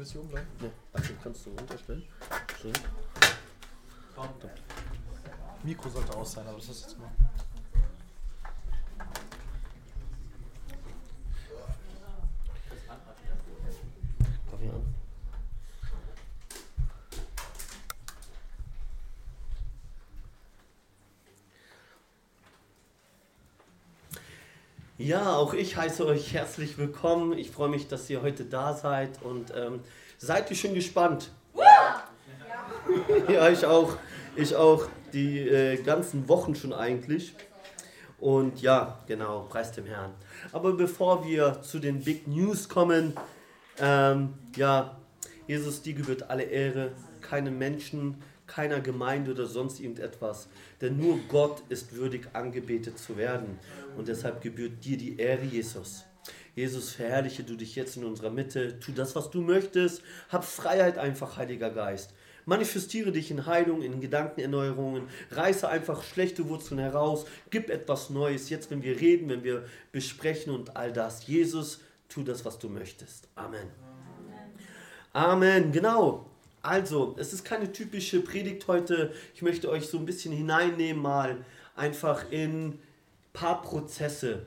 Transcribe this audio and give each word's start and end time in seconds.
willst 0.00 0.12
hier 0.12 0.22
oben 0.22 0.30
bleiben? 0.30 0.48
Ne, 0.60 0.70
danke, 0.92 1.14
kannst 1.22 1.46
du 1.46 1.50
runterstellen. 1.50 2.04
Schön. 2.60 2.72
Mikro 5.62 5.90
sollte 5.90 6.16
aus 6.16 6.32
sein, 6.32 6.46
aber 6.46 6.56
das 6.56 6.68
ist 6.70 6.82
jetzt 6.82 6.98
mal. 6.98 7.10
Darf 14.50 14.60
ich 14.62 14.70
an? 14.70 14.94
Ja, 25.10 25.34
auch 25.34 25.54
ich 25.54 25.76
heiße 25.76 26.06
euch 26.06 26.34
herzlich 26.34 26.78
willkommen. 26.78 27.36
Ich 27.36 27.50
freue 27.50 27.68
mich, 27.68 27.88
dass 27.88 28.08
ihr 28.10 28.22
heute 28.22 28.44
da 28.44 28.74
seid 28.74 29.20
und 29.22 29.52
ähm, 29.56 29.80
seid 30.18 30.48
ihr 30.50 30.56
schon 30.56 30.72
gespannt? 30.72 31.32
Ja. 31.52 32.04
ja, 33.28 33.48
ich 33.48 33.66
auch. 33.66 33.96
Ich 34.36 34.54
auch. 34.54 34.86
Die 35.12 35.40
äh, 35.40 35.82
ganzen 35.82 36.28
Wochen 36.28 36.54
schon 36.54 36.72
eigentlich. 36.72 37.34
Und 38.20 38.62
ja, 38.62 39.00
genau, 39.08 39.48
preis 39.48 39.72
dem 39.72 39.86
Herrn. 39.86 40.12
Aber 40.52 40.74
bevor 40.74 41.26
wir 41.26 41.60
zu 41.60 41.80
den 41.80 42.04
Big 42.04 42.28
News 42.28 42.68
kommen, 42.68 43.14
ähm, 43.80 44.34
ja, 44.54 44.96
Jesus, 45.48 45.82
die 45.82 45.94
gebührt 45.94 46.30
alle 46.30 46.44
Ehre, 46.44 46.92
keine 47.20 47.50
Menschen, 47.50 48.22
keiner 48.50 48.80
Gemeinde 48.80 49.30
oder 49.30 49.46
sonst 49.46 49.80
irgendetwas. 49.80 50.48
Denn 50.80 50.98
nur 50.98 51.18
Gott 51.28 51.62
ist 51.68 51.94
würdig 51.94 52.28
angebetet 52.32 52.98
zu 52.98 53.16
werden. 53.16 53.58
Und 53.96 54.08
deshalb 54.08 54.42
gebührt 54.42 54.84
dir 54.84 54.96
die 54.96 55.18
Ehre, 55.18 55.44
Jesus. 55.44 56.04
Jesus, 56.54 56.92
verherrliche 56.92 57.44
du 57.44 57.54
dich 57.54 57.76
jetzt 57.76 57.96
in 57.96 58.04
unserer 58.04 58.30
Mitte. 58.30 58.78
Tu 58.80 58.92
das, 58.92 59.14
was 59.14 59.30
du 59.30 59.40
möchtest. 59.40 60.02
Hab 60.28 60.44
Freiheit 60.44 60.98
einfach, 60.98 61.36
Heiliger 61.36 61.70
Geist. 61.70 62.12
Manifestiere 62.44 63.12
dich 63.12 63.30
in 63.30 63.46
Heilung, 63.46 63.82
in 63.82 64.00
Gedankenerneuerungen. 64.00 65.04
Reiße 65.30 65.68
einfach 65.68 66.02
schlechte 66.02 66.48
Wurzeln 66.48 66.80
heraus. 66.80 67.26
Gib 67.50 67.70
etwas 67.70 68.10
Neues. 68.10 68.50
Jetzt, 68.50 68.70
wenn 68.70 68.82
wir 68.82 69.00
reden, 69.00 69.28
wenn 69.28 69.44
wir 69.44 69.64
besprechen 69.92 70.52
und 70.52 70.76
all 70.76 70.92
das. 70.92 71.26
Jesus, 71.26 71.80
tu 72.08 72.22
das, 72.24 72.44
was 72.44 72.58
du 72.58 72.68
möchtest. 72.68 73.28
Amen. 73.36 73.68
Amen. 75.12 75.70
Genau. 75.70 76.29
Also, 76.62 77.16
es 77.18 77.32
ist 77.32 77.44
keine 77.44 77.72
typische 77.72 78.20
Predigt 78.20 78.66
heute. 78.68 79.14
Ich 79.34 79.42
möchte 79.42 79.70
euch 79.70 79.86
so 79.86 79.98
ein 79.98 80.04
bisschen 80.04 80.32
hineinnehmen, 80.32 81.02
mal 81.02 81.44
einfach 81.74 82.30
in 82.30 82.68
ein 82.68 82.78
paar 83.32 83.62
Prozesse. 83.62 84.46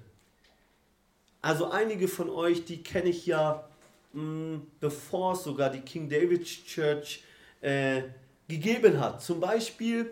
Also, 1.41 1.71
einige 1.71 2.07
von 2.07 2.29
euch, 2.29 2.65
die 2.65 2.83
kenne 2.83 3.09
ich 3.09 3.25
ja, 3.25 3.67
mh, 4.13 4.21
hm, 4.21 4.67
bevor 4.79 5.33
es 5.33 5.43
sogar 5.43 5.71
die 5.71 5.81
King 5.81 6.07
David 6.07 6.45
Church 6.45 7.23
äh, 7.61 8.03
gegeben 8.47 8.99
hat. 8.99 9.21
Zum 9.21 9.39
Beispiel 9.39 10.11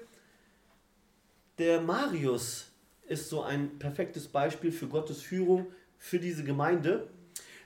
der 1.58 1.80
Marius 1.82 2.66
ist 3.08 3.30
so 3.30 3.44
ein 3.44 3.78
perfektes 3.78 4.28
Beispiel 4.28 4.72
für 4.72 4.88
Gottes 4.88 5.22
Führung 5.22 5.68
für 6.00 6.20
diese 6.20 6.44
Gemeinde. 6.44 7.08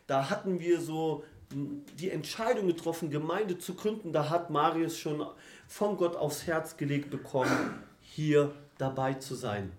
Da 0.08 0.30
hatten 0.30 0.59
wir 0.59 0.81
so 0.81 1.23
die 2.00 2.09
Entscheidung 2.09 2.67
getroffen, 2.67 3.09
Gemeinde 3.09 3.58
zu 3.58 3.75
gründen, 3.75 4.11
da 4.11 4.30
hat 4.30 4.50
Marius 4.50 4.98
schon 4.98 5.25
von 5.67 5.95
Gott 5.98 6.16
aufs 6.16 6.45
Herz 6.48 6.75
gelegt 6.75 7.09
bekommen, 7.09 7.84
hier 8.02 8.52
dabei 8.78 9.14
zu 9.14 9.36
sein. 9.36 9.72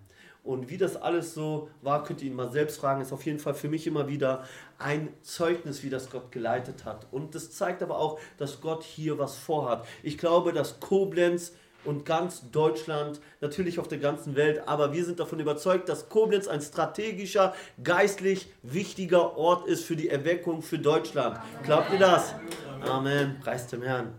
Und 0.43 0.69
wie 0.69 0.77
das 0.77 0.95
alles 0.95 1.33
so 1.33 1.69
war, 1.81 2.05
könnt 2.05 2.21
ihr 2.21 2.29
ihn 2.29 2.35
mal 2.35 2.49
selbst 2.49 2.79
fragen. 2.79 3.01
Ist 3.01 3.11
auf 3.11 3.25
jeden 3.25 3.37
Fall 3.37 3.53
für 3.53 3.67
mich 3.67 3.85
immer 3.85 4.07
wieder 4.07 4.45
ein 4.79 5.09
Zeugnis, 5.21 5.83
wie 5.83 5.89
das 5.89 6.09
Gott 6.09 6.31
geleitet 6.31 6.85
hat. 6.85 7.05
Und 7.11 7.35
das 7.35 7.51
zeigt 7.51 7.83
aber 7.83 7.99
auch, 7.99 8.17
dass 8.37 8.61
Gott 8.61 8.83
hier 8.83 9.19
was 9.19 9.35
vorhat. 9.35 9.85
Ich 10.03 10.17
glaube, 10.17 10.53
dass 10.53 10.79
Koblenz 10.79 11.51
und 11.87 12.05
ganz 12.05 12.51
Deutschland, 12.51 13.19
natürlich 13.41 13.79
auf 13.79 13.87
der 13.87 13.97
ganzen 13.97 14.35
Welt, 14.35 14.67
aber 14.67 14.93
wir 14.93 15.05
sind 15.05 15.19
davon 15.19 15.39
überzeugt, 15.39 15.89
dass 15.89 16.09
Koblenz 16.09 16.47
ein 16.47 16.61
strategischer, 16.61 17.55
geistlich 17.83 18.47
wichtiger 18.61 19.37
Ort 19.37 19.67
ist 19.67 19.85
für 19.85 19.95
die 19.95 20.09
Erweckung 20.09 20.61
für 20.61 20.79
Deutschland. 20.79 21.39
Glaubt 21.63 21.91
ihr 21.91 21.99
das? 21.99 22.35
Amen. 22.81 23.39
Preis 23.39 23.67
dem 23.67 23.81
Herrn. 23.81 24.13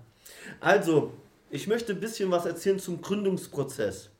Also, 0.61 1.12
ich 1.51 1.67
möchte 1.67 1.93
ein 1.93 2.01
bisschen 2.01 2.31
was 2.31 2.47
erzählen 2.47 2.79
zum 2.79 3.01
Gründungsprozess. 3.01 4.11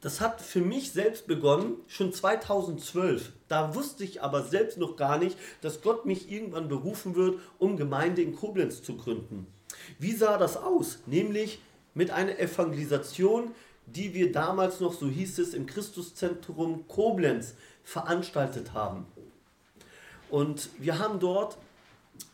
Das 0.00 0.20
hat 0.20 0.40
für 0.40 0.60
mich 0.60 0.92
selbst 0.92 1.26
begonnen, 1.26 1.74
schon 1.88 2.12
2012. 2.12 3.32
Da 3.48 3.74
wusste 3.74 4.04
ich 4.04 4.22
aber 4.22 4.42
selbst 4.42 4.78
noch 4.78 4.96
gar 4.96 5.18
nicht, 5.18 5.36
dass 5.60 5.82
Gott 5.82 6.06
mich 6.06 6.30
irgendwann 6.30 6.68
berufen 6.68 7.16
wird, 7.16 7.40
um 7.58 7.76
Gemeinde 7.76 8.22
in 8.22 8.36
Koblenz 8.36 8.82
zu 8.82 8.96
gründen. 8.96 9.46
Wie 9.98 10.12
sah 10.12 10.38
das 10.38 10.56
aus? 10.56 10.98
Nämlich 11.06 11.60
mit 11.94 12.10
einer 12.10 12.38
Evangelisation, 12.38 13.52
die 13.86 14.14
wir 14.14 14.32
damals 14.32 14.80
noch, 14.80 14.92
so 14.92 15.08
hieß 15.08 15.38
es, 15.38 15.54
im 15.54 15.66
Christuszentrum 15.66 16.86
Koblenz 16.88 17.54
veranstaltet 17.82 18.74
haben. 18.74 19.06
Und 20.30 20.68
wir 20.78 20.98
haben 20.98 21.20
dort 21.20 21.56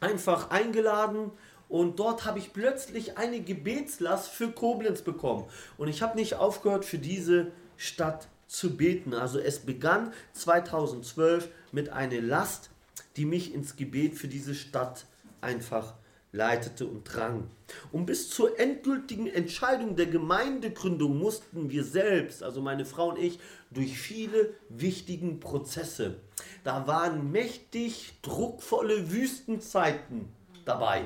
einfach 0.00 0.50
eingeladen 0.50 1.30
und 1.68 1.98
dort 1.98 2.24
habe 2.24 2.38
ich 2.38 2.52
plötzlich 2.52 3.18
eine 3.18 3.40
Gebetslast 3.40 4.28
für 4.28 4.50
Koblenz 4.50 5.02
bekommen. 5.02 5.44
Und 5.78 5.88
ich 5.88 6.02
habe 6.02 6.16
nicht 6.16 6.34
aufgehört, 6.34 6.84
für 6.84 6.98
diese 6.98 7.52
Stadt 7.76 8.28
zu 8.46 8.76
beten. 8.76 9.14
Also 9.14 9.38
es 9.38 9.60
begann 9.60 10.12
2012 10.32 11.48
mit 11.72 11.88
einer 11.90 12.20
Last, 12.20 12.70
die 13.16 13.24
mich 13.24 13.54
ins 13.54 13.76
Gebet 13.76 14.14
für 14.14 14.28
diese 14.28 14.54
Stadt 14.54 15.06
einfach 15.40 15.94
leitete 16.34 16.84
und 16.86 17.04
drang. 17.04 17.48
Und 17.92 18.06
bis 18.06 18.28
zur 18.28 18.58
endgültigen 18.58 19.26
Entscheidung 19.28 19.96
der 19.96 20.06
Gemeindegründung 20.06 21.16
mussten 21.18 21.70
wir 21.70 21.84
selbst, 21.84 22.42
also 22.42 22.60
meine 22.60 22.84
Frau 22.84 23.10
und 23.10 23.18
ich, 23.18 23.38
durch 23.70 23.98
viele 23.98 24.52
wichtigen 24.68 25.40
Prozesse. 25.40 26.16
Da 26.64 26.86
waren 26.86 27.30
mächtig 27.30 28.14
druckvolle 28.22 29.12
Wüstenzeiten 29.12 30.28
dabei. 30.64 31.04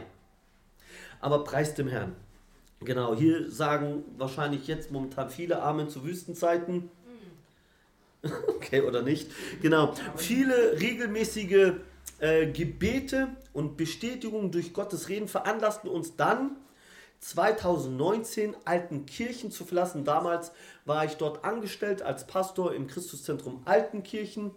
Aber 1.20 1.44
preis 1.44 1.74
dem 1.74 1.88
Herrn. 1.88 2.16
Genau, 2.80 3.14
hier 3.14 3.50
sagen 3.50 4.04
wahrscheinlich 4.16 4.66
jetzt 4.66 4.90
momentan 4.92 5.30
viele 5.30 5.62
Amen 5.62 5.88
zu 5.88 6.04
Wüstenzeiten. 6.04 6.90
Okay, 8.48 8.82
oder 8.82 9.02
nicht? 9.02 9.30
Genau. 9.62 9.94
Viele 10.16 10.78
regelmäßige 10.80 11.74
äh, 12.18 12.46
Gebete 12.46 13.28
und 13.52 13.76
Bestätigungen 13.76 14.50
durch 14.50 14.72
Gottes 14.72 15.08
Reden 15.08 15.28
veranlassten 15.28 15.88
uns 15.88 16.16
dann, 16.16 16.56
2019 17.20 18.56
Altenkirchen 18.64 19.50
zu 19.50 19.64
verlassen. 19.64 20.04
Damals 20.04 20.52
war 20.84 21.04
ich 21.04 21.16
dort 21.16 21.44
angestellt 21.44 22.02
als 22.02 22.26
Pastor 22.26 22.74
im 22.74 22.86
Christuszentrum 22.86 23.62
Altenkirchen. 23.64 24.52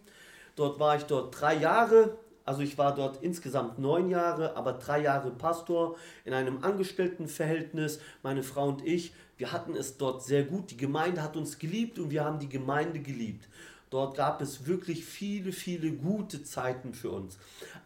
Dort 0.56 0.80
war 0.80 0.96
ich 0.96 1.04
dort 1.04 1.40
drei 1.40 1.56
Jahre. 1.56 2.18
Also 2.46 2.62
ich 2.62 2.78
war 2.78 2.94
dort 2.96 3.24
insgesamt 3.24 3.80
neun 3.80 4.10
Jahre, 4.10 4.56
aber 4.56 4.74
drei 4.74 5.02
Jahre 5.02 5.32
Pastor 5.32 5.96
in 6.26 6.34
einem 6.34 6.64
Angestelltenverhältnis. 6.64 8.00
Meine 8.24 8.44
Frau 8.44 8.68
und 8.68 8.86
ich, 8.86 9.14
wir 9.38 9.52
hatten 9.52 9.76
es 9.76 9.98
dort 9.98 10.24
sehr 10.24 10.44
gut. 10.44 10.72
Die 10.72 10.78
Gemeinde 10.78 11.24
hat 11.24 11.38
uns 11.38 11.60
geliebt 11.60 11.98
und 12.00 12.12
wir 12.12 12.26
haben 12.26 12.40
die 12.40 12.50
Gemeinde 12.50 13.00
geliebt. 13.00 13.48
Dort 13.91 14.16
gab 14.16 14.41
es 14.41 14.66
wirklich 14.66 15.06
viele, 15.06 15.52
viele 15.52 15.91
gute 15.91 16.44
Zeiten 16.44 16.94
für 16.94 17.12
uns. 17.12 17.38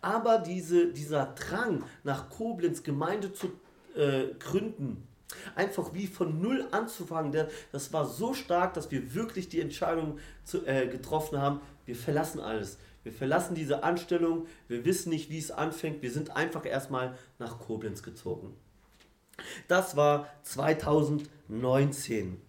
Aber 0.01 0.37
diese, 0.37 0.93
dieser 0.93 1.25
Drang 1.25 1.83
nach 2.03 2.29
Koblenz 2.29 2.83
Gemeinde 2.83 3.33
zu 3.33 3.47
äh, 3.95 4.27
gründen, 4.39 5.07
einfach 5.55 5.95
wie 5.95 6.05
von 6.05 6.39
Null 6.39 6.67
anzufangen, 6.69 7.31
der, 7.31 7.49
das 7.71 7.91
war 7.91 8.05
so 8.05 8.35
stark, 8.35 8.75
dass 8.75 8.91
wir 8.91 9.15
wirklich 9.15 9.49
die 9.49 9.59
Entscheidung 9.59 10.19
zu, 10.43 10.63
äh, 10.67 10.87
getroffen 10.87 11.39
haben, 11.41 11.59
wir 11.85 11.95
verlassen 11.95 12.39
alles. 12.39 12.77
Wir 13.01 13.11
verlassen 13.11 13.55
diese 13.55 13.83
Anstellung, 13.83 14.45
wir 14.67 14.85
wissen 14.85 15.09
nicht, 15.09 15.31
wie 15.31 15.39
es 15.39 15.49
anfängt, 15.49 16.03
wir 16.03 16.11
sind 16.11 16.35
einfach 16.35 16.65
erstmal 16.67 17.17
nach 17.39 17.59
Koblenz 17.59 18.03
gezogen. 18.03 18.55
Das 19.67 19.95
war 19.95 20.27
2019. 20.43 22.39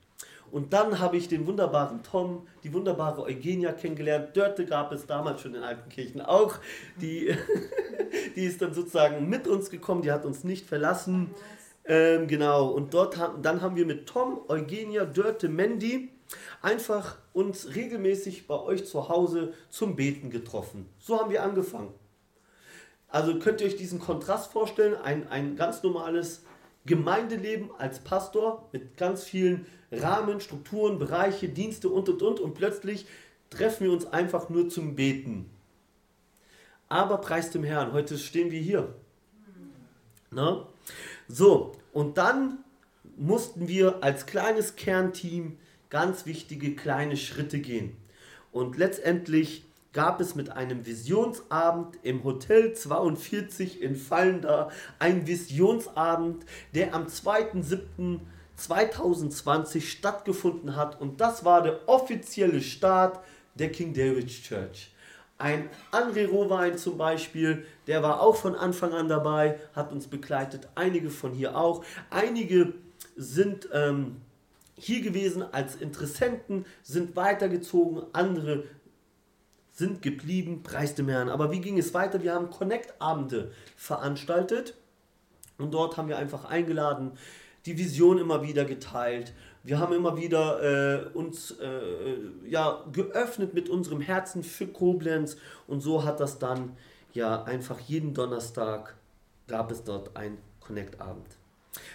Und 0.50 0.72
dann 0.72 0.98
habe 0.98 1.16
ich 1.16 1.28
den 1.28 1.46
wunderbaren 1.46 2.02
Tom, 2.02 2.46
die 2.62 2.72
wunderbare 2.72 3.22
Eugenia 3.22 3.72
kennengelernt. 3.72 4.36
Dörte 4.36 4.64
gab 4.64 4.92
es 4.92 5.06
damals 5.06 5.40
schon 5.40 5.54
in 5.54 5.62
Altenkirchen 5.62 6.20
auch. 6.20 6.56
Die, 7.00 7.34
die 8.36 8.44
ist 8.44 8.62
dann 8.62 8.74
sozusagen 8.74 9.28
mit 9.28 9.48
uns 9.48 9.70
gekommen, 9.70 10.02
die 10.02 10.12
hat 10.12 10.24
uns 10.24 10.44
nicht 10.44 10.66
verlassen. 10.66 11.34
Ähm, 11.84 12.26
genau, 12.26 12.68
und 12.68 12.94
dort 12.94 13.16
dann 13.42 13.60
haben 13.60 13.76
wir 13.76 13.86
mit 13.86 14.06
Tom, 14.06 14.40
Eugenia, 14.48 15.04
Dörte, 15.04 15.48
Mandy 15.48 16.10
einfach 16.60 17.18
uns 17.32 17.74
regelmäßig 17.74 18.46
bei 18.46 18.58
euch 18.58 18.86
zu 18.86 19.08
Hause 19.08 19.52
zum 19.68 19.94
Beten 19.94 20.30
getroffen. 20.30 20.88
So 20.98 21.20
haben 21.20 21.30
wir 21.30 21.42
angefangen. 21.42 21.94
Also 23.08 23.38
könnt 23.38 23.60
ihr 23.60 23.68
euch 23.68 23.76
diesen 23.76 24.00
Kontrast 24.00 24.52
vorstellen, 24.52 24.96
ein, 24.96 25.28
ein 25.28 25.56
ganz 25.56 25.82
normales 25.82 26.42
Gemeindeleben 26.86 27.70
als 27.78 28.00
Pastor 28.00 28.68
mit 28.72 28.96
ganz 28.96 29.24
vielen 29.24 29.66
Rahmen, 29.92 30.40
Strukturen, 30.40 30.98
Bereiche, 30.98 31.48
Dienste 31.48 31.88
und 31.88 32.08
und 32.08 32.22
und 32.22 32.40
und 32.40 32.54
plötzlich 32.54 33.06
treffen 33.50 33.84
wir 33.84 33.92
uns 33.92 34.06
einfach 34.06 34.48
nur 34.48 34.68
zum 34.68 34.96
Beten. 34.96 35.50
Aber 36.88 37.18
preis 37.18 37.50
dem 37.50 37.64
Herrn, 37.64 37.92
heute 37.92 38.18
stehen 38.18 38.50
wir 38.50 38.60
hier. 38.60 38.94
Ne? 40.30 40.66
So, 41.28 41.72
und 41.92 42.18
dann 42.18 42.58
mussten 43.16 43.68
wir 43.68 44.02
als 44.02 44.26
kleines 44.26 44.76
Kernteam 44.76 45.58
ganz 45.90 46.26
wichtige 46.26 46.74
kleine 46.74 47.16
Schritte 47.16 47.58
gehen. 47.58 47.96
Und 48.52 48.76
letztendlich 48.76 49.64
gab 49.92 50.20
es 50.20 50.34
mit 50.34 50.50
einem 50.50 50.84
Visionsabend 50.84 51.98
im 52.02 52.22
Hotel 52.22 52.74
42 52.74 53.80
in 53.80 53.96
Fallenda 53.96 54.70
einen 54.98 55.26
Visionsabend, 55.26 56.44
der 56.74 56.94
am 56.94 57.08
2.7.2020 58.58 59.80
stattgefunden 59.82 60.76
hat. 60.76 61.00
Und 61.00 61.20
das 61.20 61.44
war 61.44 61.62
der 61.62 61.88
offizielle 61.88 62.60
Start 62.60 63.20
der 63.54 63.70
King 63.70 63.94
David 63.94 64.28
Church. 64.28 64.90
Ein 65.38 65.68
André 65.92 66.26
Rowein 66.26 66.78
zum 66.78 66.96
Beispiel, 66.96 67.66
der 67.86 68.02
war 68.02 68.20
auch 68.20 68.36
von 68.36 68.54
Anfang 68.54 68.94
an 68.94 69.08
dabei, 69.08 69.60
hat 69.74 69.92
uns 69.92 70.06
begleitet, 70.06 70.68
einige 70.74 71.10
von 71.10 71.32
hier 71.32 71.56
auch. 71.56 71.84
Einige 72.08 72.72
sind 73.16 73.68
ähm, 73.72 74.16
hier 74.78 75.02
gewesen 75.02 75.42
als 75.42 75.76
Interessenten, 75.76 76.64
sind 76.82 77.16
weitergezogen, 77.16 78.02
andere 78.14 78.64
sind 79.72 80.00
geblieben, 80.00 80.62
preis 80.62 80.94
dem 80.94 81.08
Herrn. 81.10 81.28
Aber 81.28 81.50
wie 81.50 81.60
ging 81.60 81.78
es 81.78 81.92
weiter? 81.92 82.22
Wir 82.22 82.32
haben 82.32 82.48
Connect-Abende 82.48 83.52
veranstaltet 83.76 84.74
und 85.58 85.74
dort 85.74 85.98
haben 85.98 86.08
wir 86.08 86.16
einfach 86.16 86.46
eingeladen, 86.46 87.12
die 87.66 87.76
Vision 87.76 88.18
immer 88.18 88.42
wieder 88.42 88.64
geteilt. 88.64 89.32
Wir 89.64 89.80
haben 89.80 89.92
immer 89.92 90.16
wieder 90.16 90.62
äh, 90.62 91.06
uns 91.08 91.50
äh, 91.50 92.48
ja, 92.48 92.84
geöffnet 92.92 93.52
mit 93.52 93.68
unserem 93.68 94.00
Herzen 94.00 94.44
für 94.44 94.68
Koblenz 94.68 95.36
und 95.66 95.80
so 95.80 96.04
hat 96.04 96.20
das 96.20 96.38
dann 96.38 96.76
ja 97.12 97.42
einfach 97.42 97.80
jeden 97.80 98.14
Donnerstag 98.14 98.94
gab 99.48 99.70
es 99.72 99.82
dort 99.82 100.16
ein 100.16 100.38
Connect-Abend. 100.60 101.26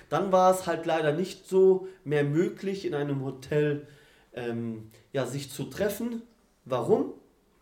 Dann 0.10 0.32
war 0.32 0.54
es 0.54 0.68
halt 0.68 0.86
leider 0.86 1.14
nicht 1.14 1.48
so 1.48 1.88
mehr 2.04 2.24
möglich, 2.24 2.86
in 2.86 2.94
einem 2.94 3.24
Hotel 3.24 3.88
ähm, 4.34 4.92
ja, 5.14 5.26
sich 5.26 5.52
zu 5.52 5.66
treffen. 5.66 6.22
Warum? 6.66 7.14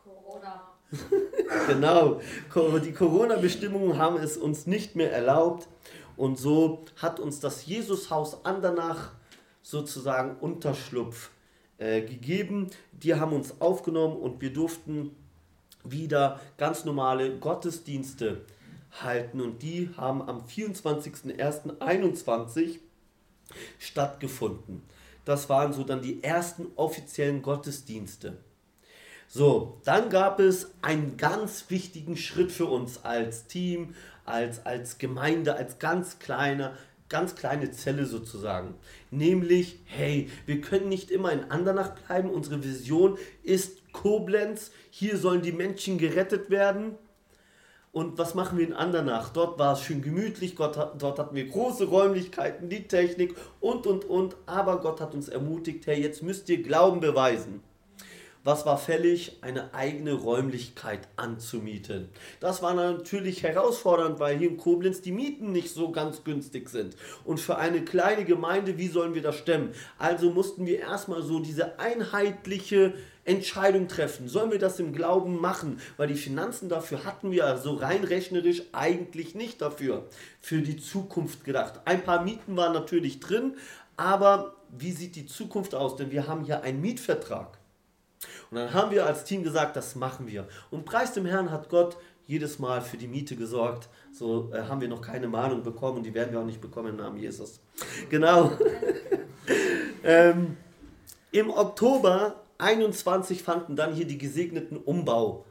Corona. 0.03 0.63
genau, 1.67 2.19
die 2.83 2.93
Corona-Bestimmungen 2.93 3.97
haben 3.97 4.17
es 4.17 4.37
uns 4.37 4.65
nicht 4.65 4.95
mehr 4.95 5.11
erlaubt. 5.11 5.67
Und 6.19 6.37
so 6.37 6.83
hat 6.97 7.19
uns 7.21 7.39
das 7.39 7.65
Jesushaus 7.65 8.43
Andernach 8.43 9.13
sozusagen 9.61 10.35
Unterschlupf 10.35 11.29
äh, 11.77 12.01
gegeben. 12.01 12.67
Die 12.91 13.15
haben 13.15 13.31
uns 13.31 13.61
aufgenommen 13.61 14.17
und 14.17 14.41
wir 14.41 14.51
durften 14.51 15.15
wieder 15.85 16.41
ganz 16.57 16.83
normale 16.83 17.37
Gottesdienste 17.37 18.41
halten. 19.01 19.39
Und 19.39 19.61
die 19.61 19.91
haben 19.95 20.21
am 20.21 20.41
24.01.21 20.41 22.79
stattgefunden. 23.77 24.83
Das 25.23 25.47
waren 25.47 25.71
so 25.71 25.85
dann 25.85 26.01
die 26.01 26.21
ersten 26.21 26.67
offiziellen 26.75 27.41
Gottesdienste. 27.41 28.39
So, 29.31 29.77
dann 29.85 30.09
gab 30.09 30.41
es 30.41 30.71
einen 30.81 31.15
ganz 31.15 31.69
wichtigen 31.69 32.17
Schritt 32.17 32.51
für 32.51 32.65
uns 32.65 33.05
als 33.05 33.45
Team, 33.45 33.93
als, 34.29 34.65
als 34.65 34.97
Gemeinde, 34.97 35.55
als 35.55 35.79
ganz 35.79 36.19
kleiner, 36.19 36.73
ganz 37.09 37.35
kleine 37.35 37.71
Zelle 37.71 38.05
sozusagen. 38.05 38.75
Nämlich, 39.11 39.79
hey, 39.85 40.29
wir 40.45 40.61
können 40.61 40.89
nicht 40.89 41.11
immer 41.11 41.31
in 41.31 41.51
Andernach 41.51 41.95
bleiben. 41.95 42.29
Unsere 42.29 42.63
Vision 42.63 43.17
ist 43.43 43.91
Koblenz. 43.91 44.71
Hier 44.91 45.17
sollen 45.17 45.41
die 45.41 45.51
Menschen 45.51 45.97
gerettet 45.97 46.49
werden. 46.49 46.95
Und 47.91 48.19
was 48.19 48.35
machen 48.35 48.59
wir 48.59 48.67
in 48.67 48.73
Andernach? 48.73 49.29
Dort 49.29 49.57
war 49.57 49.73
es 49.73 49.81
schön 49.81 50.03
gemütlich, 50.03 50.55
Gott, 50.55 50.77
dort 50.99 51.17
hatten 51.17 51.35
wir 51.35 51.47
große 51.47 51.85
Räumlichkeiten, 51.85 52.69
die 52.69 52.87
Technik 52.87 53.35
und, 53.59 53.87
und, 53.87 54.05
und. 54.05 54.35
Aber 54.45 54.79
Gott 54.79 55.01
hat 55.01 55.15
uns 55.15 55.27
ermutigt, 55.27 55.87
hey, 55.87 55.99
jetzt 55.99 56.21
müsst 56.21 56.47
ihr 56.49 56.61
Glauben 56.61 56.99
beweisen. 56.99 57.63
Was 58.49 58.65
war 58.65 58.79
fällig? 58.79 59.37
Eine 59.41 59.75
eigene 59.75 60.13
Räumlichkeit 60.13 61.07
anzumieten. 61.17 62.09
Das 62.39 62.63
war 62.63 62.73
natürlich 62.73 63.43
herausfordernd, 63.43 64.19
weil 64.19 64.39
hier 64.39 64.49
in 64.49 64.57
Koblenz 64.57 65.03
die 65.03 65.11
Mieten 65.11 65.51
nicht 65.51 65.71
so 65.71 65.91
ganz 65.91 66.23
günstig 66.23 66.67
sind. 66.69 66.95
Und 67.25 67.39
für 67.39 67.59
eine 67.59 67.85
kleine 67.85 68.25
Gemeinde, 68.25 68.79
wie 68.79 68.87
sollen 68.87 69.13
wir 69.13 69.21
das 69.21 69.35
stemmen? 69.35 69.69
Also 69.99 70.31
mussten 70.31 70.65
wir 70.65 70.79
erstmal 70.79 71.21
so 71.21 71.37
diese 71.37 71.77
einheitliche 71.77 72.95
Entscheidung 73.23 73.87
treffen. 73.87 74.27
Sollen 74.27 74.49
wir 74.49 74.57
das 74.57 74.79
im 74.79 74.93
Glauben 74.93 75.39
machen? 75.39 75.79
Weil 75.97 76.07
die 76.07 76.15
Finanzen 76.15 76.69
dafür 76.69 77.05
hatten 77.05 77.29
wir 77.29 77.45
also 77.45 77.75
rein 77.75 78.03
rechnerisch 78.03 78.63
eigentlich 78.71 79.35
nicht 79.35 79.61
dafür. 79.61 80.07
Für 80.41 80.63
die 80.63 80.77
Zukunft 80.77 81.43
gedacht. 81.43 81.81
Ein 81.85 82.03
paar 82.03 82.23
Mieten 82.23 82.57
waren 82.57 82.73
natürlich 82.73 83.19
drin, 83.19 83.57
aber 83.95 84.55
wie 84.75 84.91
sieht 84.91 85.15
die 85.15 85.27
Zukunft 85.27 85.75
aus? 85.75 85.97
Denn 85.97 86.09
wir 86.09 86.27
haben 86.27 86.45
hier 86.45 86.63
einen 86.63 86.81
Mietvertrag. 86.81 87.58
Und 88.51 88.57
dann 88.57 88.73
haben 88.73 88.91
wir 88.91 89.05
als 89.05 89.23
Team 89.23 89.43
gesagt, 89.43 89.75
das 89.75 89.95
machen 89.95 90.27
wir. 90.27 90.47
Und 90.71 90.85
preis 90.85 91.13
dem 91.13 91.25
Herrn 91.25 91.51
hat 91.51 91.69
Gott 91.69 91.97
jedes 92.27 92.59
Mal 92.59 92.81
für 92.81 92.97
die 92.97 93.07
Miete 93.07 93.35
gesorgt. 93.35 93.89
So 94.11 94.51
äh, 94.53 94.61
haben 94.63 94.81
wir 94.81 94.87
noch 94.87 95.01
keine 95.01 95.27
Mahnung 95.27 95.63
bekommen 95.63 95.97
und 95.97 96.03
die 96.03 96.13
werden 96.13 96.31
wir 96.31 96.39
auch 96.39 96.45
nicht 96.45 96.61
bekommen 96.61 96.89
im 96.89 96.97
Namen 96.97 97.17
Jesus. 97.17 97.59
Genau. 98.09 98.51
ähm, 100.03 100.57
Im 101.31 101.49
Oktober 101.49 102.35
21 102.59 103.41
fanden 103.41 103.75
dann 103.75 103.93
hier 103.93 104.05
die 104.05 104.17
gesegneten 104.17 104.77
Umbau 104.77 105.45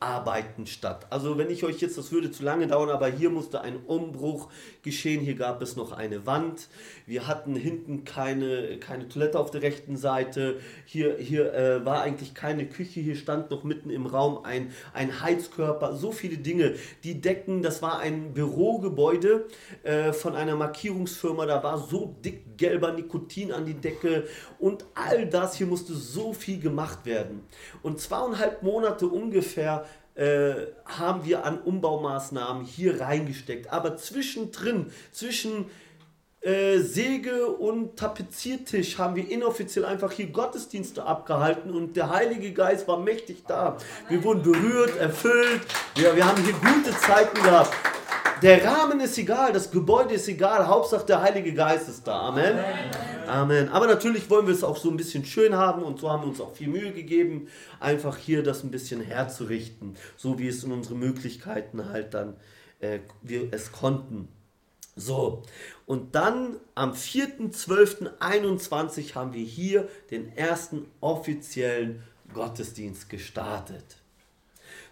Arbeiten 0.00 0.66
statt. 0.66 1.06
Also 1.10 1.38
wenn 1.38 1.50
ich 1.50 1.64
euch 1.64 1.80
jetzt, 1.80 1.98
das 1.98 2.12
würde 2.12 2.30
zu 2.30 2.44
lange 2.44 2.68
dauern, 2.68 2.88
aber 2.88 3.08
hier 3.08 3.30
musste 3.30 3.62
ein 3.62 3.78
Umbruch 3.84 4.48
geschehen. 4.82 5.20
Hier 5.20 5.34
gab 5.34 5.60
es 5.60 5.74
noch 5.74 5.90
eine 5.90 6.24
Wand. 6.24 6.68
Wir 7.04 7.26
hatten 7.26 7.56
hinten 7.56 8.04
keine, 8.04 8.78
keine 8.78 9.08
Toilette 9.08 9.40
auf 9.40 9.50
der 9.50 9.62
rechten 9.62 9.96
Seite. 9.96 10.60
Hier, 10.84 11.16
hier 11.18 11.52
äh, 11.52 11.84
war 11.84 12.02
eigentlich 12.02 12.34
keine 12.34 12.66
Küche. 12.66 13.00
Hier 13.00 13.16
stand 13.16 13.50
noch 13.50 13.64
mitten 13.64 13.90
im 13.90 14.06
Raum 14.06 14.44
ein, 14.44 14.72
ein 14.94 15.20
Heizkörper. 15.20 15.96
So 15.96 16.12
viele 16.12 16.38
Dinge. 16.38 16.76
Die 17.02 17.20
Decken, 17.20 17.62
das 17.62 17.82
war 17.82 17.98
ein 17.98 18.34
Bürogebäude 18.34 19.46
äh, 19.82 20.12
von 20.12 20.36
einer 20.36 20.54
Markierungsfirma. 20.54 21.44
Da 21.46 21.64
war 21.64 21.76
so 21.76 22.14
dick 22.24 22.47
gelber 22.58 22.92
Nikotin 22.92 23.52
an 23.52 23.64
die 23.64 23.74
Decke. 23.74 24.28
Und 24.58 24.84
all 24.94 25.26
das 25.26 25.54
hier 25.54 25.66
musste 25.66 25.94
so 25.94 26.34
viel 26.34 26.60
gemacht 26.60 27.06
werden. 27.06 27.44
Und 27.82 28.00
zweieinhalb 28.00 28.62
Monate 28.62 29.06
ungefähr 29.06 29.86
äh, 30.14 30.66
haben 30.84 31.24
wir 31.24 31.44
an 31.44 31.60
Umbaumaßnahmen 31.60 32.64
hier 32.64 33.00
reingesteckt. 33.00 33.72
Aber 33.72 33.96
zwischendrin, 33.96 34.90
zwischen 35.12 35.66
äh, 36.40 36.78
Säge 36.78 37.46
und 37.46 37.96
Tapeziertisch 37.96 38.98
haben 38.98 39.16
wir 39.16 39.28
inoffiziell 39.28 39.84
einfach 39.84 40.12
hier 40.12 40.26
Gottesdienste 40.28 41.04
abgehalten 41.04 41.72
und 41.72 41.96
der 41.96 42.10
Heilige 42.10 42.52
Geist 42.52 42.86
war 42.86 42.98
mächtig 42.98 43.42
da. 43.48 43.76
Wir 44.08 44.22
wurden 44.22 44.42
berührt, 44.42 44.96
erfüllt, 44.98 45.62
wir, 45.96 46.14
wir 46.14 46.26
haben 46.26 46.40
hier 46.44 46.54
gute 46.54 46.96
Zeiten 46.96 47.42
gehabt. 47.42 47.72
Der 48.42 48.64
Rahmen 48.64 49.00
ist 49.00 49.18
egal, 49.18 49.52
das 49.52 49.70
Gebäude 49.70 50.14
ist 50.14 50.28
egal, 50.28 50.66
Hauptsache 50.66 51.06
der 51.06 51.22
Heilige 51.22 51.54
Geist 51.54 51.88
ist 51.88 52.06
da. 52.06 52.28
Amen. 52.28 52.58
Amen. 53.26 53.68
Aber 53.70 53.86
natürlich 53.86 54.28
wollen 54.30 54.46
wir 54.46 54.54
es 54.54 54.62
auch 54.62 54.76
so 54.76 54.90
ein 54.90 54.96
bisschen 54.96 55.24
schön 55.24 55.54
haben 55.54 55.82
und 55.82 55.98
so 55.98 56.10
haben 56.10 56.22
wir 56.22 56.28
uns 56.28 56.40
auch 56.40 56.54
viel 56.54 56.68
Mühe 56.68 56.92
gegeben, 56.92 57.48
einfach 57.80 58.16
hier 58.16 58.42
das 58.42 58.62
ein 58.62 58.70
bisschen 58.70 59.00
herzurichten, 59.00 59.96
so 60.16 60.38
wie 60.38 60.48
es 60.48 60.62
in 60.62 60.72
unsere 60.72 60.94
Möglichkeiten 60.94 61.90
halt 61.90 62.14
dann 62.14 62.36
äh, 62.80 63.00
wir 63.22 63.52
es 63.52 63.72
konnten. 63.72 64.28
So, 64.94 65.42
und 65.86 66.14
dann 66.14 66.56
am 66.74 66.92
4.12.21 66.92 69.14
haben 69.14 69.32
wir 69.32 69.44
hier 69.44 69.88
den 70.10 70.36
ersten 70.36 70.86
offiziellen 71.00 72.02
Gottesdienst 72.34 73.08
gestartet. 73.08 73.96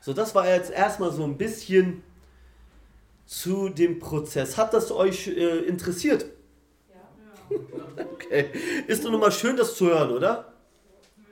So, 0.00 0.12
das 0.12 0.34
war 0.34 0.48
jetzt 0.48 0.70
erstmal 0.70 1.12
so 1.12 1.24
ein 1.24 1.36
bisschen 1.36 2.02
zu 3.26 3.68
dem 3.68 3.98
Prozess. 3.98 4.56
Hat 4.56 4.72
das 4.72 4.90
euch 4.90 5.28
äh, 5.28 5.58
interessiert? 5.60 6.26
Ja. 6.88 7.56
okay. 8.12 8.46
Ist 8.86 9.04
doch 9.04 9.10
nochmal 9.10 9.32
schön, 9.32 9.56
das 9.56 9.74
zu 9.74 9.86
hören, 9.86 10.10
oder? 10.10 10.52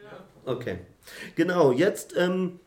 Ja. 0.03 0.53
Okay. 0.53 0.79
Genau, 1.37 1.73
jetzt 1.73 2.15
ähm, 2.17 2.61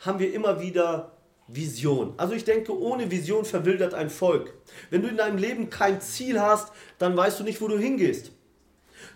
haben 0.00 0.18
wir 0.18 0.32
immer 0.32 0.60
wieder 0.60 1.12
Vision. 1.46 2.14
Also 2.16 2.34
ich 2.34 2.44
denke, 2.44 2.76
ohne 2.78 3.10
Vision 3.10 3.44
verwildert 3.44 3.92
ein 3.94 4.08
Volk. 4.08 4.54
Wenn 4.90 5.02
du 5.02 5.08
in 5.08 5.16
deinem 5.16 5.36
Leben 5.36 5.68
kein 5.68 6.00
Ziel 6.00 6.40
hast, 6.40 6.72
dann 6.98 7.16
weißt 7.16 7.40
du 7.40 7.44
nicht, 7.44 7.60
wo 7.60 7.68
du 7.68 7.78
hingehst. 7.78 8.32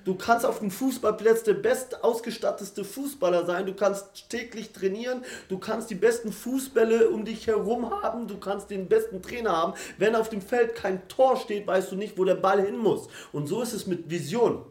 Du 0.09 0.15
kannst 0.15 0.47
auf 0.47 0.61
dem 0.61 0.71
Fußballplatz 0.71 1.43
der 1.43 1.53
best 1.53 2.03
ausgestattete 2.03 2.83
Fußballer 2.83 3.45
sein. 3.45 3.67
Du 3.67 3.75
kannst 3.75 4.31
täglich 4.31 4.73
trainieren. 4.73 5.23
Du 5.51 5.59
kannst 5.59 5.91
die 5.91 5.97
besten 5.97 6.33
Fußbälle 6.33 7.11
um 7.11 7.27
dich 7.27 7.47
herum 7.47 7.91
haben. 7.91 8.27
Du 8.27 8.39
kannst 8.39 8.71
den 8.71 8.89
besten 8.89 9.21
Trainer 9.21 9.55
haben. 9.55 9.75
Wenn 9.99 10.17
auf 10.17 10.31
dem 10.31 10.41
Feld 10.41 10.75
kein 10.75 11.07
Tor 11.09 11.37
steht, 11.37 11.67
weißt 11.67 11.93
du 11.93 11.97
nicht, 11.97 12.17
wo 12.17 12.25
der 12.25 12.37
Ball 12.37 12.65
hin 12.65 12.79
muss. 12.79 13.09
Und 13.33 13.49
so 13.49 13.61
ist 13.61 13.75
es 13.75 13.87
mit 13.87 14.09
Vision. 14.09 14.65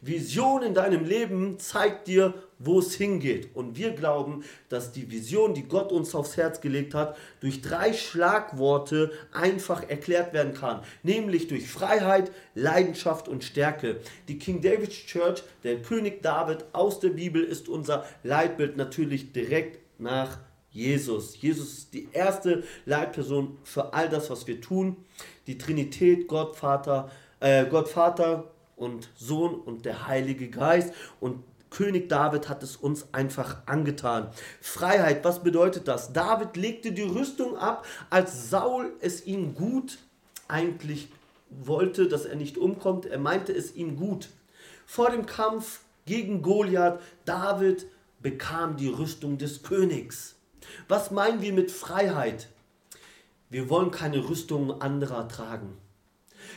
Vision 0.00 0.62
in 0.62 0.72
deinem 0.72 1.04
Leben 1.04 1.58
zeigt 1.58 2.08
dir, 2.08 2.32
wo 2.58 2.80
es 2.80 2.94
hingeht. 2.94 3.54
Und 3.54 3.76
wir 3.76 3.92
glauben, 3.92 4.44
dass 4.68 4.92
die 4.92 5.10
Vision, 5.10 5.54
die 5.54 5.68
Gott 5.68 5.92
uns 5.92 6.14
aufs 6.14 6.36
Herz 6.36 6.60
gelegt 6.60 6.94
hat, 6.94 7.16
durch 7.40 7.62
drei 7.62 7.92
Schlagworte 7.92 9.12
einfach 9.32 9.88
erklärt 9.88 10.32
werden 10.32 10.54
kann. 10.54 10.82
Nämlich 11.02 11.48
durch 11.48 11.68
Freiheit, 11.68 12.32
Leidenschaft 12.54 13.28
und 13.28 13.44
Stärke. 13.44 14.00
Die 14.26 14.38
King 14.38 14.60
David 14.60 14.90
Church, 14.90 15.42
der 15.62 15.80
König 15.82 16.22
David 16.22 16.64
aus 16.72 17.00
der 17.00 17.10
Bibel, 17.10 17.42
ist 17.42 17.68
unser 17.68 18.04
Leitbild 18.22 18.76
natürlich 18.76 19.32
direkt 19.32 19.78
nach 20.00 20.38
Jesus. 20.70 21.40
Jesus 21.40 21.72
ist 21.72 21.94
die 21.94 22.08
erste 22.12 22.62
Leitperson 22.84 23.58
für 23.64 23.94
all 23.94 24.08
das, 24.08 24.30
was 24.30 24.46
wir 24.46 24.60
tun. 24.60 24.96
Die 25.46 25.58
Trinität, 25.58 26.28
Gott 26.28 26.56
Vater, 26.56 27.10
äh, 27.40 27.64
Gott 27.66 27.88
Vater, 27.88 28.50
und 28.78 29.10
Sohn 29.16 29.54
und 29.54 29.84
der 29.84 30.06
Heilige 30.06 30.48
Geist. 30.48 30.94
Und 31.20 31.42
König 31.70 32.08
David 32.08 32.48
hat 32.48 32.62
es 32.62 32.76
uns 32.76 33.08
einfach 33.12 33.58
angetan. 33.66 34.28
Freiheit, 34.60 35.24
was 35.24 35.42
bedeutet 35.42 35.88
das? 35.88 36.12
David 36.12 36.56
legte 36.56 36.92
die 36.92 37.02
Rüstung 37.02 37.56
ab, 37.56 37.86
als 38.10 38.50
Saul 38.50 38.92
es 39.00 39.26
ihm 39.26 39.54
gut 39.54 39.98
eigentlich 40.48 41.08
wollte, 41.50 42.08
dass 42.08 42.24
er 42.24 42.36
nicht 42.36 42.58
umkommt. 42.58 43.06
Er 43.06 43.18
meinte 43.18 43.52
es 43.52 43.74
ihm 43.74 43.96
gut. 43.96 44.28
Vor 44.86 45.10
dem 45.10 45.26
Kampf 45.26 45.80
gegen 46.06 46.42
Goliath, 46.42 47.00
David 47.24 47.86
bekam 48.20 48.76
die 48.76 48.88
Rüstung 48.88 49.38
des 49.38 49.62
Königs. 49.62 50.36
Was 50.88 51.10
meinen 51.10 51.40
wir 51.40 51.52
mit 51.52 51.70
Freiheit? 51.70 52.48
Wir 53.50 53.70
wollen 53.70 53.90
keine 53.90 54.28
Rüstung 54.28 54.80
anderer 54.80 55.28
tragen. 55.28 55.78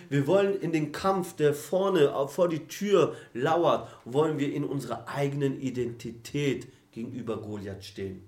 Wir 0.09 0.27
wollen 0.27 0.59
in 0.59 0.71
den 0.71 0.91
Kampf, 0.91 1.35
der 1.35 1.53
vorne 1.53 2.11
vor 2.27 2.49
die 2.49 2.67
Tür 2.67 3.15
lauert, 3.33 3.89
wollen 4.05 4.39
wir 4.39 4.53
in 4.53 4.63
unserer 4.63 5.07
eigenen 5.07 5.59
Identität 5.59 6.67
gegenüber 6.91 7.37
Goliath 7.37 7.83
stehen. 7.83 8.27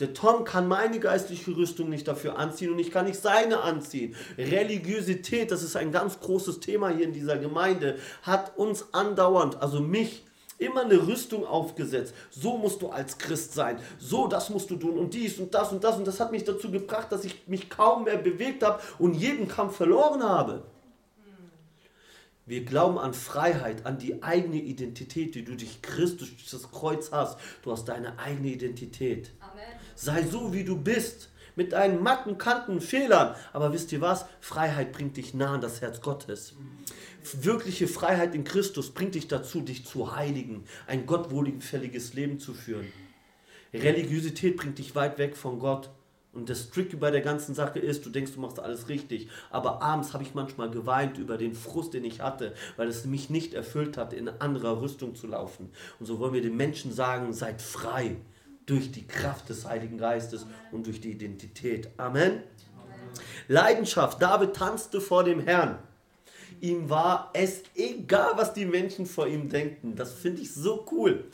Der 0.00 0.12
Tom 0.12 0.44
kann 0.44 0.66
meine 0.66 0.98
geistliche 0.98 1.56
Rüstung 1.56 1.88
nicht 1.88 2.08
dafür 2.08 2.36
anziehen 2.36 2.72
und 2.72 2.80
ich 2.80 2.90
kann 2.90 3.06
nicht 3.06 3.20
seine 3.20 3.60
anziehen. 3.60 4.16
Religiosität, 4.36 5.52
das 5.52 5.62
ist 5.62 5.76
ein 5.76 5.92
ganz 5.92 6.18
großes 6.18 6.58
Thema 6.58 6.88
hier 6.88 7.04
in 7.04 7.12
dieser 7.12 7.38
Gemeinde, 7.38 7.98
hat 8.22 8.58
uns 8.58 8.92
andauernd, 8.92 9.62
also 9.62 9.80
mich, 9.80 10.24
immer 10.58 10.82
eine 10.82 11.06
Rüstung 11.06 11.46
aufgesetzt. 11.46 12.14
So 12.30 12.56
musst 12.56 12.82
du 12.82 12.88
als 12.88 13.18
Christ 13.18 13.54
sein. 13.54 13.78
So, 13.98 14.26
das 14.26 14.50
musst 14.50 14.70
du 14.70 14.76
tun 14.76 14.98
und 14.98 15.14
dies 15.14 15.38
und 15.38 15.54
das 15.54 15.72
und 15.72 15.82
das. 15.84 15.96
Und 15.96 16.06
das 16.06 16.20
hat 16.20 16.32
mich 16.32 16.44
dazu 16.44 16.70
gebracht, 16.70 17.10
dass 17.10 17.24
ich 17.24 17.46
mich 17.46 17.70
kaum 17.70 18.04
mehr 18.04 18.16
bewegt 18.18 18.62
habe 18.62 18.80
und 18.98 19.14
jeden 19.14 19.48
Kampf 19.48 19.76
verloren 19.76 20.22
habe. 20.22 20.64
Wir 22.46 22.64
glauben 22.64 22.98
an 22.98 23.14
Freiheit, 23.14 23.86
an 23.86 23.98
die 23.98 24.22
eigene 24.22 24.56
Identität, 24.56 25.34
die 25.34 25.44
du 25.44 25.56
durch 25.56 25.80
Christus, 25.80 26.28
durch 26.28 26.50
das 26.50 26.70
Kreuz 26.70 27.10
hast. 27.10 27.38
Du 27.62 27.72
hast 27.72 27.86
deine 27.86 28.18
eigene 28.18 28.48
Identität. 28.48 29.32
Amen. 29.40 29.64
Sei 29.94 30.22
so, 30.22 30.52
wie 30.52 30.64
du 30.64 30.76
bist, 30.76 31.30
mit 31.56 31.72
deinen 31.72 32.02
Macken, 32.02 32.36
Kanten, 32.36 32.82
Fehlern. 32.82 33.34
Aber 33.52 33.72
wisst 33.72 33.92
ihr 33.92 34.00
was? 34.02 34.26
Freiheit 34.40 34.92
bringt 34.92 35.16
dich 35.16 35.32
nah 35.32 35.54
an 35.54 35.62
das 35.62 35.80
Herz 35.80 36.02
Gottes. 36.02 36.54
Wirkliche 37.32 37.88
Freiheit 37.88 38.34
in 38.34 38.44
Christus 38.44 38.90
bringt 38.90 39.14
dich 39.14 39.28
dazu, 39.28 39.62
dich 39.62 39.86
zu 39.86 40.14
heiligen, 40.14 40.64
ein 40.86 41.06
gottwohlgefälliges 41.06 42.12
Leben 42.12 42.38
zu 42.38 42.52
führen. 42.52 42.92
Religiosität 43.72 44.56
bringt 44.56 44.78
dich 44.78 44.94
weit 44.94 45.16
weg 45.18 45.36
von 45.36 45.58
Gott. 45.58 45.90
Und 46.34 46.50
das 46.50 46.70
Tricky 46.70 46.96
bei 46.96 47.10
der 47.10 47.20
ganzen 47.20 47.54
Sache 47.54 47.78
ist, 47.78 48.04
du 48.04 48.10
denkst, 48.10 48.32
du 48.32 48.40
machst 48.40 48.58
alles 48.58 48.88
richtig. 48.88 49.28
Aber 49.50 49.82
abends 49.82 50.12
habe 50.12 50.24
ich 50.24 50.34
manchmal 50.34 50.70
geweint 50.70 51.16
über 51.18 51.38
den 51.38 51.54
Frust, 51.54 51.94
den 51.94 52.04
ich 52.04 52.20
hatte, 52.20 52.54
weil 52.76 52.88
es 52.88 53.04
mich 53.04 53.30
nicht 53.30 53.54
erfüllt 53.54 53.96
hat, 53.96 54.12
in 54.12 54.28
anderer 54.28 54.80
Rüstung 54.80 55.14
zu 55.14 55.26
laufen. 55.26 55.70
Und 56.00 56.06
so 56.06 56.18
wollen 56.18 56.34
wir 56.34 56.42
den 56.42 56.56
Menschen 56.56 56.92
sagen, 56.92 57.32
seid 57.32 57.62
frei 57.62 58.16
durch 58.66 58.90
die 58.90 59.06
Kraft 59.06 59.48
des 59.48 59.66
Heiligen 59.66 59.98
Geistes 59.98 60.46
und 60.72 60.86
durch 60.86 61.00
die 61.00 61.12
Identität. 61.12 61.90
Amen. 61.98 62.22
Amen. 62.32 62.42
Leidenschaft. 63.48 64.20
David 64.20 64.54
tanzte 64.54 65.00
vor 65.00 65.22
dem 65.22 65.40
Herrn. 65.40 65.78
Ihm 66.64 66.88
war 66.88 67.28
es 67.34 67.62
egal, 67.74 68.32
was 68.36 68.54
die 68.54 68.64
Menschen 68.64 69.04
vor 69.04 69.26
ihm 69.26 69.50
denken. 69.50 69.96
Das 69.96 70.14
finde 70.14 70.40
ich 70.40 70.54
so 70.54 70.86
cool. 70.92 71.24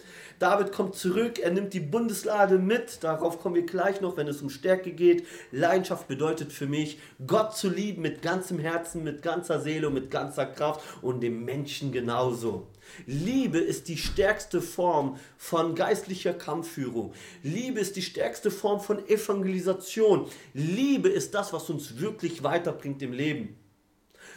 David 0.40 0.72
kommt 0.72 0.96
zurück, 0.96 1.38
er 1.38 1.52
nimmt 1.52 1.72
die 1.72 1.78
Bundeslade 1.78 2.58
mit. 2.58 3.04
Darauf 3.04 3.38
kommen 3.38 3.54
wir 3.54 3.64
gleich 3.64 4.00
noch, 4.00 4.16
wenn 4.16 4.26
es 4.26 4.42
um 4.42 4.50
Stärke 4.50 4.90
geht. 4.90 5.24
Leidenschaft 5.52 6.08
bedeutet 6.08 6.52
für 6.52 6.66
mich, 6.66 6.98
Gott 7.24 7.56
zu 7.56 7.70
lieben 7.70 8.02
mit 8.02 8.22
ganzem 8.22 8.58
Herzen, 8.58 9.04
mit 9.04 9.22
ganzer 9.22 9.60
Seele 9.60 9.86
und 9.86 9.94
mit 9.94 10.10
ganzer 10.10 10.46
Kraft 10.46 10.80
und 11.00 11.20
dem 11.20 11.44
Menschen 11.44 11.92
genauso. 11.92 12.66
Liebe 13.06 13.58
ist 13.58 13.86
die 13.86 13.98
stärkste 13.98 14.60
Form 14.60 15.16
von 15.36 15.76
geistlicher 15.76 16.32
Kampfführung. 16.32 17.12
Liebe 17.44 17.78
ist 17.78 17.94
die 17.94 18.02
stärkste 18.02 18.50
Form 18.50 18.80
von 18.80 19.06
Evangelisation. 19.06 20.26
Liebe 20.54 21.08
ist 21.08 21.34
das, 21.34 21.52
was 21.52 21.70
uns 21.70 22.00
wirklich 22.00 22.42
weiterbringt 22.42 23.00
im 23.02 23.12
Leben. 23.12 23.59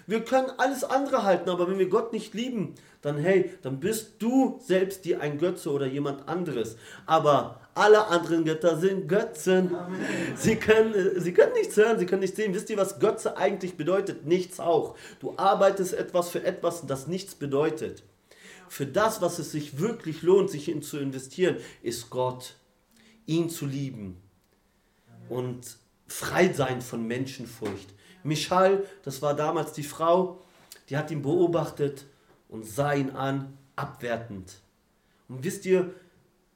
Wir 0.07 0.23
können 0.23 0.49
alles 0.57 0.83
andere 0.83 1.23
halten, 1.23 1.49
aber 1.49 1.69
wenn 1.69 1.79
wir 1.79 1.89
Gott 1.89 2.13
nicht 2.13 2.33
lieben, 2.33 2.75
dann 3.01 3.17
hey, 3.17 3.51
dann 3.61 3.79
bist 3.79 4.13
du 4.19 4.59
selbst 4.63 5.05
dir 5.05 5.21
ein 5.21 5.37
Götze 5.37 5.71
oder 5.71 5.85
jemand 5.85 6.27
anderes. 6.27 6.77
Aber 7.05 7.59
alle 7.75 8.07
anderen 8.07 8.45
Götter 8.45 8.77
sind 8.77 9.07
Götzen. 9.07 9.71
Sie 10.35 10.55
können, 10.55 11.19
sie 11.19 11.33
können 11.33 11.53
nichts 11.53 11.75
hören, 11.75 11.99
sie 11.99 12.05
können 12.05 12.21
nichts 12.21 12.37
sehen. 12.37 12.53
Wisst 12.53 12.69
ihr, 12.69 12.77
was 12.77 12.99
Götze 12.99 13.37
eigentlich 13.37 13.75
bedeutet? 13.75 14.25
Nichts 14.25 14.59
auch. 14.59 14.95
Du 15.19 15.33
arbeitest 15.37 15.93
etwas 15.93 16.29
für 16.29 16.43
etwas, 16.43 16.85
das 16.85 17.07
nichts 17.07 17.35
bedeutet. 17.35 18.03
Für 18.69 18.85
das, 18.85 19.21
was 19.21 19.39
es 19.39 19.51
sich 19.51 19.79
wirklich 19.79 20.21
lohnt, 20.21 20.49
sich 20.49 20.69
in 20.69 20.81
zu 20.81 20.97
investieren, 20.97 21.57
ist 21.81 22.09
Gott. 22.09 22.55
Ihn 23.25 23.49
zu 23.49 23.65
lieben. 23.65 24.17
Und 25.29 25.77
frei 26.07 26.51
sein 26.53 26.81
von 26.81 27.07
Menschenfurcht. 27.07 27.93
Michal, 28.23 28.83
das 29.03 29.21
war 29.21 29.35
damals 29.35 29.73
die 29.73 29.83
Frau, 29.83 30.39
die 30.89 30.97
hat 30.97 31.11
ihn 31.11 31.21
beobachtet 31.21 32.05
und 32.49 32.65
sah 32.65 32.93
ihn 32.93 33.11
an, 33.11 33.57
abwertend. 33.75 34.53
Und 35.27 35.43
wisst 35.43 35.65
ihr, 35.65 35.93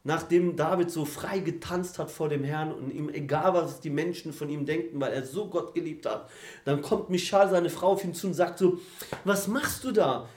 nachdem 0.04 0.56
David 0.56 0.90
so 0.92 1.06
frei 1.06 1.40
getanzt 1.40 2.00
hat 2.00 2.10
vor 2.10 2.30
dem 2.30 2.44
Herrn 2.44 2.72
und 2.72 2.92
ihm 2.92 3.10
egal 3.10 3.54
was 3.54 3.82
die 3.82 3.90
Menschen 3.90 4.32
von 4.32 4.50
ihm 4.50 4.66
denken, 4.66 5.00
weil 5.02 5.12
er 5.12 5.26
so 5.26 5.48
Gott 5.48 5.74
geliebt 5.74 6.06
hat, 6.06 6.30
dann 6.66 6.82
kommt 6.82 7.10
Michal, 7.10 7.50
seine 7.50 7.70
Frau, 7.70 7.94
auf 7.94 8.04
ihn 8.04 8.14
zu 8.14 8.28
und 8.28 8.34
sagt 8.34 8.60
so, 8.60 8.80
was 9.26 9.48
machst 9.48 9.84
du 9.84 9.92
da? 9.92 10.30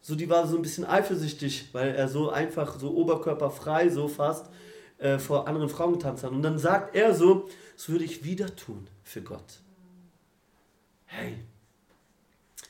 So, 0.00 0.16
die 0.16 0.28
war 0.28 0.46
so 0.46 0.56
ein 0.56 0.62
bisschen 0.62 0.84
eifersüchtig, 0.84 1.68
weil 1.72 1.94
er 1.94 2.08
so 2.08 2.30
einfach, 2.30 2.78
so 2.78 2.92
oberkörperfrei, 2.92 3.88
so 3.88 4.08
fast, 4.08 4.50
äh, 4.98 5.18
vor 5.18 5.46
anderen 5.46 5.68
Frauen 5.68 5.92
getanzt 5.92 6.24
hat. 6.24 6.32
Und 6.32 6.42
dann 6.42 6.58
sagt 6.58 6.96
er 6.96 7.14
so, 7.14 7.48
das 7.76 7.88
würde 7.88 8.04
ich 8.04 8.24
wieder 8.24 8.54
tun 8.56 8.88
für 9.04 9.22
Gott. 9.22 9.60
Hey, 11.14 11.36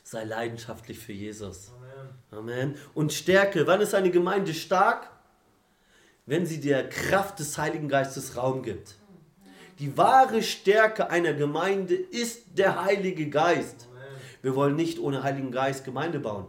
sei 0.03 0.25
leidenschaftlich 0.25 0.99
für 0.99 1.13
Jesus. 1.13 1.71
Amen. 2.33 2.51
Amen. 2.51 2.77
Und 2.93 3.13
Stärke. 3.13 3.69
Wann 3.69 3.81
ist 3.81 3.95
eine 3.95 4.11
Gemeinde 4.11 4.53
stark? 4.53 5.09
Wenn 6.27 6.45
sie 6.45 6.61
der 6.61 6.89
Kraft 6.89 7.39
des 7.39 7.57
Heiligen 7.57 7.89
Geistes 7.89 8.37
Raum 8.37 8.65
gibt. 8.65 8.97
Die 9.79 9.97
wahre 9.97 10.43
Stärke 10.43 11.09
einer 11.09 11.35
Gemeinde 11.35 11.95
ist 11.95 12.59
der 12.59 12.85
Heilige 12.85 13.31
Geist. 13.31 13.87
Wir 14.43 14.57
wollen 14.57 14.75
nicht 14.75 14.99
ohne 14.99 15.23
Heiligen 15.23 15.53
Geist 15.53 15.85
Gemeinde 15.85 16.19
bauen. 16.19 16.49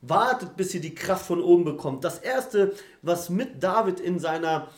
Wartet, 0.00 0.56
bis 0.56 0.72
ihr 0.72 0.80
die 0.80 0.94
Kraft 0.94 1.26
von 1.26 1.42
oben 1.42 1.66
bekommt. 1.66 2.04
Das 2.04 2.20
erste, 2.20 2.74
was 3.02 3.28
mit 3.28 3.62
David 3.62 4.00
in 4.00 4.18
seiner 4.18 4.68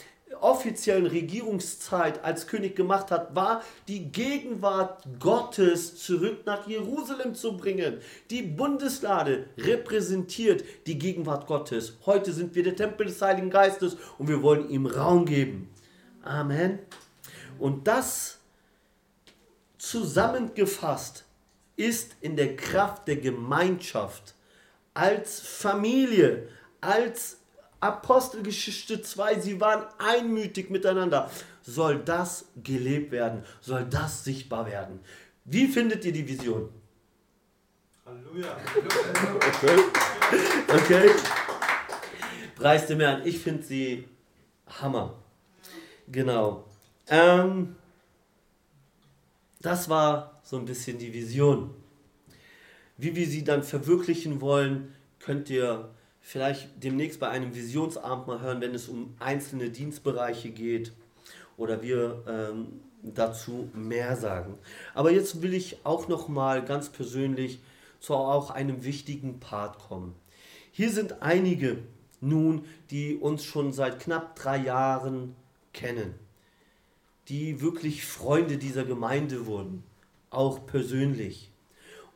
offiziellen 0.43 1.07
Regierungszeit 1.07 2.25
als 2.25 2.47
König 2.47 2.77
gemacht 2.77 3.11
hat, 3.11 3.35
war 3.35 3.63
die 3.89 4.11
Gegenwart 4.11 5.05
Gottes 5.19 5.97
zurück 5.97 6.47
nach 6.47 6.67
Jerusalem 6.67 7.35
zu 7.35 7.57
bringen. 7.57 7.99
Die 8.31 8.43
Bundeslade 8.43 9.47
repräsentiert 9.59 10.65
die 10.87 10.99
Gegenwart 10.99 11.47
Gottes. 11.47 11.99
Heute 12.07 12.33
sind 12.33 12.55
wir 12.55 12.63
der 12.63 12.77
Tempel 12.77 13.07
des 13.07 13.21
Heiligen 13.21 13.51
Geistes 13.51 13.97
und 14.19 14.29
wir 14.29 14.43
wollen 14.43 14.69
ihm 14.71 14.87
Raum 14.87 15.27
geben. 15.27 15.71
Amen. 16.23 16.79
Und 17.59 17.87
das 17.87 18.39
zusammengefasst 19.79 21.25
ist 21.77 22.17
in 22.21 22.37
der 22.37 22.57
Kraft 22.57 23.09
der 23.09 23.17
Gemeinschaft 23.17 24.35
als 24.93 25.41
Familie, 25.41 26.49
als 26.81 27.40
Apostelgeschichte 27.81 29.01
2, 29.01 29.41
sie 29.41 29.61
waren 29.61 29.85
einmütig 29.99 30.71
miteinander. 30.71 31.31
Soll 31.63 31.99
das 31.99 32.47
gelebt 32.63 33.11
werden? 33.11 33.45
Soll 33.61 33.85
das 33.85 34.25
sichtbar 34.25 34.67
werden? 34.67 35.01
Wie 35.45 35.67
findet 35.67 36.05
ihr 36.05 36.13
die 36.13 36.29
Vision? 36.29 36.69
Halleluja. 38.05 38.57
Okay. 39.37 39.81
okay. 40.69 41.11
Preis 42.57 42.87
dem 42.87 43.01
Herrn. 43.01 43.27
Ich 43.27 43.39
finde 43.39 43.63
sie 43.63 44.09
Hammer. 44.67 45.15
Genau. 46.09 46.69
Ähm, 47.09 47.77
das 49.61 49.89
war 49.89 50.41
so 50.43 50.59
ein 50.59 50.65
bisschen 50.65 50.99
die 50.99 51.13
Vision. 51.13 51.75
Wie 52.99 53.17
wir 53.17 53.27
sie 53.27 53.45
dann 53.45 53.63
verwirklichen 53.63 54.41
wollen, 54.41 54.95
könnt 55.21 55.49
ihr 55.49 55.89
vielleicht 56.21 56.69
demnächst 56.83 57.21
bei 57.21 57.29
einem 57.29 57.55
Visionsabend 57.55 58.27
mal 58.27 58.41
hören, 58.41 58.61
wenn 58.61 58.75
es 58.75 58.89
um 58.89 59.15
einzelne 59.19 59.71
Dienstbereiche 59.71 60.51
geht 60.51 60.93
oder 61.57 61.83
wir 61.83 62.23
ähm, 62.29 62.81
dazu 63.03 63.71
mehr 63.75 64.17
sagen. 64.17 64.59
Aber 64.95 65.11
jetzt 65.11 65.43
will 65.43 65.55
ich 65.55 65.79
auch 65.85 66.09
noch 66.09 66.29
mal 66.29 66.65
ganz 66.65 66.89
persönlich 66.91 67.61
zu 68.01 68.15
auch 68.15 68.51
einem 68.51 68.85
wichtigen 68.85 69.41
Part 69.41 69.79
kommen. 69.79 70.15
Hier 70.73 70.91
sind 70.91 71.23
einige 71.23 71.79
nun, 72.21 72.65
die 72.91 73.17
uns 73.17 73.45
schon 73.45 73.73
seit 73.73 74.01
knapp 74.01 74.37
drei 74.37 74.59
Jahren 74.59 75.35
kennen, 75.73 76.15
die 77.29 77.61
wirklich 77.61 78.05
Freunde 78.05 78.57
dieser 78.57 78.85
Gemeinde 78.85 79.47
wurden, 79.47 79.85
auch 80.31 80.67
persönlich. 80.67 81.51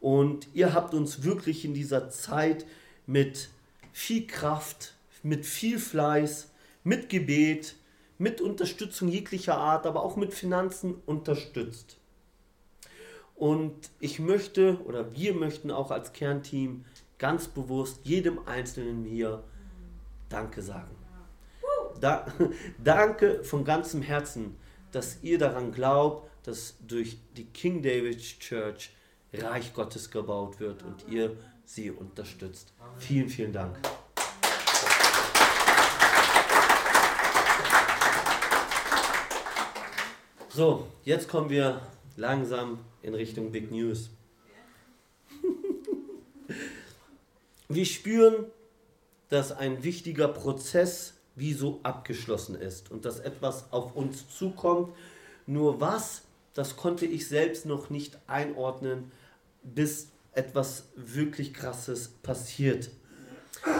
Und 0.01 0.49
ihr 0.55 0.75
habt 0.75 0.95
uns 0.95 1.23
wirklich 1.23 1.65
in 1.65 1.75
dieser 1.75 2.11
Zeit 2.11 2.67
mit 3.07 3.49
viel 3.95 4.27
Kraft, 4.27 4.93
mit 5.23 5.47
viel 5.47 5.79
Fleiß, 5.79 6.51
mit 6.83 7.09
Gebet, 7.09 7.77
mit 8.19 8.41
Unterstützung 8.41 9.09
jeglicher 9.09 9.57
Art, 9.57 9.87
aber 9.87 10.03
auch 10.03 10.17
mit 10.17 10.35
Finanzen 10.35 10.97
unterstützt. 11.07 11.97
Und 13.37 13.91
ich 14.01 14.19
möchte 14.19 14.81
oder 14.85 15.15
wir 15.15 15.33
möchten 15.35 15.71
auch 15.71 15.93
als 15.93 16.13
Kernteam 16.13 16.85
ganz 17.19 17.47
bewusst 17.47 18.01
jedem 18.03 18.41
Einzelnen 18.47 19.05
hier 19.05 19.45
Danke 20.29 20.61
sagen. 20.61 20.97
Da, 22.01 22.27
danke 22.83 23.45
von 23.45 23.65
ganzem 23.65 24.03
Herzen, 24.03 24.57
dass 24.91 25.23
ihr 25.23 25.39
daran 25.39 25.71
glaubt, 25.71 26.29
dass 26.43 26.77
durch 26.87 27.19
die 27.37 27.47
King 27.47 27.81
David 27.81 28.19
Church 28.41 28.91
Reich 29.33 29.73
Gottes 29.73 30.11
gebaut 30.11 30.59
wird 30.59 30.83
und 30.83 31.07
ihr 31.09 31.37
sie 31.65 31.91
unterstützt. 31.91 32.73
Vielen, 32.99 33.29
vielen 33.29 33.53
Dank. 33.53 33.77
So, 40.49 40.87
jetzt 41.03 41.29
kommen 41.29 41.51
wir 41.51 41.81
langsam 42.17 42.79
in 43.03 43.15
Richtung 43.15 43.51
Big 43.51 43.73
News. 43.73 44.11
Wir 47.69 47.87
spüren, 47.87 48.47
dass 49.31 49.51
ein 49.51 49.83
wichtiger 49.83 50.29
Prozess 50.29 51.15
wie 51.35 51.55
so 51.55 51.81
abgeschlossen 51.83 52.55
ist 52.55 52.93
und 52.93 53.05
dass 53.05 53.19
etwas 53.19 53.73
auf 53.73 53.97
uns 53.97 54.29
zukommt. 54.29 54.95
Nur 55.47 55.81
was, 55.81 56.23
das 56.53 56.77
konnte 56.77 57.05
ich 57.05 57.27
selbst 57.27 57.67
noch 57.67 57.91
nicht 57.91 58.17
einordnen, 58.29 59.11
bis 59.65 60.13
etwas 60.35 60.89
wirklich 60.97 61.55
Krasses 61.55 62.09
passiert 62.23 62.91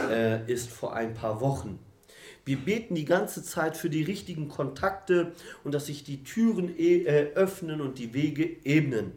äh, 0.09 0.51
ist 0.51 0.69
vor 0.69 0.95
ein 0.95 1.13
paar 1.13 1.41
Wochen. 1.41 1.79
Wir 2.43 2.57
beten 2.57 2.95
die 2.95 3.05
ganze 3.05 3.43
Zeit 3.43 3.75
für 3.75 3.89
die 3.89 4.03
richtigen 4.03 4.49
Kontakte 4.49 5.31
und 5.63 5.73
dass 5.73 5.87
sich 5.87 6.03
die 6.03 6.23
Türen 6.23 6.69
e 6.77 7.03
äh, 7.03 7.33
öffnen 7.33 7.81
und 7.81 7.97
die 7.97 8.13
Wege 8.13 8.57
ebnen. 8.63 9.13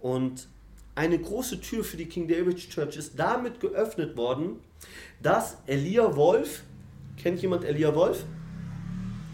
Und 0.00 0.48
eine 0.94 1.18
große 1.18 1.60
Tür 1.60 1.84
für 1.84 1.98
die 1.98 2.06
King 2.06 2.26
David 2.26 2.56
Church 2.56 2.96
ist 2.96 3.18
damit 3.18 3.60
geöffnet 3.60 4.16
worden, 4.16 4.60
dass 5.22 5.58
Elia 5.66 6.16
Wolf, 6.16 6.62
kennt 7.18 7.42
jemand 7.42 7.64
Elia 7.64 7.94
Wolf? 7.94 8.24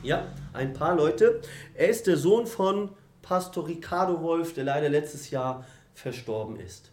Ja, 0.02 0.26
ein 0.52 0.72
paar 0.72 0.96
Leute. 0.96 1.40
Er 1.75 1.88
ist 1.88 2.08
der 2.08 2.16
Sohn 2.16 2.49
von 2.49 2.90
Pastor 3.22 3.68
Ricardo 3.68 4.20
Wolf, 4.20 4.54
der 4.54 4.64
leider 4.64 4.88
letztes 4.88 5.30
Jahr 5.30 5.64
verstorben 5.94 6.56
ist. 6.56 6.90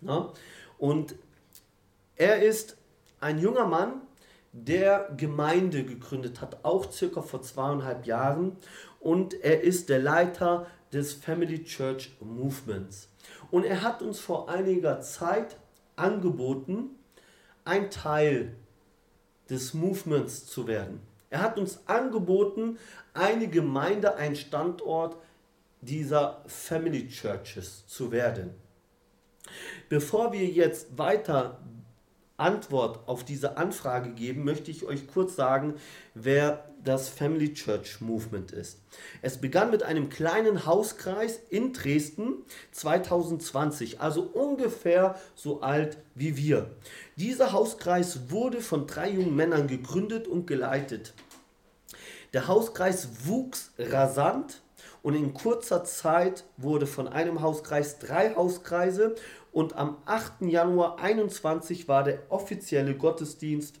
Ja? 0.00 0.32
Und 0.78 1.14
er 2.16 2.42
ist 2.42 2.76
ein 3.20 3.38
junger 3.38 3.66
Mann, 3.66 4.02
der 4.52 5.10
Gemeinde 5.16 5.84
gegründet 5.84 6.40
hat, 6.40 6.64
auch 6.64 6.90
circa 6.90 7.22
vor 7.22 7.42
zweieinhalb 7.42 8.06
Jahren. 8.06 8.56
Und 8.98 9.34
er 9.34 9.62
ist 9.62 9.88
der 9.88 10.00
Leiter 10.00 10.66
des 10.92 11.14
Family 11.14 11.64
Church 11.64 12.16
Movements. 12.20 13.08
Und 13.50 13.64
er 13.64 13.82
hat 13.82 14.02
uns 14.02 14.18
vor 14.18 14.48
einiger 14.48 15.00
Zeit 15.00 15.56
angeboten, 15.96 16.90
ein 17.64 17.90
Teil 17.90 18.56
des 19.48 19.74
Movements 19.74 20.46
zu 20.46 20.66
werden. 20.66 21.00
Er 21.30 21.42
hat 21.42 21.58
uns 21.58 21.86
angeboten, 21.86 22.78
eine 23.14 23.48
Gemeinde, 23.48 24.16
ein 24.16 24.34
Standort 24.34 25.16
dieser 25.80 26.42
Family 26.46 27.08
Churches 27.08 27.86
zu 27.86 28.12
werden. 28.12 28.54
Bevor 29.88 30.32
wir 30.32 30.46
jetzt 30.46 30.98
weiter 30.98 31.60
Antwort 32.36 33.06
auf 33.06 33.24
diese 33.24 33.56
Anfrage 33.56 34.10
geben, 34.10 34.44
möchte 34.44 34.70
ich 34.70 34.84
euch 34.84 35.06
kurz 35.06 35.36
sagen, 35.36 35.74
wer 36.14 36.64
das 36.82 37.10
Family 37.10 37.52
Church 37.52 38.00
Movement 38.00 38.52
ist. 38.52 38.80
Es 39.20 39.38
begann 39.38 39.70
mit 39.70 39.82
einem 39.82 40.08
kleinen 40.08 40.64
Hauskreis 40.64 41.38
in 41.50 41.74
Dresden 41.74 42.44
2020, 42.72 44.00
also 44.00 44.22
ungefähr 44.22 45.16
so 45.34 45.60
alt 45.60 45.98
wie 46.14 46.38
wir. 46.38 46.70
Dieser 47.16 47.52
Hauskreis 47.52 48.30
wurde 48.30 48.62
von 48.62 48.86
drei 48.86 49.10
jungen 49.10 49.36
Männern 49.36 49.66
gegründet 49.68 50.26
und 50.26 50.46
geleitet. 50.46 51.12
Der 52.32 52.48
Hauskreis 52.48 53.26
wuchs 53.26 53.72
rasant 53.78 54.62
und 55.02 55.14
in 55.14 55.34
kurzer 55.34 55.84
Zeit 55.84 56.44
wurde 56.56 56.86
von 56.86 57.08
einem 57.08 57.40
Hauskreis 57.40 57.98
drei 57.98 58.34
Hauskreise 58.34 59.14
und 59.52 59.76
am 59.76 59.96
8. 60.04 60.42
Januar 60.42 60.98
21 60.98 61.88
war 61.88 62.04
der 62.04 62.20
offizielle 62.28 62.96
Gottesdienst 62.96 63.76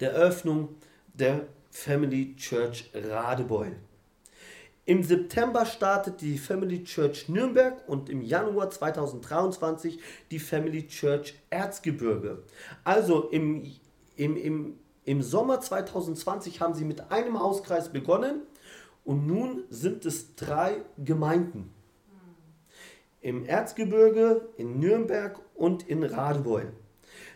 der 0.00 0.12
Eröffnung 0.12 0.76
der 1.14 1.46
Family 1.70 2.34
Church 2.36 2.90
Radebeul. 2.94 3.76
Im 4.86 5.04
September 5.04 5.66
startet 5.66 6.20
die 6.20 6.38
Family 6.38 6.82
Church 6.82 7.28
Nürnberg 7.28 7.86
und 7.86 8.08
im 8.08 8.22
Januar 8.22 8.70
2023 8.70 10.00
die 10.30 10.38
Family 10.38 10.88
Church 10.88 11.34
Erzgebirge. 11.50 12.42
Also 12.82 13.28
im, 13.28 13.70
im, 14.16 14.36
im, 14.36 14.78
im 15.04 15.22
Sommer 15.22 15.60
2020 15.60 16.60
haben 16.60 16.74
sie 16.74 16.84
mit 16.84 17.12
einem 17.12 17.38
Hauskreis 17.38 17.92
begonnen 17.92 18.42
und 19.04 19.26
nun 19.26 19.64
sind 19.70 20.04
es 20.06 20.34
drei 20.34 20.82
Gemeinden 20.98 21.72
im 23.20 23.44
Erzgebirge, 23.44 24.48
in 24.56 24.78
Nürnberg 24.78 25.38
und 25.54 25.88
in 25.88 26.02
Radebeul. 26.02 26.72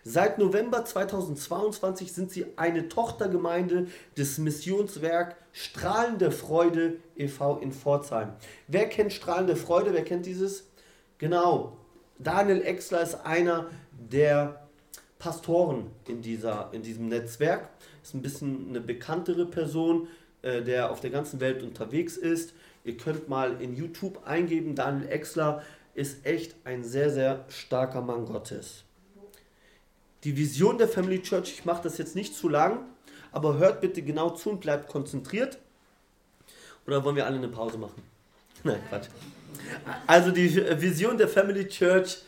Seit 0.02 0.38
November 0.38 0.84
2022 0.84 2.12
sind 2.12 2.30
sie 2.30 2.46
eine 2.56 2.88
Tochtergemeinde 2.88 3.86
des 4.16 4.38
Missionswerk 4.38 5.36
Strahlende 5.52 6.30
Freude 6.30 6.98
e.V. 7.16 7.58
in 7.58 7.72
Pforzheim. 7.72 8.32
Wer 8.66 8.88
kennt 8.88 9.12
Strahlende 9.12 9.56
Freude? 9.56 9.92
Wer 9.92 10.04
kennt 10.04 10.26
dieses? 10.26 10.68
Genau. 11.18 11.76
Daniel 12.18 12.62
Exler 12.62 13.02
ist 13.02 13.14
einer 13.24 13.70
der 13.92 14.66
Pastoren 15.18 15.90
in, 16.06 16.22
dieser, 16.22 16.68
in 16.72 16.82
diesem 16.82 17.08
Netzwerk. 17.08 17.70
Ist 18.02 18.14
ein 18.14 18.22
bisschen 18.22 18.68
eine 18.68 18.80
bekanntere 18.80 19.46
Person, 19.46 20.08
äh, 20.44 20.62
der 20.62 20.90
auf 20.90 21.00
der 21.00 21.10
ganzen 21.10 21.40
Welt 21.40 21.62
unterwegs 21.62 22.16
ist. 22.16 22.52
Ihr 22.84 22.96
könnt 22.96 23.28
mal 23.28 23.62
in 23.62 23.74
YouTube 23.74 24.26
eingeben, 24.26 24.74
Daniel 24.74 25.08
Exler 25.08 25.62
ist 25.94 26.26
echt 26.26 26.54
ein 26.64 26.84
sehr, 26.84 27.10
sehr 27.10 27.44
starker 27.48 28.02
Mann 28.02 28.26
Gottes. 28.26 28.84
Die 30.24 30.36
Vision 30.36 30.76
der 30.76 30.88
Family 30.88 31.22
Church, 31.22 31.50
ich 31.50 31.64
mache 31.64 31.82
das 31.82 31.98
jetzt 31.98 32.14
nicht 32.14 32.34
zu 32.34 32.48
lang, 32.48 32.84
aber 33.32 33.56
hört 33.56 33.80
bitte 33.80 34.02
genau 34.02 34.30
zu 34.30 34.50
und 34.50 34.60
bleibt 34.60 34.88
konzentriert. 34.88 35.58
Oder 36.86 37.02
wollen 37.04 37.16
wir 37.16 37.26
alle 37.26 37.36
eine 37.36 37.48
Pause 37.48 37.78
machen? 37.78 38.02
Nein, 38.64 38.80
Quatsch. 38.88 39.08
Also 40.06 40.30
die 40.30 40.54
Vision 40.80 41.16
der 41.16 41.28
Family 41.28 41.68
Church 41.68 42.22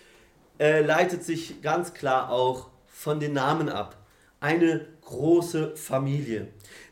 äh, 0.59 0.81
leitet 0.81 1.23
sich 1.23 1.61
ganz 1.61 1.93
klar 1.93 2.31
auch 2.31 2.71
von 2.87 3.21
den 3.21 3.35
Namen 3.35 3.69
ab. 3.69 3.97
Eine 4.41 4.87
große 5.03 5.77
Familie. 5.77 6.49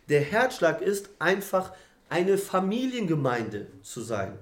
Der 0.09 0.21
Herzschlag 0.21 0.83
ist 0.83 1.09
einfach 1.19 1.73
eine 2.09 2.39
Familiengemeinde 2.39 3.67
zu 3.83 4.03
sein. 4.03 4.39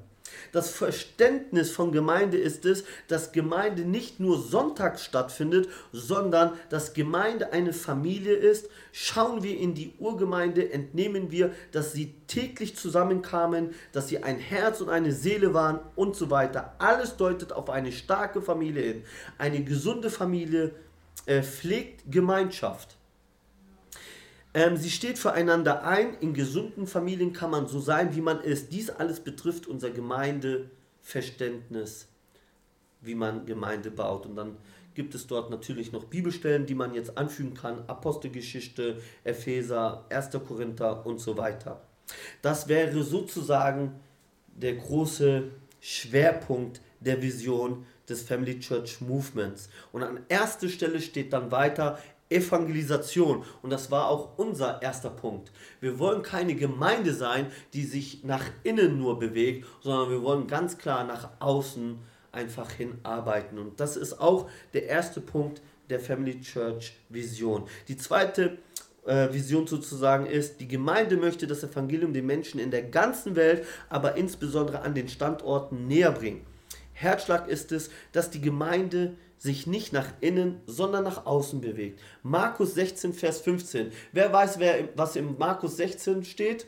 Das 0.50 0.70
Verständnis 0.70 1.70
von 1.70 1.92
Gemeinde 1.92 2.36
ist 2.36 2.64
es, 2.64 2.84
dass 3.08 3.32
Gemeinde 3.32 3.82
nicht 3.82 4.20
nur 4.20 4.40
sonntags 4.40 5.04
stattfindet, 5.04 5.68
sondern 5.92 6.52
dass 6.68 6.94
Gemeinde 6.94 7.52
eine 7.52 7.72
Familie 7.72 8.34
ist. 8.34 8.68
Schauen 8.92 9.42
wir 9.42 9.58
in 9.58 9.74
die 9.74 9.94
Urgemeinde, 9.98 10.72
entnehmen 10.72 11.30
wir, 11.30 11.52
dass 11.70 11.92
sie 11.92 12.14
täglich 12.26 12.76
zusammenkamen, 12.76 13.74
dass 13.92 14.08
sie 14.08 14.22
ein 14.22 14.38
Herz 14.38 14.80
und 14.80 14.88
eine 14.88 15.12
Seele 15.12 15.54
waren 15.54 15.80
und 15.96 16.16
so 16.16 16.30
weiter. 16.30 16.74
Alles 16.78 17.16
deutet 17.16 17.52
auf 17.52 17.70
eine 17.70 17.92
starke 17.92 18.42
Familie 18.42 18.82
hin. 18.82 19.02
Eine 19.38 19.62
gesunde 19.62 20.10
Familie 20.10 20.74
äh, 21.26 21.42
pflegt 21.42 22.10
Gemeinschaft. 22.10 22.96
Ähm, 24.54 24.76
sie 24.76 24.90
steht 24.90 25.18
füreinander 25.18 25.84
ein. 25.84 26.14
In 26.20 26.34
gesunden 26.34 26.86
Familien 26.86 27.32
kann 27.32 27.50
man 27.50 27.66
so 27.68 27.80
sein, 27.80 28.14
wie 28.14 28.20
man 28.20 28.38
ist. 28.40 28.70
Dies 28.72 28.90
alles 28.90 29.20
betrifft 29.20 29.66
unser 29.66 29.88
Gemeindeverständnis, 29.90 32.08
wie 33.00 33.14
man 33.14 33.46
Gemeinde 33.46 33.90
baut. 33.90 34.26
Und 34.26 34.36
dann 34.36 34.58
gibt 34.94 35.14
es 35.14 35.26
dort 35.26 35.48
natürlich 35.50 35.90
noch 35.92 36.04
Bibelstellen, 36.04 36.66
die 36.66 36.74
man 36.74 36.92
jetzt 36.94 37.16
anfügen 37.16 37.54
kann. 37.54 37.82
Apostelgeschichte, 37.86 39.00
Epheser, 39.24 40.04
1. 40.10 40.28
Korinther 40.46 41.06
und 41.06 41.18
so 41.18 41.38
weiter. 41.38 41.80
Das 42.42 42.68
wäre 42.68 43.02
sozusagen 43.02 43.98
der 44.54 44.74
große 44.74 45.44
Schwerpunkt 45.80 46.82
der 47.00 47.22
Vision 47.22 47.86
des 48.08 48.22
Family 48.22 48.60
Church 48.60 49.00
Movements. 49.00 49.68
Und 49.92 50.02
an 50.02 50.20
erster 50.28 50.68
Stelle 50.68 51.00
steht 51.00 51.32
dann 51.32 51.50
weiter 51.50 51.98
Evangelisation. 52.34 53.44
Und 53.62 53.70
das 53.70 53.90
war 53.90 54.08
auch 54.08 54.38
unser 54.38 54.82
erster 54.82 55.10
Punkt. 55.10 55.52
Wir 55.80 55.98
wollen 55.98 56.22
keine 56.22 56.54
Gemeinde 56.54 57.12
sein, 57.12 57.46
die 57.72 57.84
sich 57.84 58.24
nach 58.24 58.44
innen 58.62 58.98
nur 58.98 59.18
bewegt, 59.18 59.66
sondern 59.80 60.10
wir 60.10 60.22
wollen 60.22 60.46
ganz 60.46 60.78
klar 60.78 61.04
nach 61.04 61.30
außen 61.40 61.98
einfach 62.32 62.70
hinarbeiten. 62.70 63.58
Und 63.58 63.78
das 63.78 63.96
ist 63.96 64.20
auch 64.20 64.48
der 64.72 64.86
erste 64.86 65.20
Punkt 65.20 65.60
der 65.90 66.00
Family 66.00 66.40
Church 66.40 66.94
Vision. 67.08 67.64
Die 67.88 67.96
zweite 67.96 68.58
äh, 69.04 69.32
Vision 69.32 69.66
sozusagen 69.66 70.26
ist, 70.26 70.60
die 70.60 70.68
Gemeinde 70.68 71.16
möchte 71.16 71.46
das 71.46 71.62
Evangelium 71.62 72.12
den 72.12 72.26
Menschen 72.26 72.60
in 72.60 72.70
der 72.70 72.82
ganzen 72.82 73.36
Welt, 73.36 73.66
aber 73.88 74.16
insbesondere 74.16 74.80
an 74.82 74.94
den 74.94 75.08
Standorten 75.08 75.86
näher 75.86 76.12
bringen. 76.12 76.46
Herzschlag 76.92 77.48
ist 77.48 77.72
es, 77.72 77.90
dass 78.12 78.30
die 78.30 78.40
Gemeinde 78.40 79.14
sich 79.42 79.66
nicht 79.66 79.92
nach 79.92 80.06
innen, 80.20 80.60
sondern 80.66 81.02
nach 81.02 81.26
außen 81.26 81.60
bewegt. 81.60 82.00
Markus 82.22 82.74
16, 82.74 83.12
Vers 83.12 83.40
15. 83.40 83.90
Wer 84.12 84.32
weiß, 84.32 84.60
wer, 84.60 84.88
was 84.94 85.16
im 85.16 85.36
Markus 85.36 85.78
16 85.78 86.22
steht? 86.22 86.66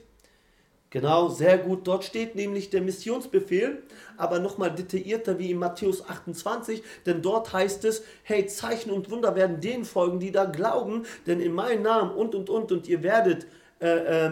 Genau, 0.91 1.29
sehr 1.29 1.59
gut. 1.59 1.87
Dort 1.87 2.03
steht 2.03 2.35
nämlich 2.35 2.71
der 2.71 2.83
Missionsbefehl, 2.83 3.85
aber 4.17 4.41
nochmal 4.41 4.75
detaillierter 4.75 5.39
wie 5.39 5.53
in 5.53 5.59
Matthäus 5.59 6.09
28, 6.09 6.83
denn 7.07 7.23
dort 7.23 7.53
heißt 7.53 7.85
es, 7.85 8.03
hey, 8.25 8.47
Zeichen 8.47 8.91
und 8.91 9.09
Wunder 9.09 9.37
werden 9.37 9.61
denen 9.61 9.85
folgen, 9.85 10.19
die 10.19 10.33
da 10.33 10.45
glauben, 10.45 11.05
denn 11.29 11.41
in 11.41 11.53
meinem 11.53 11.83
Namen 11.83 12.11
und 12.11 12.35
und 12.35 12.51
und 12.51 12.73
und 12.73 12.89
ihr 12.89 13.05
werdet 13.05 13.47
äh, 13.81 14.27
äh, 14.27 14.31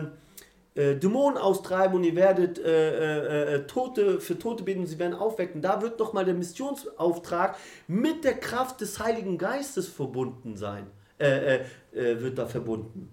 äh, 0.75 0.97
Dämonen 0.97 1.37
austreiben 1.37 1.97
und 1.97 2.05
ihr 2.05 2.17
werdet 2.17 2.59
äh, 2.59 2.65
äh, 2.65 3.55
äh, 3.55 3.67
Tote 3.67 4.21
für 4.21 4.39
Tote 4.39 4.65
beten 4.65 4.81
und 4.81 4.87
sie 4.87 4.99
werden 4.99 5.15
aufwecken. 5.15 5.61
Da 5.61 5.83
wird 5.83 5.99
nochmal 5.99 6.25
der 6.25 6.35
Missionsauftrag 6.35 7.57
mit 7.89 8.25
der 8.25 8.39
Kraft 8.39 8.81
des 8.81 8.99
Heiligen 8.99 9.37
Geistes 9.37 9.89
verbunden 9.89 10.57
sein, 10.57 10.87
äh, 11.19 11.61
wird 11.93 12.39
da 12.39 12.47
verbunden. 12.47 13.13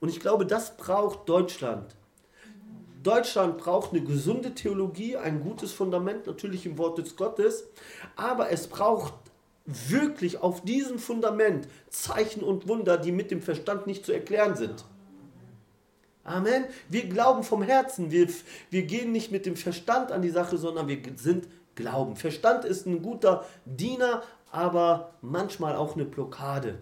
Und 0.00 0.08
ich 0.08 0.18
glaube, 0.18 0.46
das 0.46 0.76
braucht 0.76 1.28
Deutschland. 1.28 1.94
Deutschland 3.02 3.58
braucht 3.58 3.92
eine 3.92 4.02
gesunde 4.02 4.54
Theologie, 4.54 5.16
ein 5.16 5.42
gutes 5.42 5.72
Fundament, 5.72 6.26
natürlich 6.26 6.66
im 6.66 6.76
Wort 6.78 6.98
des 6.98 7.16
Gottes, 7.16 7.64
aber 8.16 8.50
es 8.50 8.66
braucht 8.66 9.14
wirklich 9.64 10.38
auf 10.38 10.62
diesem 10.62 10.98
Fundament 10.98 11.68
Zeichen 11.88 12.42
und 12.42 12.66
Wunder, 12.68 12.96
die 12.98 13.12
mit 13.12 13.30
dem 13.30 13.42
Verstand 13.42 13.86
nicht 13.86 14.04
zu 14.04 14.12
erklären 14.12 14.56
sind. 14.56 14.84
Amen. 16.24 16.64
Wir 16.88 17.08
glauben 17.08 17.42
vom 17.42 17.62
Herzen. 17.62 18.10
Wir, 18.10 18.28
wir 18.70 18.82
gehen 18.82 19.12
nicht 19.12 19.32
mit 19.32 19.46
dem 19.46 19.56
Verstand 19.56 20.12
an 20.12 20.22
die 20.22 20.30
Sache, 20.30 20.58
sondern 20.58 20.88
wir 20.88 20.98
sind 21.16 21.48
Glauben. 21.74 22.16
Verstand 22.16 22.64
ist 22.64 22.86
ein 22.86 23.00
guter 23.00 23.46
Diener, 23.64 24.22
aber 24.50 25.14
manchmal 25.22 25.76
auch 25.76 25.94
eine 25.94 26.04
Blockade. 26.04 26.78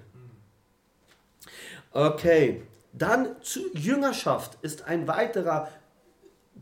Okay, 1.93 2.63
dann 2.93 3.37
zu 3.43 3.73
Jüngerschaft 3.75 4.59
ist 4.63 4.85
ein 4.85 5.07
weiterer 5.07 5.69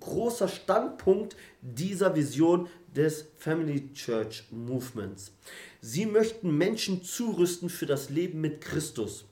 großer 0.00 0.48
Standpunkt 0.48 1.36
dieser 1.62 2.14
Vision 2.14 2.68
des 2.94 3.26
Family 3.36 3.92
Church 3.92 4.44
Movements. 4.50 5.32
Sie 5.80 6.06
möchten 6.06 6.56
Menschen 6.56 7.02
zurüsten 7.02 7.68
für 7.68 7.86
das 7.86 8.10
Leben 8.10 8.40
mit 8.40 8.60
Christus. 8.60 9.24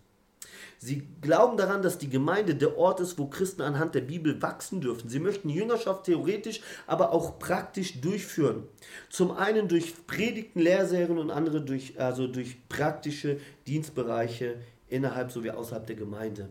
Sie 0.78 1.08
glauben 1.20 1.56
daran, 1.56 1.82
dass 1.82 1.98
die 1.98 2.10
Gemeinde 2.10 2.54
der 2.54 2.76
Ort 2.76 3.00
ist, 3.00 3.18
wo 3.18 3.26
Christen 3.26 3.62
anhand 3.62 3.94
der 3.94 4.02
Bibel 4.02 4.40
wachsen 4.42 4.80
dürfen. 4.80 5.08
Sie 5.08 5.18
möchten 5.18 5.48
Jüngerschaft 5.48 6.04
theoretisch, 6.04 6.60
aber 6.86 7.12
auch 7.12 7.38
praktisch 7.38 8.00
durchführen. 8.00 8.64
Zum 9.08 9.30
einen 9.30 9.68
durch 9.68 10.06
Predigten, 10.06 10.60
Lehrserien 10.60 11.18
und 11.18 11.30
andere 11.30 11.60
durch, 11.62 11.98
also 11.98 12.26
durch 12.26 12.68
praktische 12.68 13.38
Dienstbereiche 13.66 14.56
innerhalb 14.88 15.32
sowie 15.32 15.50
außerhalb 15.50 15.86
der 15.86 15.96
Gemeinde. 15.96 16.50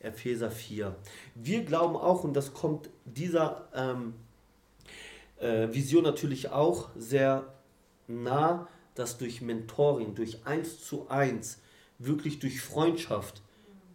Epheser 0.00 0.50
4. 0.50 0.94
Wir 1.34 1.64
glauben 1.64 1.96
auch, 1.96 2.24
und 2.24 2.34
das 2.34 2.52
kommt 2.52 2.90
dieser 3.04 3.68
ähm, 3.74 4.14
äh, 5.38 5.68
Vision 5.72 6.04
natürlich 6.04 6.50
auch 6.50 6.90
sehr 6.96 7.46
nah, 8.06 8.68
dass 8.94 9.18
durch 9.18 9.40
Mentoring, 9.40 10.14
durch 10.14 10.44
eins 10.44 10.84
zu 10.84 11.08
eins, 11.08 11.60
wirklich 11.98 12.38
durch 12.38 12.60
Freundschaft 12.60 13.42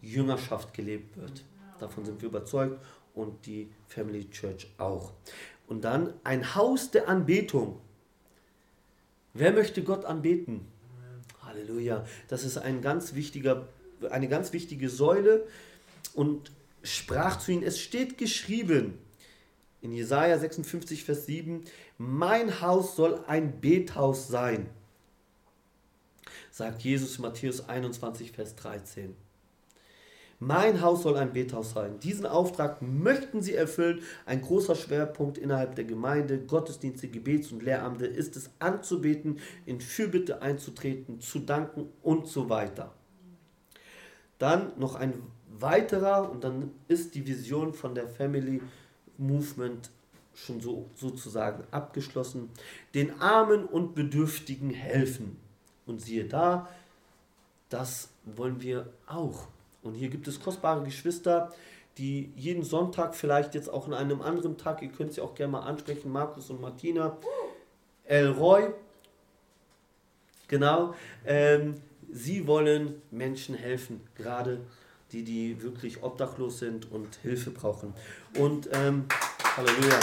Jüngerschaft 0.06 0.74
gelebt 0.74 1.18
wird. 1.18 1.44
Davon 1.80 2.06
sind 2.06 2.22
wir 2.22 2.30
überzeugt 2.30 2.84
und 3.13 3.46
die 3.46 3.70
Family 3.88 4.30
Church 4.30 4.68
auch. 4.78 5.13
Und 5.68 5.84
dann 5.84 6.13
ein 6.24 6.56
Haus 6.56 6.91
der 6.91 7.10
Anbetung. 7.10 7.80
Wer 9.34 9.52
möchte 9.52 9.84
Gott 9.84 10.06
anbeten? 10.06 10.68
Halleluja. 11.41 12.06
Das 12.28 12.44
ist 12.44 12.58
ein 12.58 12.82
ganz 12.82 13.15
wichtiger, 13.15 13.68
eine 14.10 14.28
ganz 14.28 14.54
wichtige 14.54 14.89
Säule 14.89 15.46
und 16.13 16.52
sprach 16.84 17.39
zu 17.39 17.52
ihnen, 17.52 17.63
es 17.63 17.80
steht 17.80 18.18
geschrieben 18.18 18.98
in 19.82 19.91
Jesaja 19.91 20.38
56, 20.38 21.04
Vers 21.04 21.26
7, 21.26 21.63
mein 21.98 22.62
Haus 22.62 22.96
soll 22.96 23.24
ein 23.28 23.62
Bethaus 23.62 24.28
sein, 24.28 24.68
sagt 26.50 26.82
Jesus 26.82 27.20
Matthäus 27.20 27.68
21, 27.68 28.32
Vers 28.32 28.56
13. 28.56 29.15
Mein 30.45 30.81
Haus 30.81 31.01
soll 31.01 31.17
ein 31.17 31.34
Bethaus 31.34 31.71
sein. 31.71 31.99
Diesen 32.01 32.27
Auftrag 32.27 32.79
möchten 32.79 33.41
sie 33.41 33.55
erfüllen. 33.55 34.01
Ein 34.27 34.43
großer 34.43 34.75
Schwerpunkt 34.75 35.39
innerhalb 35.39 35.73
der 35.73 35.86
Gemeinde, 35.86 36.38
Gottesdienste, 36.38 37.08
Gebets- 37.08 37.51
und 37.51 37.63
Lehramte 37.63 38.05
ist 38.05 38.36
es 38.36 38.51
anzubeten, 38.60 39.39
in 39.65 39.81
Fürbitte 39.81 40.43
einzutreten, 40.43 41.19
zu 41.19 41.39
danken 41.39 41.89
und 42.03 42.27
so 42.27 42.47
weiter. 42.47 42.93
Dann 44.38 44.71
noch 44.77 44.93
ein 44.93 45.13
weiterer 45.49 46.29
und 46.29 46.43
dann 46.43 46.69
ist 46.88 47.15
die 47.15 47.25
Vision 47.25 47.73
von 47.73 47.95
der 47.95 48.08
Family 48.08 48.62
Movement 49.17 49.89
schon 50.36 50.62
so 50.62 50.91
sozusagen 50.93 51.63
abgeschlossen. 51.71 52.51
Den 52.93 53.19
Armen 53.19 53.65
und 53.65 53.95
Bedürftigen 53.95 54.69
helfen. 54.69 55.38
Und 55.88 56.01
siehe 56.01 56.25
da, 56.25 56.69
das 57.69 58.10
wollen 58.25 58.62
wir 58.62 58.93
auch. 59.08 59.47
Und 59.86 59.93
hier 59.93 60.10
gibt 60.10 60.28
es 60.28 60.39
kostbare 60.39 60.84
Geschwister, 60.84 61.52
die 61.98 62.32
jeden 62.36 62.63
Sonntag, 62.63 63.15
vielleicht 63.15 63.56
jetzt 63.56 63.69
auch 63.69 63.88
an 63.88 63.93
einem 63.93 64.21
anderen 64.21 64.58
Tag, 64.58 64.82
ihr 64.82 64.89
könnt 64.89 65.13
sie 65.13 65.21
auch 65.21 65.36
gerne 65.36 65.54
mal 65.54 65.62
ansprechen, 65.62 66.12
Markus 66.12 66.50
und 66.50 66.60
Martina, 66.60 67.17
Elroy, 68.04 68.74
genau, 70.48 70.93
ähm, 71.26 71.76
sie 72.12 72.48
wollen 72.48 73.02
Menschen 73.12 73.56
helfen, 73.56 74.02
gerade 74.15 74.60
die, 75.12 75.24
die 75.24 75.62
wirklich 75.62 76.04
obdachlos 76.04 76.60
sind 76.60 76.91
und 76.91 77.15
Hilfe 77.21 77.52
brauchen. 77.52 77.93
Und 78.38 78.69
ähm, 78.74 79.06
Halleluja. 79.56 80.00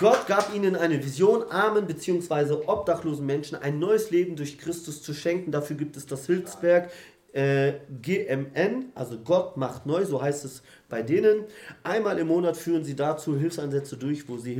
Gott 0.00 0.26
gab 0.26 0.54
ihnen 0.54 0.76
eine 0.76 1.04
Vision, 1.04 1.44
armen 1.50 1.86
bzw. 1.86 2.54
obdachlosen 2.66 3.24
Menschen 3.24 3.56
ein 3.56 3.78
neues 3.78 4.10
Leben 4.10 4.36
durch 4.36 4.58
Christus 4.58 5.02
zu 5.02 5.14
schenken. 5.14 5.52
Dafür 5.52 5.76
gibt 5.76 5.96
es 5.96 6.06
das 6.06 6.26
Hilfswerk 6.26 6.90
äh, 7.34 7.80
GMN, 8.00 8.92
also 8.94 9.18
Gott 9.18 9.56
macht 9.56 9.86
neu, 9.86 10.04
so 10.04 10.22
heißt 10.22 10.44
es 10.44 10.62
bei 10.88 11.02
denen. 11.02 11.44
Einmal 11.82 12.18
im 12.18 12.28
Monat 12.28 12.56
führen 12.56 12.84
sie 12.84 12.94
dazu 12.94 13.36
Hilfseinsätze 13.36 13.96
durch, 13.96 14.28
wo 14.28 14.38
sie 14.38 14.54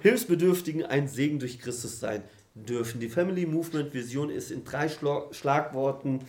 Hilfsbedürftigen 0.00 0.86
ein 0.86 1.08
Segen 1.08 1.38
durch 1.38 1.58
Christus 1.58 2.00
sein 2.00 2.22
dürfen. 2.54 3.00
Die 3.00 3.10
Family 3.10 3.44
Movement 3.44 3.92
Vision 3.92 4.30
ist 4.30 4.50
in 4.50 4.64
drei 4.64 4.88
Schlagworten 4.88 6.20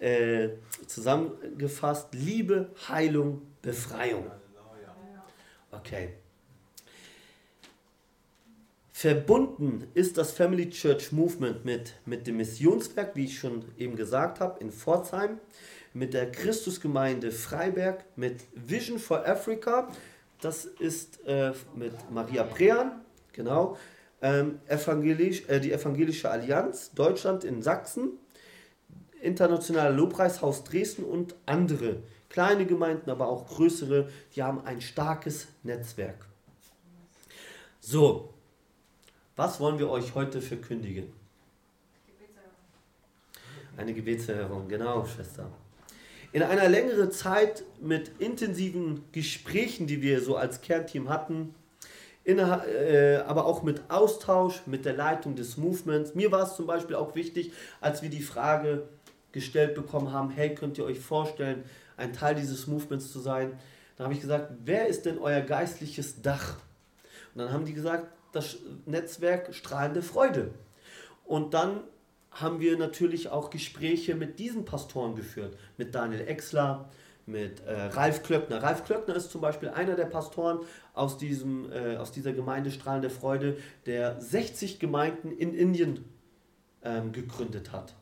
äh, 0.00 0.48
zusammengefasst. 0.88 2.08
Liebe, 2.14 2.70
Heilung, 2.88 3.42
Befreiung. 3.66 4.30
Okay. 5.72 6.10
Verbunden 8.92 9.88
ist 9.92 10.16
das 10.18 10.30
Family 10.30 10.70
Church 10.70 11.10
Movement 11.10 11.64
mit, 11.64 11.94
mit 12.06 12.28
dem 12.28 12.36
Missionswerk, 12.36 13.16
wie 13.16 13.24
ich 13.24 13.40
schon 13.40 13.64
eben 13.76 13.96
gesagt 13.96 14.38
habe, 14.38 14.60
in 14.60 14.70
Pforzheim, 14.70 15.40
mit 15.94 16.14
der 16.14 16.30
Christusgemeinde 16.30 17.32
Freiberg, 17.32 18.04
mit 18.14 18.44
Vision 18.54 19.00
for 19.00 19.26
Africa, 19.26 19.88
das 20.40 20.64
ist 20.64 21.26
äh, 21.26 21.52
mit 21.74 21.92
Maria 22.12 22.44
Prean, 22.44 23.00
genau, 23.32 23.76
ähm, 24.22 24.60
evangelisch, 24.68 25.42
äh, 25.48 25.58
die 25.58 25.72
Evangelische 25.72 26.30
Allianz 26.30 26.92
Deutschland 26.92 27.42
in 27.42 27.62
Sachsen, 27.62 28.12
Internationaler 29.20 29.90
Lobpreishaus 29.90 30.62
Dresden 30.62 31.02
und 31.02 31.34
andere 31.46 32.04
kleine 32.28 32.66
Gemeinden, 32.66 33.10
aber 33.10 33.28
auch 33.28 33.46
größere, 33.46 34.10
die 34.34 34.42
haben 34.42 34.64
ein 34.64 34.80
starkes 34.80 35.48
Netzwerk. 35.62 36.26
So, 37.80 38.30
was 39.36 39.60
wollen 39.60 39.78
wir 39.78 39.90
euch 39.90 40.14
heute 40.14 40.40
verkündigen? 40.40 41.12
Eine 43.76 43.92
Gebetserhörung, 43.92 44.68
genau, 44.68 45.04
Schwester. 45.04 45.50
In 46.32 46.42
einer 46.42 46.68
längeren 46.68 47.12
Zeit 47.12 47.62
mit 47.80 48.10
intensiven 48.18 49.04
Gesprächen, 49.12 49.86
die 49.86 50.02
wir 50.02 50.22
so 50.22 50.36
als 50.36 50.62
Kernteam 50.62 51.08
hatten, 51.08 51.54
in, 52.24 52.38
äh, 52.38 53.22
aber 53.26 53.46
auch 53.46 53.62
mit 53.62 53.82
Austausch 53.88 54.66
mit 54.66 54.84
der 54.84 54.94
Leitung 54.94 55.36
des 55.36 55.56
Movements. 55.56 56.14
Mir 56.14 56.32
war 56.32 56.42
es 56.42 56.56
zum 56.56 56.66
Beispiel 56.66 56.96
auch 56.96 57.14
wichtig, 57.14 57.52
als 57.80 58.02
wir 58.02 58.10
die 58.10 58.22
Frage 58.22 58.88
gestellt 59.30 59.74
bekommen 59.74 60.12
haben, 60.12 60.30
hey, 60.30 60.54
könnt 60.54 60.76
ihr 60.76 60.84
euch 60.84 60.98
vorstellen, 60.98 61.62
ein 61.96 62.12
Teil 62.12 62.34
dieses 62.34 62.66
Movements 62.66 63.12
zu 63.12 63.20
sein? 63.20 63.58
Dann 63.96 64.04
habe 64.06 64.14
ich 64.14 64.20
gesagt, 64.20 64.52
wer 64.64 64.86
ist 64.86 65.06
denn 65.06 65.18
euer 65.18 65.40
geistliches 65.40 66.22
Dach? 66.22 66.56
Und 67.34 67.42
dann 67.42 67.52
haben 67.52 67.64
die 67.64 67.74
gesagt, 67.74 68.08
das 68.32 68.56
Netzwerk 68.84 69.54
Strahlende 69.54 70.02
Freude. 70.02 70.50
Und 71.24 71.54
dann 71.54 71.80
haben 72.30 72.60
wir 72.60 72.76
natürlich 72.78 73.30
auch 73.30 73.50
Gespräche 73.50 74.14
mit 74.14 74.38
diesen 74.38 74.64
Pastoren 74.64 75.16
geführt, 75.16 75.56
mit 75.78 75.94
Daniel 75.94 76.20
Exler, 76.20 76.88
mit 77.24 77.60
äh, 77.60 77.72
Ralf 77.72 78.22
Klöckner. 78.22 78.62
Ralf 78.62 78.84
Klöckner 78.84 79.16
ist 79.16 79.30
zum 79.30 79.40
Beispiel 79.40 79.70
einer 79.70 79.96
der 79.96 80.04
Pastoren 80.04 80.60
aus, 80.94 81.18
diesem, 81.18 81.72
äh, 81.72 81.96
aus 81.96 82.12
dieser 82.12 82.32
Gemeinde 82.32 82.70
Strahlende 82.70 83.10
Freude, 83.10 83.56
der 83.86 84.20
60 84.20 84.78
Gemeinden 84.78 85.32
in 85.32 85.54
Indien 85.54 86.04
ähm, 86.84 87.12
gegründet 87.12 87.72
hat. 87.72 87.94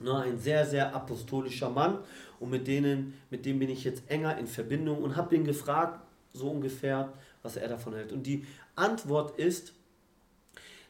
Ne, 0.00 0.16
ein 0.16 0.38
sehr, 0.38 0.64
sehr 0.64 0.94
apostolischer 0.94 1.70
Mann 1.70 1.98
und 2.38 2.50
mit, 2.50 2.68
denen, 2.68 3.14
mit 3.30 3.44
dem 3.44 3.58
bin 3.58 3.68
ich 3.68 3.82
jetzt 3.82 4.08
enger 4.08 4.38
in 4.38 4.46
Verbindung 4.46 5.02
und 5.02 5.16
habe 5.16 5.34
ihn 5.34 5.44
gefragt, 5.44 6.00
so 6.32 6.50
ungefähr, 6.50 7.12
was 7.42 7.56
er 7.56 7.68
davon 7.68 7.94
hält. 7.94 8.12
Und 8.12 8.24
die 8.24 8.46
Antwort 8.76 9.38
ist, 9.38 9.72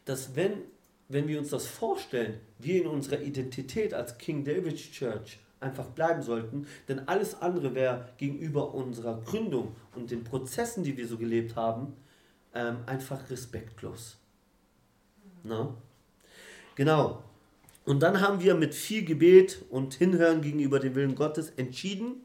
dass 0.04 0.36
wenn, 0.36 0.62
wenn 1.08 1.26
wir 1.26 1.38
uns 1.38 1.50
das 1.50 1.66
vorstellen, 1.66 2.40
wir 2.58 2.82
in 2.82 2.86
unserer 2.86 3.20
Identität 3.20 3.94
als 3.94 4.18
King 4.18 4.44
David's 4.44 4.90
Church 4.90 5.38
einfach 5.60 5.86
bleiben 5.86 6.22
sollten, 6.22 6.66
denn 6.88 7.08
alles 7.08 7.40
andere 7.40 7.74
wäre 7.74 8.08
gegenüber 8.18 8.74
unserer 8.74 9.20
Gründung 9.22 9.74
und 9.94 10.10
den 10.10 10.22
Prozessen, 10.22 10.84
die 10.84 10.96
wir 10.96 11.08
so 11.08 11.18
gelebt 11.18 11.56
haben, 11.56 11.94
ähm, 12.54 12.78
einfach 12.86 13.28
respektlos. 13.30 14.18
Na? 15.42 15.74
Genau. 16.74 17.24
Und 17.88 18.00
dann 18.00 18.20
haben 18.20 18.42
wir 18.42 18.54
mit 18.54 18.74
viel 18.74 19.02
Gebet 19.02 19.64
und 19.70 19.94
Hinhören 19.94 20.42
gegenüber 20.42 20.78
dem 20.78 20.94
Willen 20.94 21.14
Gottes 21.14 21.54
entschieden, 21.56 22.22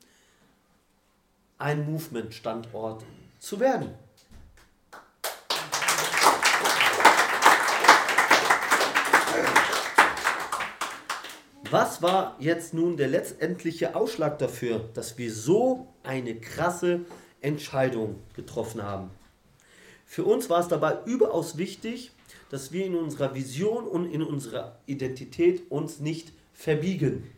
ein 1.57 1.89
Movement-Standort 1.89 3.05
zu 3.39 3.61
werden. 3.61 3.91
Was 11.71 12.01
war 12.01 12.35
jetzt 12.39 12.73
nun 12.73 12.97
der 12.97 13.07
letztendliche 13.07 13.95
Ausschlag 13.95 14.39
dafür, 14.39 14.89
dass 14.93 15.17
wir 15.17 15.31
so 15.31 15.87
eine 16.03 16.35
krasse 16.41 17.05
Entscheidung 17.39 18.19
getroffen 18.35 18.83
haben? 18.83 19.11
Für 20.05 20.25
uns 20.25 20.49
war 20.49 20.59
es 20.59 20.67
dabei 20.67 20.97
überaus 21.05 21.57
wichtig, 21.57 22.11
dass 22.53 22.71
wir 22.71 22.85
in 22.85 22.93
unserer 22.93 23.33
Vision 23.33 23.87
und 23.87 24.11
in 24.11 24.21
unserer 24.21 24.77
Identität 24.85 25.71
uns 25.71 25.99
nicht 25.99 26.33
verbiegen. 26.53 27.31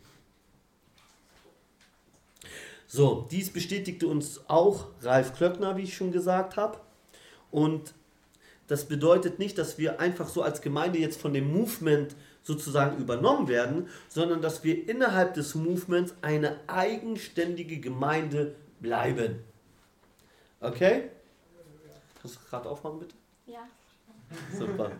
So, 2.86 3.26
dies 3.30 3.50
bestätigte 3.50 4.08
uns 4.08 4.42
auch 4.46 4.88
Ralf 5.00 5.32
Klöckner, 5.32 5.78
wie 5.78 5.84
ich 5.84 5.96
schon 5.96 6.12
gesagt 6.12 6.58
habe. 6.58 6.78
Und 7.50 7.94
das 8.66 8.88
bedeutet 8.88 9.38
nicht, 9.38 9.56
dass 9.56 9.78
wir 9.78 10.00
einfach 10.00 10.28
so 10.28 10.42
als 10.42 10.60
Gemeinde 10.60 10.98
jetzt 10.98 11.18
von 11.18 11.32
dem 11.32 11.50
Movement 11.50 12.14
sozusagen 12.42 12.98
übernommen 12.98 13.48
werden, 13.48 13.88
sondern 14.10 14.42
dass 14.42 14.64
wir 14.64 14.86
innerhalb 14.86 15.32
des 15.32 15.54
Movements 15.54 16.12
eine 16.20 16.60
eigenständige 16.66 17.80
Gemeinde 17.80 18.54
bleiben. 18.80 19.42
Okay? 20.60 21.08
Kannst 22.20 22.36
du 22.36 22.40
gerade 22.50 22.68
aufmachen, 22.68 22.98
bitte? 22.98 23.14
Ja. 23.46 23.66
Super. 24.56 24.92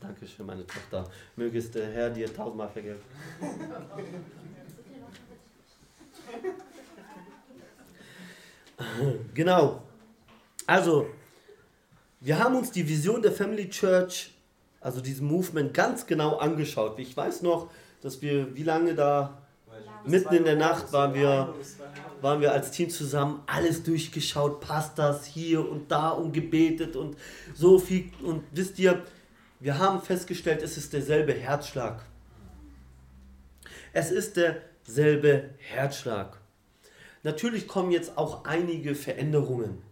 Dankeschön, 0.00 0.46
meine 0.46 0.66
Tochter. 0.66 1.10
Möge 1.36 1.58
es 1.58 1.70
der 1.70 1.90
Herr 1.90 2.10
dir 2.10 2.32
tausendmal 2.32 2.68
vergelten. 2.68 3.04
Genau. 9.34 9.82
Also, 10.66 11.06
wir 12.20 12.38
haben 12.38 12.56
uns 12.56 12.70
die 12.70 12.88
Vision 12.88 13.20
der 13.20 13.32
Family 13.32 13.68
Church, 13.68 14.32
also 14.80 15.00
diesem 15.00 15.26
Movement, 15.26 15.74
ganz 15.74 16.06
genau 16.06 16.36
angeschaut. 16.36 16.98
Ich 16.98 17.14
weiß 17.16 17.42
noch, 17.42 17.70
dass 18.00 18.22
wir, 18.22 18.54
wie 18.54 18.62
lange 18.62 18.94
da, 18.94 19.42
mitten 20.04 20.34
in 20.34 20.44
der 20.44 20.56
Nacht 20.56 20.92
waren 20.92 21.14
wir, 21.14 21.54
waren 22.20 22.40
wir 22.40 22.52
als 22.52 22.70
Team 22.70 22.90
zusammen, 22.90 23.42
alles 23.46 23.82
durchgeschaut, 23.82 24.60
passt 24.60 24.98
das 24.98 25.26
hier 25.26 25.68
und 25.68 25.90
da 25.90 26.10
und 26.10 26.32
gebetet 26.32 26.96
und 26.96 27.16
so 27.54 27.78
viel. 27.78 28.10
Und 28.22 28.42
wisst 28.52 28.78
ihr, 28.78 29.02
wir 29.60 29.78
haben 29.78 30.00
festgestellt, 30.00 30.62
es 30.62 30.76
ist 30.76 30.92
derselbe 30.92 31.32
Herzschlag. 31.34 32.02
Es 33.92 34.10
ist 34.10 34.36
derselbe 34.36 35.50
Herzschlag. 35.58 36.38
Natürlich 37.22 37.68
kommen 37.68 37.90
jetzt 37.90 38.16
auch 38.16 38.44
einige 38.44 38.94
Veränderungen. 38.94 39.82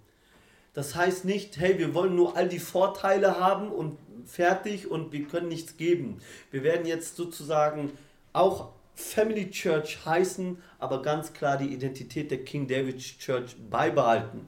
Das 0.73 0.95
heißt 0.95 1.25
nicht, 1.25 1.59
hey, 1.59 1.79
wir 1.79 1.93
wollen 1.93 2.15
nur 2.15 2.37
all 2.37 2.49
die 2.49 2.61
Vorteile 2.61 3.39
haben 3.41 3.71
und 3.71 3.99
fertig 4.27 4.91
und 4.91 5.13
wir 5.13 5.27
können 5.27 5.49
nichts 5.49 5.77
geben. 5.77 6.21
Wir 6.51 6.63
werden 6.63 6.87
jetzt 6.87 7.17
sozusagen 7.17 7.91
auch 8.33 8.71
Family 8.99 9.49
Church 9.49 10.05
heißen, 10.05 10.59
aber 10.81 11.03
ganz 11.03 11.33
klar 11.33 11.57
die 11.57 11.73
Identität 11.73 12.33
der 12.33 12.45
King 12.45 12.67
David 12.67 12.99
Church 12.99 13.55
beibehalten. 13.71 14.41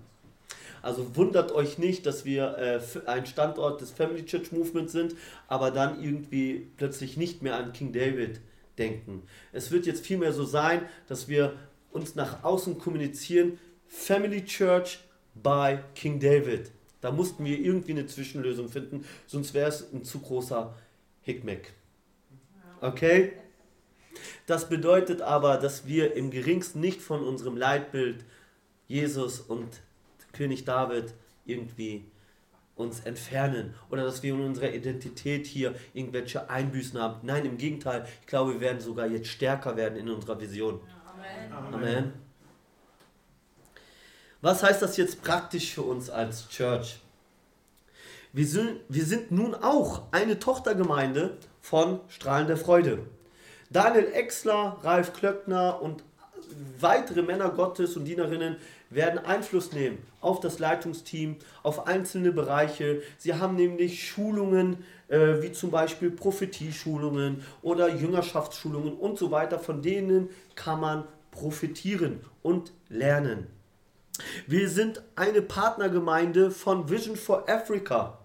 Also 0.82 1.14
wundert 1.14 1.52
euch 1.52 1.78
nicht, 1.78 2.04
dass 2.04 2.24
wir 2.24 2.58
äh, 2.58 2.80
ein 3.08 3.26
Standort 3.26 3.80
des 3.80 3.92
Family 3.92 4.24
Church 4.24 4.50
Movements 4.50 4.92
sind, 4.92 5.14
aber 5.46 5.70
dann 5.70 6.02
irgendwie 6.02 6.66
plötzlich 6.76 7.16
nicht 7.16 7.42
mehr 7.42 7.56
an 7.56 7.72
King 7.72 7.92
David 7.92 8.40
denken. 8.76 9.22
Es 9.52 9.70
wird 9.70 9.86
jetzt 9.86 10.04
vielmehr 10.04 10.32
so 10.32 10.44
sein, 10.44 10.82
dass 11.06 11.28
wir 11.28 11.54
uns 11.92 12.16
nach 12.16 12.42
außen 12.42 12.76
kommunizieren, 12.78 13.58
Family 13.86 14.44
Church 14.44 14.98
by 15.34 15.78
King 15.94 16.18
David. 16.18 16.72
Da 17.00 17.12
mussten 17.12 17.44
wir 17.44 17.56
irgendwie 17.56 17.92
eine 17.92 18.06
Zwischenlösung 18.06 18.68
finden, 18.68 19.04
sonst 19.28 19.54
wäre 19.54 19.68
es 19.68 19.92
ein 19.92 20.02
zu 20.02 20.18
großer 20.18 20.74
Hickmack. 21.22 21.72
Okay? 22.80 23.32
Das 24.46 24.68
bedeutet 24.68 25.22
aber, 25.22 25.56
dass 25.56 25.86
wir 25.86 26.14
im 26.14 26.30
geringsten 26.30 26.80
nicht 26.80 27.00
von 27.00 27.22
unserem 27.22 27.56
Leitbild 27.56 28.24
Jesus 28.88 29.40
und 29.40 29.68
König 30.32 30.64
David 30.64 31.14
irgendwie 31.44 32.04
uns 32.74 33.00
entfernen 33.00 33.74
oder 33.90 34.04
dass 34.04 34.22
wir 34.22 34.34
in 34.34 34.40
unserer 34.40 34.72
Identität 34.72 35.46
hier 35.46 35.74
irgendwelche 35.92 36.48
Einbüßen 36.48 37.00
haben. 37.00 37.20
Nein, 37.22 37.44
im 37.44 37.58
Gegenteil, 37.58 38.06
ich 38.20 38.26
glaube, 38.26 38.54
wir 38.54 38.60
werden 38.60 38.80
sogar 38.80 39.06
jetzt 39.06 39.28
stärker 39.28 39.76
werden 39.76 39.96
in 39.98 40.08
unserer 40.08 40.40
Vision. 40.40 40.80
Amen. 41.52 41.74
Amen. 41.74 42.12
Was 44.40 44.62
heißt 44.62 44.80
das 44.80 44.96
jetzt 44.96 45.22
praktisch 45.22 45.74
für 45.74 45.82
uns 45.82 46.08
als 46.08 46.48
Church? 46.48 46.98
Wir 48.32 48.46
sind, 48.46 48.80
wir 48.88 49.04
sind 49.04 49.30
nun 49.30 49.54
auch 49.54 50.04
eine 50.12 50.38
Tochtergemeinde 50.38 51.36
von 51.60 52.00
Strahlender 52.08 52.56
Freude. 52.56 53.00
Daniel 53.72 54.08
Exler, 54.12 54.78
Ralf 54.82 55.12
Klöckner 55.12 55.80
und 55.80 56.02
weitere 56.80 57.22
Männer 57.22 57.50
Gottes 57.50 57.96
und 57.96 58.04
Dienerinnen 58.04 58.56
werden 58.90 59.24
Einfluss 59.24 59.72
nehmen 59.72 59.98
auf 60.20 60.40
das 60.40 60.58
Leitungsteam, 60.58 61.36
auf 61.62 61.86
einzelne 61.86 62.32
Bereiche. 62.32 63.02
Sie 63.18 63.34
haben 63.34 63.54
nämlich 63.54 64.08
Schulungen, 64.08 64.84
äh, 65.06 65.40
wie 65.42 65.52
zum 65.52 65.70
Beispiel 65.70 66.10
Prophetieschulungen 66.10 67.44
oder 67.62 67.88
Jüngerschaftsschulungen 67.94 68.94
und 68.94 69.18
so 69.18 69.30
weiter. 69.30 69.60
Von 69.60 69.82
denen 69.82 70.30
kann 70.56 70.80
man 70.80 71.04
profitieren 71.30 72.20
und 72.42 72.72
lernen. 72.88 73.46
Wir 74.48 74.68
sind 74.68 75.00
eine 75.14 75.42
Partnergemeinde 75.42 76.50
von 76.50 76.90
Vision 76.90 77.14
for 77.14 77.48
Africa 77.48 78.18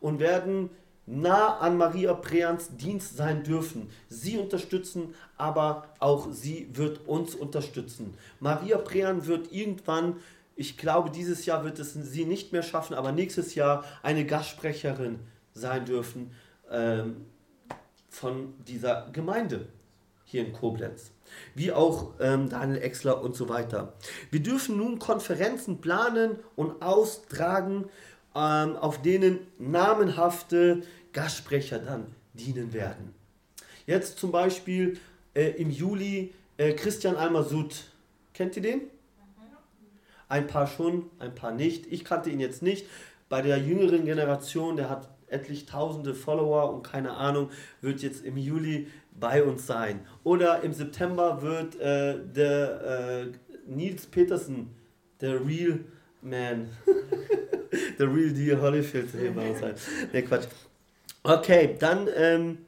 und 0.00 0.20
werden 0.20 0.68
nah 1.06 1.58
an 1.58 1.76
Maria 1.76 2.14
Preans 2.14 2.76
Dienst 2.76 3.16
sein 3.16 3.42
dürfen. 3.42 3.90
Sie 4.08 4.38
unterstützen, 4.38 5.14
aber 5.36 5.88
auch 5.98 6.28
sie 6.30 6.68
wird 6.72 7.06
uns 7.06 7.34
unterstützen. 7.34 8.14
Maria 8.38 8.78
Prean 8.78 9.26
wird 9.26 9.52
irgendwann, 9.52 10.16
ich 10.56 10.76
glaube, 10.76 11.10
dieses 11.10 11.46
Jahr 11.46 11.64
wird 11.64 11.78
es 11.78 11.94
sie 11.94 12.24
nicht 12.24 12.52
mehr 12.52 12.62
schaffen, 12.62 12.94
aber 12.94 13.12
nächstes 13.12 13.54
Jahr 13.54 13.84
eine 14.02 14.24
Gastsprecherin 14.24 15.18
sein 15.54 15.84
dürfen 15.84 16.32
ähm, 16.70 17.24
von 18.08 18.54
dieser 18.66 19.08
Gemeinde 19.12 19.68
hier 20.24 20.46
in 20.46 20.52
Koblenz. 20.52 21.10
wie 21.54 21.72
auch 21.72 22.12
ähm, 22.20 22.48
Daniel 22.48 22.82
Exler 22.82 23.22
und 23.22 23.36
so 23.36 23.48
weiter. 23.48 23.94
Wir 24.30 24.40
dürfen 24.40 24.76
nun 24.76 24.98
Konferenzen 24.98 25.80
planen 25.80 26.38
und 26.56 26.82
austragen, 26.82 27.88
ähm, 28.34 28.76
auf 28.76 29.02
denen 29.02 29.38
namenhafte 29.58 30.82
Gastsprecher 31.12 31.78
dann 31.78 32.06
dienen 32.34 32.72
werden. 32.72 33.14
Jetzt 33.86 34.18
zum 34.18 34.30
Beispiel 34.30 34.98
äh, 35.34 35.50
im 35.60 35.70
Juli 35.70 36.32
äh, 36.56 36.72
Christian 36.72 37.16
Almasud. 37.16 37.84
Kennt 38.34 38.56
ihr 38.56 38.62
den? 38.62 38.82
Ein 40.28 40.46
paar 40.46 40.68
schon, 40.68 41.10
ein 41.18 41.34
paar 41.34 41.50
nicht. 41.50 41.86
Ich 41.92 42.04
kannte 42.04 42.30
ihn 42.30 42.38
jetzt 42.38 42.62
nicht. 42.62 42.86
Bei 43.28 43.42
der 43.42 43.58
jüngeren 43.58 44.04
Generation, 44.04 44.76
der 44.76 44.88
hat 44.88 45.08
etlich 45.26 45.66
tausende 45.66 46.14
Follower 46.14 46.72
und 46.72 46.82
keine 46.82 47.12
Ahnung, 47.12 47.50
wird 47.80 48.02
jetzt 48.02 48.24
im 48.24 48.36
Juli 48.36 48.86
bei 49.18 49.42
uns 49.42 49.66
sein. 49.66 50.00
Oder 50.24 50.62
im 50.62 50.72
September 50.72 51.42
wird 51.42 51.76
äh, 51.80 52.18
der 52.24 53.26
äh, 53.26 53.32
Nils 53.66 54.06
Petersen, 54.06 54.70
der 55.20 55.44
Real 55.44 55.80
Man, 56.22 56.68
der 58.00 58.12
Real 58.12 58.32
Deal 58.32 58.60
Holyfield 58.60 59.10
sein. 59.10 59.74
Ne, 60.12 60.22
Quatsch. 60.22 60.46
Okay, 61.22 61.76
dann 61.78 62.08
ähm, 62.16 62.58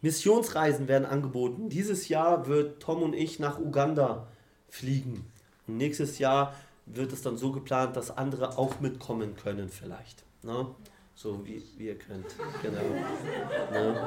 Missionsreisen 0.00 0.86
werden 0.86 1.04
angeboten. 1.04 1.68
Dieses 1.68 2.08
Jahr 2.08 2.46
wird 2.46 2.80
Tom 2.80 3.02
und 3.02 3.14
ich 3.14 3.40
nach 3.40 3.58
Uganda 3.58 4.28
fliegen. 4.68 5.26
Und 5.66 5.76
nächstes 5.76 6.18
Jahr 6.18 6.54
wird 6.86 7.12
es 7.12 7.22
dann 7.22 7.36
so 7.36 7.50
geplant, 7.50 7.96
dass 7.96 8.16
andere 8.16 8.56
auch 8.56 8.80
mitkommen 8.80 9.36
können 9.36 9.68
vielleicht. 9.68 10.24
Ne? 10.42 10.66
So 11.14 11.44
wie, 11.44 11.62
wie 11.76 11.86
ihr 11.86 11.98
könnt. 11.98 12.26
Genau. 12.62 12.80
Ne? 13.72 14.00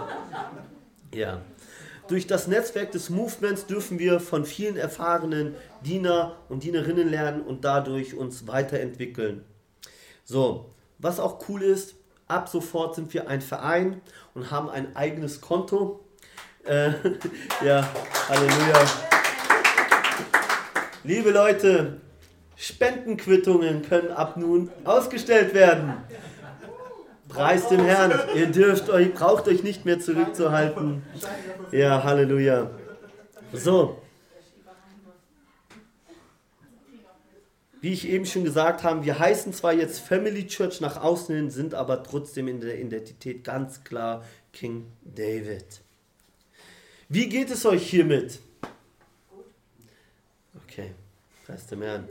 Ja. 1.13 1.41
Durch 2.07 2.25
das 2.27 2.47
Netzwerk 2.47 2.91
des 2.91 3.09
Movements 3.09 3.67
dürfen 3.67 3.99
wir 3.99 4.19
von 4.19 4.45
vielen 4.45 4.77
erfahrenen 4.77 5.55
Diener 5.85 6.37
und 6.49 6.63
Dienerinnen 6.63 7.09
lernen 7.09 7.41
und 7.41 7.63
dadurch 7.65 8.15
uns 8.15 8.47
weiterentwickeln. 8.47 9.43
So, 10.23 10.73
was 10.97 11.19
auch 11.19 11.47
cool 11.49 11.63
ist, 11.63 11.95
ab 12.27 12.47
sofort 12.49 12.95
sind 12.95 13.13
wir 13.13 13.27
ein 13.27 13.41
Verein 13.41 14.01
und 14.33 14.51
haben 14.51 14.69
ein 14.69 14.95
eigenes 14.95 15.41
Konto. 15.41 15.99
Äh, 16.63 16.91
ja, 17.65 17.87
Halleluja. 18.29 18.85
Liebe 21.03 21.31
Leute, 21.31 21.99
Spendenquittungen 22.55 23.81
können 23.81 24.11
ab 24.11 24.37
nun 24.37 24.69
ausgestellt 24.83 25.53
werden. 25.53 25.93
Preis 27.27 27.67
dem 27.69 27.83
Herrn. 27.85 28.13
Ihr 28.35 28.47
dürft 28.47 28.89
euch, 28.89 29.13
braucht 29.13 29.47
euch 29.47 29.63
nicht 29.63 29.85
mehr 29.85 29.99
zurückzuhalten. 29.99 31.01
Ja, 31.71 32.03
Halleluja. 32.03 32.69
So. 33.53 34.00
Wie 37.81 37.93
ich 37.93 38.07
eben 38.07 38.27
schon 38.27 38.43
gesagt 38.43 38.83
habe, 38.83 39.03
wir 39.03 39.17
heißen 39.17 39.53
zwar 39.53 39.73
jetzt 39.73 39.99
Family 39.99 40.45
Church 40.45 40.81
nach 40.81 41.01
außen 41.01 41.35
hin, 41.35 41.49
sind 41.49 41.73
aber 41.73 42.03
trotzdem 42.03 42.47
in 42.47 42.61
der 42.61 42.79
Identität 42.79 43.43
ganz 43.43 43.83
klar 43.83 44.23
King 44.53 44.85
David. 45.03 45.81
Wie 47.09 47.27
geht 47.27 47.49
es 47.49 47.65
euch 47.65 47.89
hiermit? 47.89 48.39
Okay, 50.63 50.91
preis 51.45 51.65
dem 51.65 51.81
Herrn. 51.81 52.07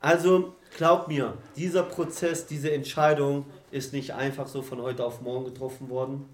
Also 0.00 0.56
glaubt 0.76 1.06
mir, 1.06 1.38
dieser 1.56 1.84
Prozess, 1.84 2.46
diese 2.46 2.72
Entscheidung 2.72 3.46
ist 3.70 3.92
nicht 3.92 4.14
einfach 4.14 4.48
so 4.48 4.62
von 4.62 4.82
heute 4.82 5.04
auf 5.04 5.20
morgen 5.20 5.44
getroffen 5.44 5.90
worden. 5.90 6.28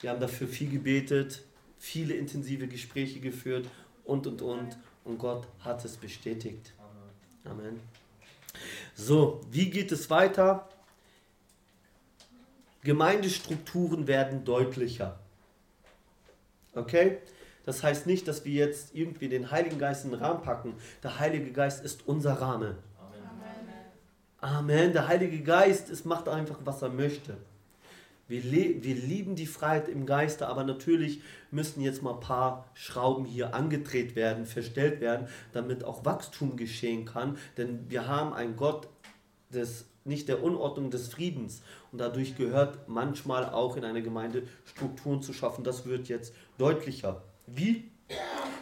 Wir 0.00 0.08
haben 0.10 0.20
dafür 0.20 0.48
viel 0.48 0.70
gebetet, 0.70 1.42
viele 1.78 2.14
intensive 2.14 2.66
Gespräche 2.66 3.20
geführt 3.20 3.68
und 4.04 4.26
und 4.26 4.40
und 4.40 4.78
und 5.04 5.18
Gott 5.18 5.46
hat 5.60 5.84
es 5.84 5.98
bestätigt. 5.98 6.72
Amen. 7.44 7.80
So, 8.94 9.40
wie 9.50 9.70
geht 9.70 9.92
es 9.92 10.08
weiter? 10.10 10.68
Gemeindestrukturen 12.82 14.06
werden 14.06 14.44
deutlicher. 14.44 15.18
Okay? 16.74 17.18
Das 17.64 17.82
heißt 17.82 18.06
nicht, 18.06 18.28
dass 18.28 18.44
wir 18.44 18.52
jetzt 18.52 18.94
irgendwie 18.94 19.28
den 19.28 19.50
Heiligen 19.50 19.78
Geist 19.78 20.04
in 20.04 20.10
den 20.10 20.20
Rahmen 20.20 20.42
packen. 20.42 20.74
Der 21.02 21.18
Heilige 21.18 21.50
Geist 21.50 21.84
ist 21.84 22.06
unser 22.06 22.34
Rahmen. 22.34 22.76
Amen. 24.40 24.58
Amen. 24.58 24.92
Der 24.92 25.08
Heilige 25.08 25.42
Geist 25.42 25.88
es 25.88 26.04
macht 26.04 26.28
einfach, 26.28 26.58
was 26.64 26.82
er 26.82 26.90
möchte. 26.90 27.38
Wir, 28.26 28.42
wir 28.42 28.94
lieben 28.94 29.36
die 29.36 29.46
Freiheit 29.46 29.88
im 29.88 30.06
Geiste, 30.06 30.48
aber 30.48 30.64
natürlich 30.64 31.20
müssen 31.50 31.82
jetzt 31.82 32.02
mal 32.02 32.14
ein 32.14 32.20
paar 32.20 32.70
Schrauben 32.74 33.26
hier 33.26 33.54
angedreht 33.54 34.16
werden, 34.16 34.46
verstellt 34.46 35.00
werden, 35.00 35.28
damit 35.52 35.84
auch 35.84 36.04
Wachstum 36.04 36.56
geschehen 36.56 37.04
kann. 37.04 37.36
Denn 37.58 37.90
wir 37.90 38.08
haben 38.08 38.32
einen 38.32 38.56
Gott 38.56 38.88
des, 39.50 39.86
nicht 40.04 40.28
der 40.28 40.42
Unordnung 40.42 40.90
des 40.90 41.08
Friedens. 41.08 41.62
Und 41.92 42.00
dadurch 42.00 42.36
gehört 42.36 42.88
manchmal 42.88 43.44
auch 43.50 43.76
in 43.76 43.84
einer 43.84 44.00
Gemeinde 44.00 44.44
Strukturen 44.64 45.22
zu 45.22 45.32
schaffen. 45.32 45.62
Das 45.62 45.84
wird 45.84 46.08
jetzt 46.08 46.34
deutlicher. 46.56 47.22
Wie? 47.46 47.90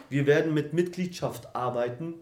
Wir 0.09 0.25
werden 0.25 0.53
mit 0.53 0.73
Mitgliedschaft 0.73 1.55
arbeiten. 1.55 2.15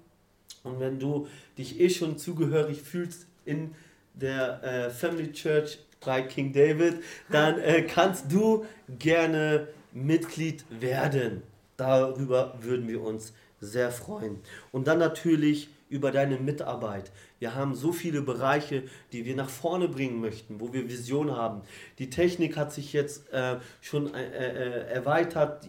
Und 0.64 0.80
wenn 0.80 1.00
du 1.00 1.28
dich 1.58 1.80
eh 1.80 1.90
schon 1.90 2.20
zugehörig 2.20 2.84
fühlst 2.84 3.26
in 3.46 3.74
der 4.14 4.64
äh, 4.64 4.90
Family 4.92 5.32
Church 5.32 5.80
bei 6.06 6.22
King 6.24 6.52
David, 6.54 7.04
dann 7.30 7.60
äh, 7.60 7.84
kannst 7.84 8.32
du 8.32 8.66
gerne 9.00 9.68
Mitglied 9.94 10.66
werden. 10.70 11.44
Darüber 11.78 12.56
würden 12.62 12.88
wir 12.88 13.02
uns 13.02 13.34
sehr 13.60 13.92
freuen. 13.92 14.40
Und 14.72 14.88
dann 14.88 15.00
natürlich 15.00 15.70
über 15.90 16.12
deine 16.12 16.38
Mitarbeit. 16.38 17.12
Wir 17.40 17.54
haben 17.54 17.76
so 17.76 17.92
viele 17.92 18.22
Bereiche, 18.22 18.84
die 19.12 19.26
wir 19.26 19.36
nach 19.36 19.50
vorne 19.50 19.90
bringen 19.90 20.22
möchten, 20.22 20.62
wo 20.62 20.72
wir 20.72 20.88
Vision 20.88 21.32
haben. 21.32 21.62
Die 22.00 22.10
Technik 22.10 22.56
hat 22.56 22.72
sich 22.72 22.94
jetzt 22.94 23.32
äh, 23.34 23.58
schon 23.82 24.14
äh, 24.14 24.24
äh 24.24 24.94
erweitert. 24.94 25.68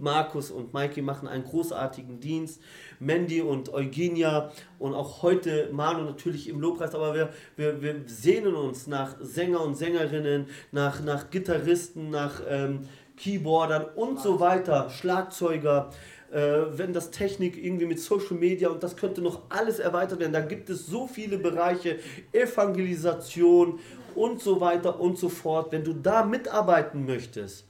Markus 0.00 0.50
und 0.50 0.72
Maiki 0.72 1.02
machen 1.02 1.28
einen 1.28 1.44
großartigen 1.44 2.20
Dienst. 2.20 2.60
Mandy 2.98 3.40
und 3.40 3.72
Eugenia 3.72 4.52
und 4.78 4.94
auch 4.94 5.22
heute 5.22 5.70
Manu 5.72 6.02
natürlich 6.02 6.48
im 6.48 6.60
Lobpreis, 6.60 6.94
aber 6.94 7.14
wir, 7.14 7.30
wir, 7.56 7.80
wir 7.82 8.02
sehnen 8.06 8.54
uns 8.54 8.86
nach 8.86 9.16
Sänger 9.20 9.62
und 9.62 9.76
Sängerinnen, 9.76 10.46
nach, 10.72 11.02
nach 11.02 11.30
Gitarristen, 11.30 12.10
nach 12.10 12.42
ähm, 12.48 12.88
Keyboardern 13.16 13.86
und 13.96 14.20
so 14.20 14.40
weiter, 14.40 14.90
Schlagzeuger. 14.90 15.90
Äh, 16.30 16.78
wenn 16.78 16.92
das 16.92 17.10
Technik 17.10 17.62
irgendwie 17.62 17.86
mit 17.86 17.98
Social 17.98 18.36
Media 18.36 18.68
und 18.68 18.82
das 18.82 18.96
könnte 18.96 19.20
noch 19.20 19.42
alles 19.48 19.80
erweitert 19.80 20.20
werden, 20.20 20.32
da 20.32 20.40
gibt 20.40 20.70
es 20.70 20.86
so 20.86 21.06
viele 21.08 21.38
Bereiche, 21.38 21.98
Evangelisation 22.32 23.80
und 24.14 24.40
so 24.40 24.60
weiter 24.60 25.00
und 25.00 25.18
so 25.18 25.28
fort. 25.28 25.72
Wenn 25.72 25.82
du 25.82 25.92
da 25.92 26.24
mitarbeiten 26.24 27.04
möchtest, 27.04 27.66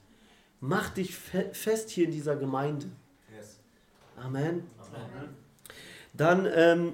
mach 0.61 0.89
dich 0.89 1.15
fe 1.15 1.49
fest 1.51 1.89
hier 1.89 2.05
in 2.05 2.11
dieser 2.11 2.37
Gemeinde. 2.37 2.85
Yes. 3.35 3.59
Amen. 4.15 4.63
Dann 6.13 6.47
ähm, 6.53 6.93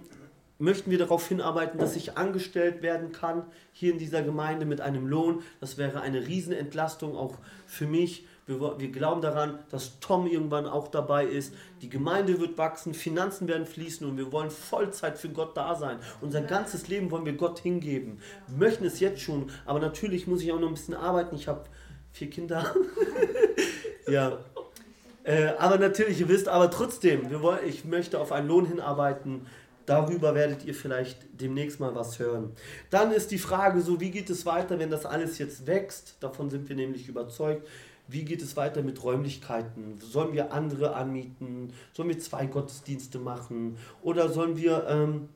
möchten 0.59 0.89
wir 0.89 0.97
darauf 0.97 1.27
hinarbeiten, 1.27 1.79
dass 1.79 1.95
ich 1.95 2.17
angestellt 2.17 2.81
werden 2.81 3.11
kann 3.11 3.43
hier 3.73 3.91
in 3.91 3.99
dieser 3.99 4.23
Gemeinde 4.23 4.65
mit 4.65 4.81
einem 4.81 5.07
Lohn. 5.07 5.43
Das 5.59 5.77
wäre 5.77 6.01
eine 6.01 6.27
Riesenentlastung 6.27 7.15
auch 7.15 7.35
für 7.67 7.85
mich. 7.85 8.25
Wir, 8.45 8.79
wir, 8.79 8.91
glauben 8.91 9.21
daran, 9.21 9.59
dass 9.71 9.99
Tom 9.99 10.25
irgendwann 10.25 10.67
auch 10.67 10.87
dabei 10.87 11.25
ist. 11.25 11.53
Die 11.81 11.89
Gemeinde 11.89 12.39
wird 12.39 12.57
wachsen, 12.57 12.93
Finanzen 12.93 13.49
werden 13.49 13.65
fließen 13.65 14.07
und 14.07 14.17
wir 14.17 14.31
wollen 14.31 14.51
Vollzeit 14.51 15.17
für 15.17 15.27
Gott 15.27 15.57
da 15.57 15.75
sein. 15.75 15.99
Unser 16.21 16.41
ganzes 16.41 16.87
Leben 16.87 17.11
wollen 17.11 17.25
wir 17.25 17.33
Gott 17.33 17.59
hingeben. 17.59 18.21
Wir 18.47 18.67
möchten 18.67 18.85
es 18.85 19.01
jetzt 19.01 19.21
schon, 19.21 19.51
aber 19.65 19.79
natürlich 19.79 20.27
muss 20.27 20.41
ich 20.41 20.53
auch 20.53 20.59
noch 20.61 20.69
ein 20.69 20.75
bisschen 20.75 20.93
arbeiten. 20.93 21.35
Ich 21.35 21.49
habe 21.49 21.65
vier 22.17 22.29
Kinder. 22.29 22.73
ja, 24.07 24.39
äh, 25.27 25.47
aber 25.57 25.77
natürlich, 25.77 26.21
ihr 26.21 26.29
wisst, 26.29 26.47
aber 26.47 26.71
trotzdem, 26.71 27.29
wir 27.29 27.41
wollen, 27.41 27.59
ich 27.67 27.83
möchte 27.83 28.17
auf 28.17 28.31
einen 28.31 28.47
Lohn 28.47 28.65
hinarbeiten. 28.65 29.45
Darüber 29.85 30.35
werdet 30.35 30.65
ihr 30.65 30.73
vielleicht 30.73 31.17
demnächst 31.31 31.79
mal 31.79 31.95
was 31.95 32.17
hören. 32.19 32.51
Dann 32.89 33.11
ist 33.11 33.31
die 33.31 33.37
Frage 33.37 33.81
so, 33.81 33.99
wie 33.99 34.11
geht 34.11 34.29
es 34.29 34.45
weiter, 34.45 34.79
wenn 34.79 34.89
das 34.89 35.05
alles 35.05 35.37
jetzt 35.37 35.67
wächst? 35.67 36.15
Davon 36.21 36.49
sind 36.49 36.67
wir 36.69 36.77
nämlich 36.77 37.09
überzeugt. 37.09 37.67
Wie 38.07 38.23
geht 38.23 38.41
es 38.41 38.55
weiter 38.55 38.83
mit 38.83 39.03
Räumlichkeiten? 39.03 39.97
Sollen 39.99 40.31
wir 40.31 40.53
andere 40.53 40.95
anmieten? 40.95 41.73
Sollen 41.91 42.07
wir 42.07 42.19
zwei 42.19 42.45
Gottesdienste 42.45 43.19
machen? 43.19 43.77
Oder 44.01 44.29
sollen 44.29 44.55
wir, 44.55 44.85
ähm, 44.87 45.27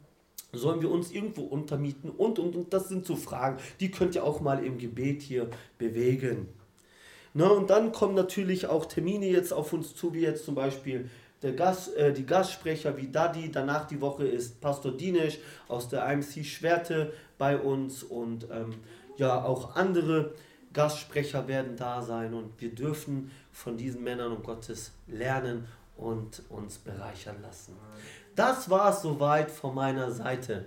sollen 0.53 0.81
wir 0.81 0.89
uns 0.89 1.11
irgendwo 1.11 1.41
untermieten? 1.43 2.09
Und, 2.09 2.39
und, 2.39 2.55
und 2.55 2.73
das 2.73 2.87
sind 2.87 3.05
so 3.05 3.17
Fragen, 3.17 3.57
die 3.81 3.91
könnt 3.91 4.15
ihr 4.15 4.23
auch 4.23 4.39
mal 4.39 4.63
im 4.63 4.77
Gebet 4.77 5.21
hier 5.21 5.49
bewegen. 5.77 6.47
Ne, 7.33 7.49
und 7.49 7.69
dann 7.69 7.91
kommen 7.91 8.15
natürlich 8.15 8.67
auch 8.67 8.85
Termine 8.85 9.27
jetzt 9.27 9.53
auf 9.53 9.71
uns 9.71 9.95
zu, 9.95 10.13
wie 10.13 10.21
jetzt 10.21 10.43
zum 10.43 10.55
Beispiel 10.55 11.09
der 11.41 11.53
Gast, 11.53 11.95
äh, 11.95 12.11
die 12.13 12.25
Gastsprecher 12.25 12.97
wie 12.97 13.07
Daddy. 13.07 13.51
Danach 13.51 13.87
die 13.87 14.01
Woche 14.01 14.27
ist 14.27 14.59
Pastor 14.59 14.91
Dinesh 14.91 15.39
aus 15.67 15.87
der 15.87 16.05
IMC 16.11 16.45
Schwerte 16.45 17.13
bei 17.37 17.57
uns 17.57 18.03
und 18.03 18.47
ähm, 18.51 18.75
ja, 19.17 19.43
auch 19.43 19.75
andere 19.75 20.33
Gastsprecher 20.73 21.47
werden 21.47 21.75
da 21.75 22.01
sein 22.01 22.33
und 22.33 22.59
wir 22.59 22.73
dürfen 22.73 23.31
von 23.51 23.77
diesen 23.77 24.03
Männern 24.03 24.31
um 24.31 24.43
Gottes 24.43 24.91
lernen 25.07 25.67
und 25.97 26.43
uns 26.49 26.77
bereichern 26.77 27.37
lassen. 27.41 27.75
Das 28.35 28.69
war 28.69 28.91
es 28.91 29.01
soweit 29.01 29.51
von 29.51 29.75
meiner 29.75 30.11
Seite. 30.11 30.65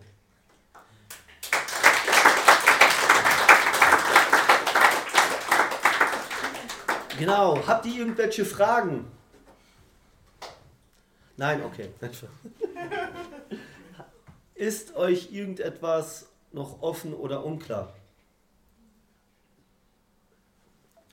Genau, 7.18 7.64
habt 7.66 7.86
ihr 7.86 8.00
irgendwelche 8.00 8.44
Fragen? 8.44 9.06
Nein, 11.36 11.62
okay. 11.64 11.90
Ist 14.54 14.94
euch 14.96 15.32
irgendetwas 15.32 16.28
noch 16.52 16.82
offen 16.82 17.14
oder 17.14 17.44
unklar? 17.44 17.94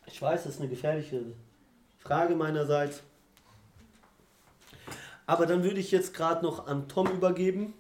Ich 0.06 0.22
weiß, 0.22 0.44
das 0.44 0.56
ist 0.56 0.60
eine 0.60 0.70
gefährliche 0.70 1.24
Frage 2.00 2.36
meinerseits. 2.36 3.02
Aber 5.26 5.46
dann 5.46 5.64
würde 5.64 5.80
ich 5.80 5.92
jetzt 5.92 6.14
gerade 6.14 6.44
noch 6.44 6.68
an 6.68 6.88
Tom 6.88 7.08
übergeben. 7.08 7.74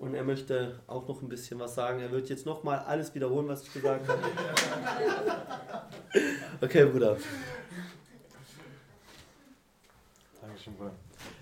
Und 0.00 0.14
er 0.14 0.24
möchte 0.24 0.80
auch 0.86 1.06
noch 1.06 1.20
ein 1.20 1.28
bisschen 1.28 1.60
was 1.60 1.74
sagen. 1.74 2.00
Er 2.00 2.10
wird 2.10 2.30
jetzt 2.30 2.46
nochmal 2.46 2.78
alles 2.78 3.14
wiederholen, 3.14 3.46
was 3.48 3.62
ich 3.62 3.72
gesagt 3.72 4.08
habe. 4.08 4.22
Okay, 6.62 6.84
Bruder. 6.84 7.16
Dankeschön, 10.42 10.74
Bruder. 10.74 10.90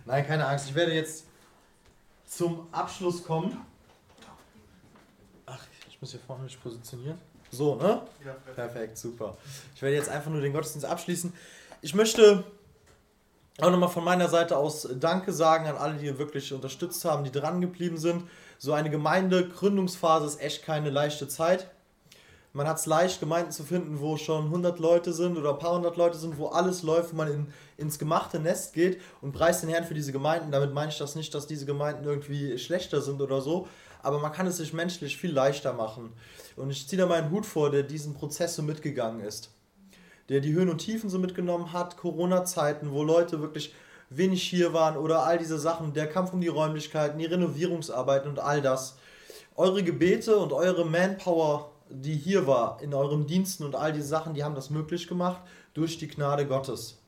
Nein, 0.04 0.26
keine 0.26 0.46
Angst. 0.46 0.68
Ich 0.68 0.74
werde 0.76 0.92
jetzt 0.92 1.24
zum 2.24 2.68
Abschluss 2.70 3.24
kommen. 3.24 3.64
Ach, 5.46 5.66
ich 5.88 6.00
muss 6.00 6.12
hier 6.12 6.20
vorne 6.20 6.44
mich 6.44 6.60
positionieren. 6.62 7.18
So, 7.50 7.74
ne? 7.76 8.02
Ja, 8.24 8.32
perfekt. 8.34 8.54
perfekt, 8.54 8.98
super. 8.98 9.36
Ich 9.74 9.82
werde 9.82 9.96
jetzt 9.96 10.08
einfach 10.08 10.30
nur 10.30 10.40
den 10.40 10.52
Gottesdienst 10.52 10.86
abschließen. 10.86 11.32
Ich 11.80 11.94
möchte 11.94 12.44
auch 13.60 13.70
nochmal 13.70 13.88
von 13.88 14.04
meiner 14.04 14.28
Seite 14.28 14.56
aus 14.56 14.88
Danke 15.00 15.32
sagen 15.32 15.66
an 15.66 15.76
alle, 15.76 15.94
die 15.94 16.16
wirklich 16.16 16.52
unterstützt 16.52 17.04
haben, 17.04 17.24
die 17.24 17.32
dran 17.32 17.60
geblieben 17.60 17.98
sind. 17.98 18.22
So 18.60 18.72
eine 18.72 18.90
Gemeindegründungsphase 18.90 20.26
ist 20.26 20.40
echt 20.40 20.64
keine 20.64 20.90
leichte 20.90 21.28
Zeit. 21.28 21.70
Man 22.52 22.66
hat 22.66 22.78
es 22.78 22.86
leicht, 22.86 23.20
Gemeinden 23.20 23.52
zu 23.52 23.62
finden, 23.62 24.00
wo 24.00 24.16
schon 24.16 24.46
100 24.46 24.80
Leute 24.80 25.12
sind 25.12 25.36
oder 25.36 25.50
ein 25.50 25.60
paar 25.60 25.76
hundert 25.76 25.96
Leute 25.96 26.18
sind, 26.18 26.38
wo 26.38 26.48
alles 26.48 26.82
läuft, 26.82 27.12
wo 27.12 27.16
man 27.16 27.32
in, 27.32 27.46
ins 27.76 28.00
gemachte 28.00 28.40
Nest 28.40 28.72
geht 28.72 29.00
und 29.20 29.30
preist 29.30 29.62
den 29.62 29.68
Herrn 29.68 29.84
für 29.84 29.94
diese 29.94 30.10
Gemeinden. 30.10 30.50
Damit 30.50 30.74
meine 30.74 30.90
ich 30.90 30.98
das 30.98 31.14
nicht, 31.14 31.32
dass 31.36 31.46
diese 31.46 31.66
Gemeinden 31.66 32.04
irgendwie 32.04 32.58
schlechter 32.58 33.00
sind 33.00 33.20
oder 33.20 33.40
so, 33.40 33.68
aber 34.02 34.18
man 34.18 34.32
kann 34.32 34.48
es 34.48 34.56
sich 34.56 34.72
menschlich 34.72 35.18
viel 35.18 35.30
leichter 35.30 35.72
machen. 35.72 36.12
Und 36.56 36.70
ich 36.70 36.88
ziehe 36.88 37.00
da 37.00 37.06
meinen 37.06 37.30
Hut 37.30 37.46
vor, 37.46 37.70
der 37.70 37.84
diesen 37.84 38.14
Prozess 38.14 38.56
so 38.56 38.62
mitgegangen 38.62 39.20
ist. 39.20 39.50
Der 40.30 40.40
die 40.40 40.52
Höhen 40.52 40.68
und 40.68 40.78
Tiefen 40.78 41.10
so 41.10 41.20
mitgenommen 41.20 41.72
hat, 41.72 41.96
Corona-Zeiten, 41.96 42.90
wo 42.90 43.04
Leute 43.04 43.40
wirklich 43.40 43.72
wenig 44.10 44.42
hier 44.42 44.72
waren 44.72 44.96
oder 44.96 45.24
all 45.24 45.38
diese 45.38 45.58
Sachen, 45.58 45.92
der 45.92 46.08
Kampf 46.08 46.32
um 46.32 46.40
die 46.40 46.48
Räumlichkeiten, 46.48 47.18
die 47.18 47.26
Renovierungsarbeiten 47.26 48.30
und 48.30 48.38
all 48.38 48.62
das. 48.62 48.96
Eure 49.56 49.82
Gebete 49.82 50.36
und 50.38 50.52
eure 50.52 50.84
Manpower 50.84 51.70
die 51.90 52.16
hier 52.16 52.46
war, 52.46 52.80
in 52.82 52.94
euren 52.94 53.26
Diensten 53.26 53.64
und 53.64 53.74
all 53.74 53.92
diese 53.92 54.08
Sachen, 54.08 54.34
die 54.34 54.44
haben 54.44 54.54
das 54.54 54.70
möglich 54.70 55.06
gemacht 55.08 55.40
durch 55.74 55.98
die 55.98 56.08
Gnade 56.08 56.46
Gottes. 56.46 56.98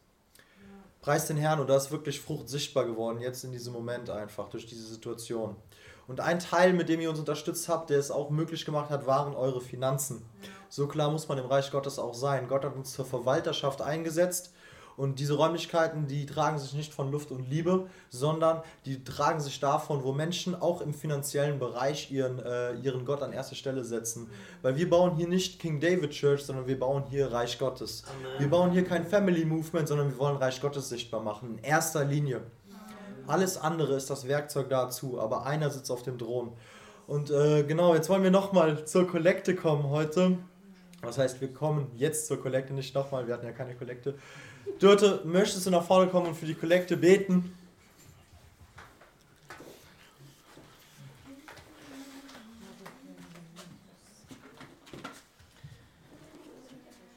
Preis 1.01 1.27
den 1.27 1.37
Herrn 1.37 1.61
und 1.61 1.71
da 1.71 1.77
ist 1.77 1.91
wirklich 1.91 2.21
Frucht 2.21 2.49
sichtbar 2.49 2.85
geworden, 2.85 3.21
jetzt 3.21 3.45
in 3.45 3.53
diesem 3.53 3.73
Moment 3.73 4.11
einfach, 4.11 4.49
durch 4.49 4.67
diese 4.67 4.87
Situation. 4.87 5.57
Und 6.07 6.21
ein 6.21 6.41
Teil, 6.41 6.73
mit 6.73 6.89
dem 6.89 7.01
ihr 7.01 7.11
uns 7.11 7.19
unterstützt 7.19 7.69
habt, 7.69 7.91
der 7.91 7.99
es 7.99 8.11
auch 8.11 8.31
möglich 8.31 8.65
gemacht 8.65 8.91
hat, 8.91 9.07
waren 9.07 9.35
eure 9.35 9.61
Finanzen. 9.61 10.23
So 10.69 10.89
klar 10.89 11.11
muss 11.11 11.29
man 11.29 11.39
im 11.39 11.47
Reich 11.47 11.71
Gottes 11.71 11.99
auch 11.99 12.15
sein. 12.15 12.49
Gott 12.49 12.65
hat 12.65 12.75
uns 12.75 12.93
zur 12.93 13.05
Verwalterschaft 13.05 13.81
eingesetzt 13.81 14.53
und 15.01 15.19
diese 15.19 15.33
Räumlichkeiten, 15.33 16.07
die 16.09 16.27
tragen 16.27 16.59
sich 16.59 16.75
nicht 16.75 16.93
von 16.93 17.11
Luft 17.11 17.31
und 17.31 17.49
Liebe, 17.49 17.87
sondern 18.11 18.61
die 18.85 19.03
tragen 19.03 19.41
sich 19.41 19.59
davon, 19.59 20.05
wo 20.05 20.13
Menschen 20.13 20.55
auch 20.55 20.83
im 20.83 20.93
finanziellen 20.93 21.59
Bereich 21.59 22.13
ihren, 22.13 22.39
äh, 22.39 22.75
ihren 22.75 23.07
Gott 23.07 23.23
an 23.23 23.33
erste 23.33 23.55
Stelle 23.55 23.83
setzen. 23.83 24.29
Weil 24.61 24.77
wir 24.77 24.91
bauen 24.91 25.17
hier 25.17 25.27
nicht 25.27 25.59
King 25.59 25.81
David 25.81 26.11
Church, 26.11 26.43
sondern 26.43 26.67
wir 26.67 26.79
bauen 26.79 27.05
hier 27.09 27.33
Reich 27.33 27.59
Gottes. 27.59 28.05
Amen. 28.11 28.41
Wir 28.41 28.51
bauen 28.51 28.73
hier 28.73 28.85
kein 28.85 29.07
Family 29.07 29.47
Movement, 29.47 29.89
sondern 29.89 30.11
wir 30.11 30.19
wollen 30.19 30.37
Reich 30.37 30.61
Gottes 30.61 30.91
sichtbar 30.91 31.23
machen. 31.23 31.57
In 31.57 31.65
erster 31.65 32.05
Linie. 32.05 32.43
Alles 33.27 33.57
andere 33.57 33.95
ist 33.95 34.11
das 34.11 34.29
Werkzeug 34.29 34.69
dazu, 34.69 35.19
aber 35.19 35.47
einer 35.47 35.71
sitzt 35.71 35.91
auf 35.91 36.03
dem 36.03 36.19
Thron. 36.19 36.53
Und 37.07 37.31
äh, 37.31 37.63
genau, 37.63 37.95
jetzt 37.95 38.11
wollen 38.11 38.23
wir 38.23 38.31
nochmal 38.31 38.85
zur 38.85 39.07
Kollekte 39.07 39.55
kommen 39.55 39.89
heute. 39.89 40.37
Das 41.01 41.17
heißt, 41.17 41.41
wir 41.41 41.55
kommen 41.55 41.91
jetzt 41.97 42.27
zur 42.27 42.43
Kollekte, 42.43 42.75
nicht 42.75 42.95
nochmal, 42.95 43.27
wir 43.27 43.33
hatten 43.33 43.47
ja 43.47 43.53
keine 43.53 43.75
Kollekte. 43.75 44.17
Dörte, 44.79 45.21
möchtest 45.25 45.67
du 45.67 45.71
nach 45.71 45.85
vorne 45.85 46.11
kommen 46.11 46.29
und 46.29 46.37
für 46.37 46.47
die 46.47 46.55
Kollekte 46.55 46.97
beten? 46.97 47.55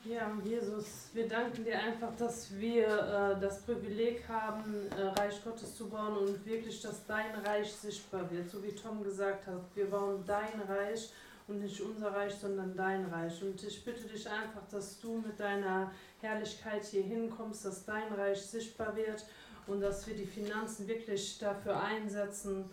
Ja, 0.06 0.32
Jesus, 0.44 1.10
wir 1.14 1.28
danken 1.28 1.64
dir 1.64 1.80
einfach, 1.80 2.16
dass 2.18 2.54
wir 2.58 2.86
äh, 2.86 3.42
das 3.42 3.62
Privileg 3.62 4.28
haben, 4.28 4.76
äh, 4.98 5.02
Reich 5.20 5.44
Gottes 5.44 5.76
zu 5.76 5.90
bauen 5.90 6.18
und 6.18 6.46
wirklich, 6.46 6.82
dass 6.82 7.06
dein 7.06 7.34
Reich 7.46 7.72
sichtbar 7.72 8.30
wird. 8.30 8.50
So 8.50 8.62
wie 8.64 8.74
Tom 8.74 9.04
gesagt 9.04 9.48
hat, 9.48 9.62
wir 9.76 9.90
bauen 9.90 10.24
dein 10.26 10.62
Reich 10.68 11.10
und 11.48 11.60
nicht 11.60 11.82
unser 11.82 12.14
Reich, 12.14 12.34
sondern 12.34 12.76
dein 12.76 13.06
Reich. 13.06 13.42
Und 13.44 13.62
ich 13.64 13.84
bitte 13.84 14.08
dich 14.08 14.30
einfach, 14.30 14.66
dass 14.72 15.00
du 15.00 15.18
mit 15.18 15.40
deiner 15.40 15.92
Herrlichkeit 16.22 16.84
hier 16.86 17.04
hinkommst, 17.04 17.66
dass 17.66 17.86
dein 17.86 18.14
Reich 18.14 18.42
sichtbar 18.42 18.96
wird 18.96 19.26
und 19.68 19.82
dass 19.82 20.08
wir 20.08 20.16
die 20.16 20.26
Finanzen 20.26 20.88
wirklich 20.88 21.38
dafür 21.40 21.82
einsetzen, 21.82 22.70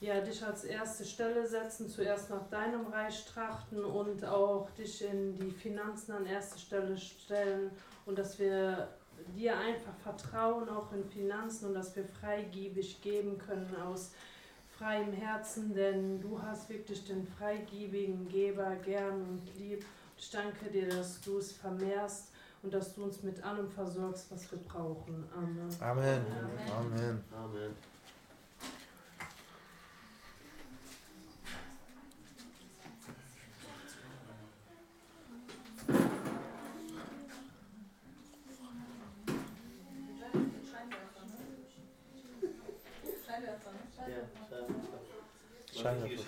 ja, 0.00 0.20
dich 0.20 0.44
als 0.44 0.64
erste 0.64 1.04
Stelle 1.04 1.46
setzen, 1.46 1.88
zuerst 1.88 2.30
nach 2.30 2.48
deinem 2.48 2.86
Reich 2.86 3.24
trachten 3.26 3.84
und 3.84 4.24
auch 4.24 4.70
dich 4.70 5.04
in 5.04 5.34
die 5.34 5.50
Finanzen 5.50 6.12
an 6.12 6.24
erste 6.24 6.58
Stelle 6.58 6.96
stellen 6.96 7.72
und 8.06 8.16
dass 8.16 8.38
wir 8.38 8.88
dir 9.36 9.58
einfach 9.58 9.94
vertrauen, 10.02 10.68
auch 10.68 10.92
in 10.92 11.04
Finanzen 11.04 11.66
und 11.66 11.74
dass 11.74 11.96
wir 11.96 12.04
freigebig 12.04 13.02
geben 13.02 13.38
können 13.38 13.74
aus 13.84 14.12
freiem 14.78 15.12
Herzen, 15.12 15.74
denn 15.74 16.20
du 16.20 16.40
hast 16.40 16.68
wirklich 16.68 17.04
den 17.04 17.26
freigebigen 17.26 18.28
Geber 18.28 18.76
gern 18.76 19.22
und 19.22 19.42
lieb. 19.58 19.84
Ich 20.16 20.30
danke 20.30 20.70
dir, 20.70 20.88
dass 20.88 21.20
du 21.20 21.38
es 21.38 21.52
vermehrst 21.52 22.28
und 22.62 22.72
dass 22.72 22.94
du 22.94 23.04
uns 23.04 23.22
mit 23.22 23.42
allem 23.42 23.68
versorgst, 23.68 24.30
was 24.30 24.50
wir 24.50 24.58
brauchen. 24.58 25.24
Amen. 25.34 25.68
Amen. 25.80 26.26
Amen. 26.26 26.70
Amen. 26.70 27.24
Amen. 27.36 27.74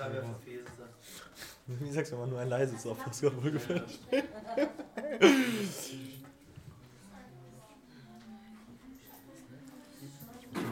Scheinwerfer. 0.01 0.35
Wie 1.79 1.91
sagst 1.93 2.11
du 2.11 2.16
immer 2.16 2.27
nur 2.27 2.41
ein 2.41 2.49
leises 2.49 2.85
auf 2.87 2.99
das 3.05 3.23
wohlgefällt? 3.23 3.99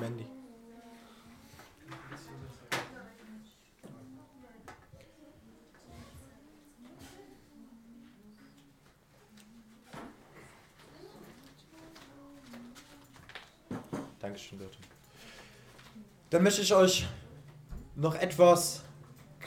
Mandy. 0.01 0.27
Dankeschön, 14.21 14.59
Leute. 14.59 14.77
Dann 16.31 16.43
möchte 16.43 16.63
ich 16.63 16.75
euch 16.75 17.07
noch 17.95 18.17
etwas 18.17 18.83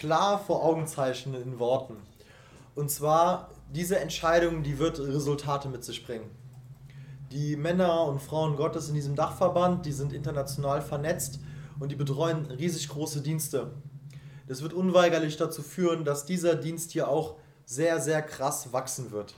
klar 0.01 0.39
vor 0.39 0.63
Augen 0.63 0.87
zeichnen 0.87 1.39
in 1.39 1.59
Worten. 1.59 1.95
Und 2.73 2.89
zwar, 2.89 3.51
diese 3.71 3.99
Entscheidung, 3.99 4.63
die 4.63 4.79
wird 4.79 4.99
Resultate 4.99 5.69
mit 5.69 5.83
sich 5.83 6.03
bringen. 6.03 6.27
Die 7.31 7.55
Männer 7.55 8.05
und 8.05 8.19
Frauen 8.19 8.55
Gottes 8.55 8.89
in 8.89 8.95
diesem 8.95 9.15
Dachverband, 9.15 9.85
die 9.85 9.91
sind 9.91 10.11
international 10.11 10.81
vernetzt 10.81 11.39
und 11.79 11.91
die 11.91 11.95
betreuen 11.95 12.47
riesig 12.47 12.89
große 12.89 13.21
Dienste. 13.21 13.73
Das 14.47 14.63
wird 14.63 14.73
unweigerlich 14.73 15.37
dazu 15.37 15.61
führen, 15.61 16.03
dass 16.03 16.25
dieser 16.25 16.55
Dienst 16.55 16.93
hier 16.93 17.07
auch 17.07 17.35
sehr, 17.63 17.99
sehr 17.99 18.23
krass 18.23 18.73
wachsen 18.73 19.11
wird. 19.11 19.35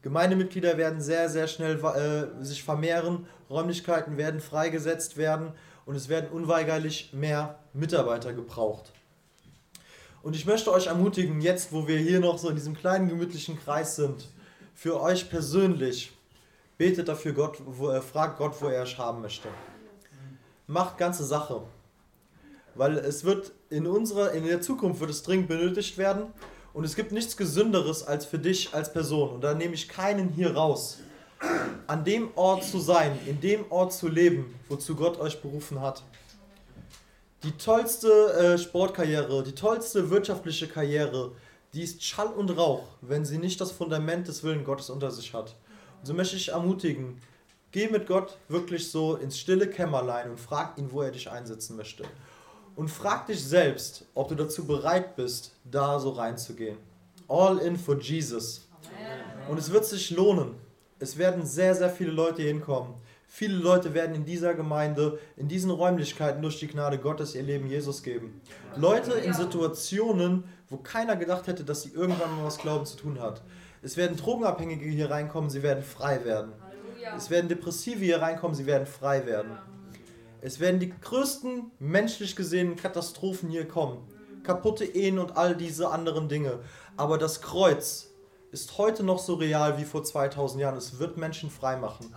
Gemeindemitglieder 0.00 0.78
werden 0.78 1.02
sehr, 1.02 1.28
sehr 1.28 1.48
schnell 1.48 1.78
äh, 1.84 2.42
sich 2.42 2.64
vermehren, 2.64 3.26
Räumlichkeiten 3.50 4.16
werden 4.16 4.40
freigesetzt 4.40 5.18
werden 5.18 5.52
und 5.84 5.96
es 5.96 6.08
werden 6.08 6.30
unweigerlich 6.30 7.12
mehr 7.12 7.58
Mitarbeiter 7.74 8.32
gebraucht. 8.32 8.94
Und 10.22 10.36
ich 10.36 10.46
möchte 10.46 10.72
euch 10.72 10.86
ermutigen, 10.86 11.40
jetzt 11.40 11.72
wo 11.72 11.88
wir 11.88 11.98
hier 11.98 12.20
noch 12.20 12.38
so 12.38 12.48
in 12.48 12.54
diesem 12.54 12.74
kleinen 12.74 13.08
gemütlichen 13.08 13.58
Kreis 13.58 13.96
sind, 13.96 14.28
für 14.74 15.00
euch 15.00 15.28
persönlich, 15.28 16.12
betet 16.78 17.08
dafür 17.08 17.32
Gott, 17.32 17.58
wo, 17.64 17.90
äh, 17.90 18.00
fragt 18.00 18.38
Gott, 18.38 18.54
wo 18.60 18.68
er 18.68 18.82
euch 18.82 18.96
haben 18.98 19.20
möchte. 19.20 19.48
macht 20.66 20.96
ganze 20.96 21.24
Sache. 21.24 21.62
Weil 22.74 22.98
es 22.98 23.24
wird 23.24 23.52
in 23.68 23.86
unserer, 23.86 24.32
in 24.32 24.44
der 24.44 24.60
Zukunft 24.60 25.00
wird 25.00 25.10
es 25.10 25.22
dringend 25.22 25.48
benötigt 25.48 25.98
werden. 25.98 26.26
Und 26.72 26.84
es 26.84 26.96
gibt 26.96 27.12
nichts 27.12 27.36
Gesünderes 27.36 28.02
als 28.02 28.24
für 28.24 28.38
dich 28.38 28.72
als 28.72 28.92
Person. 28.92 29.30
Und 29.30 29.40
da 29.42 29.54
nehme 29.54 29.74
ich 29.74 29.88
keinen 29.88 30.30
hier 30.30 30.54
raus. 30.54 30.98
An 31.86 32.04
dem 32.04 32.30
Ort 32.36 32.64
zu 32.64 32.78
sein, 32.78 33.18
in 33.26 33.40
dem 33.40 33.64
Ort 33.70 33.92
zu 33.92 34.08
leben, 34.08 34.54
wozu 34.68 34.94
Gott 34.94 35.20
euch 35.20 35.42
berufen 35.42 35.80
hat. 35.80 36.02
Die 37.44 37.50
tollste 37.58 38.08
äh, 38.34 38.56
Sportkarriere, 38.56 39.42
die 39.42 39.54
tollste 39.54 40.10
wirtschaftliche 40.10 40.68
Karriere, 40.68 41.32
die 41.74 41.82
ist 41.82 42.04
Schall 42.04 42.28
und 42.28 42.56
Rauch, 42.56 42.84
wenn 43.00 43.24
sie 43.24 43.38
nicht 43.38 43.60
das 43.60 43.72
Fundament 43.72 44.28
des 44.28 44.44
Willen 44.44 44.62
Gottes 44.62 44.90
unter 44.90 45.10
sich 45.10 45.34
hat. 45.34 45.56
Und 45.98 46.06
so 46.06 46.14
möchte 46.14 46.36
ich 46.36 46.50
ermutigen, 46.50 47.20
geh 47.72 47.88
mit 47.88 48.06
Gott 48.06 48.38
wirklich 48.48 48.88
so 48.88 49.16
ins 49.16 49.40
stille 49.40 49.68
Kämmerlein 49.68 50.30
und 50.30 50.38
frag 50.38 50.78
ihn, 50.78 50.92
wo 50.92 51.02
er 51.02 51.10
dich 51.10 51.28
einsetzen 51.28 51.76
möchte. 51.76 52.04
Und 52.76 52.88
frag 52.88 53.26
dich 53.26 53.44
selbst, 53.44 54.04
ob 54.14 54.28
du 54.28 54.36
dazu 54.36 54.64
bereit 54.64 55.16
bist, 55.16 55.50
da 55.64 55.98
so 55.98 56.10
reinzugehen. 56.10 56.78
All 57.26 57.58
in 57.58 57.76
for 57.76 57.98
Jesus. 57.98 58.68
Und 59.48 59.58
es 59.58 59.72
wird 59.72 59.84
sich 59.84 60.10
lohnen. 60.10 60.54
Es 61.00 61.18
werden 61.18 61.44
sehr, 61.44 61.74
sehr 61.74 61.90
viele 61.90 62.12
Leute 62.12 62.42
hinkommen. 62.42 62.94
Viele 63.34 63.56
Leute 63.56 63.94
werden 63.94 64.14
in 64.14 64.26
dieser 64.26 64.52
Gemeinde, 64.52 65.18
in 65.38 65.48
diesen 65.48 65.70
Räumlichkeiten 65.70 66.42
durch 66.42 66.58
die 66.58 66.66
Gnade 66.66 66.98
Gottes 66.98 67.34
ihr 67.34 67.42
Leben 67.42 67.66
Jesus 67.66 68.02
geben. 68.02 68.42
Leute 68.76 69.12
in 69.12 69.32
Situationen, 69.32 70.44
wo 70.68 70.76
keiner 70.76 71.16
gedacht 71.16 71.46
hätte, 71.46 71.64
dass 71.64 71.80
sie 71.80 71.92
irgendwann 71.94 72.36
mal 72.36 72.44
was 72.44 72.58
Glauben 72.58 72.84
zu 72.84 72.98
tun 72.98 73.18
hat. 73.18 73.40
Es 73.80 73.96
werden 73.96 74.18
Drogenabhängige 74.18 74.84
hier 74.84 75.10
reinkommen, 75.10 75.48
sie 75.48 75.62
werden 75.62 75.82
frei 75.82 76.26
werden. 76.26 76.52
Es 77.16 77.30
werden 77.30 77.48
Depressive 77.48 78.04
hier 78.04 78.20
reinkommen, 78.20 78.54
sie 78.54 78.66
werden 78.66 78.86
frei 78.86 79.24
werden. 79.24 79.52
Es 80.42 80.60
werden 80.60 80.78
die 80.78 80.90
größten 80.90 81.70
menschlich 81.78 82.36
gesehenen 82.36 82.76
Katastrophen 82.76 83.48
hier 83.48 83.66
kommen. 83.66 84.06
Kaputte 84.42 84.84
Ehen 84.84 85.18
und 85.18 85.38
all 85.38 85.56
diese 85.56 85.88
anderen 85.88 86.28
Dinge. 86.28 86.58
Aber 86.98 87.16
das 87.16 87.40
Kreuz 87.40 88.12
ist 88.50 88.76
heute 88.76 89.02
noch 89.02 89.18
so 89.18 89.36
real 89.36 89.78
wie 89.78 89.84
vor 89.84 90.04
2000 90.04 90.60
Jahren. 90.60 90.76
Es 90.76 90.98
wird 90.98 91.16
Menschen 91.16 91.48
frei 91.48 91.78
machen. 91.78 92.14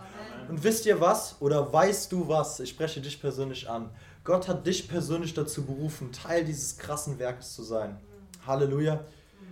Und 0.48 0.62
wisst 0.62 0.86
ihr 0.86 1.00
was? 1.00 1.36
Oder 1.40 1.72
weißt 1.72 2.12
du 2.12 2.28
was? 2.28 2.60
Ich 2.60 2.70
spreche 2.70 3.00
dich 3.00 3.20
persönlich 3.20 3.68
an. 3.68 3.90
Gott 4.24 4.48
hat 4.48 4.66
dich 4.66 4.88
persönlich 4.88 5.34
dazu 5.34 5.64
berufen, 5.64 6.12
Teil 6.12 6.44
dieses 6.44 6.78
krassen 6.78 7.18
Werkes 7.18 7.54
zu 7.54 7.62
sein. 7.62 7.98
Halleluja. 8.46 9.04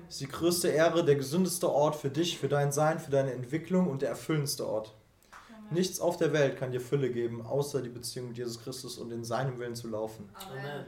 Es 0.09 0.17
ist 0.17 0.21
die 0.21 0.29
größte 0.29 0.69
Ehre, 0.69 1.05
der 1.05 1.17
gesündeste 1.17 1.71
Ort 1.71 1.97
für 1.97 2.11
dich, 2.11 2.39
für 2.39 2.49
dein 2.49 2.73
Sein, 2.73 2.99
für 2.99 3.11
deine 3.11 3.33
Entwicklung 3.33 3.89
und 3.89 4.03
der 4.03 4.11
erfüllendste 4.11 4.67
Ort. 4.67 4.95
Nichts 5.71 5.99
auf 5.99 6.17
der 6.17 6.33
Welt 6.33 6.57
kann 6.57 6.73
dir 6.73 6.81
Fülle 6.81 7.11
geben, 7.11 7.45
außer 7.45 7.81
die 7.83 7.89
Beziehung 7.89 8.29
mit 8.29 8.39
Jesus 8.39 8.63
Christus 8.63 8.99
und 8.99 9.11
in 9.11 9.25
seinem 9.25 9.59
Willen 9.59 9.75
zu 9.75 9.89
laufen. 9.89 10.29
Amen. 10.35 10.85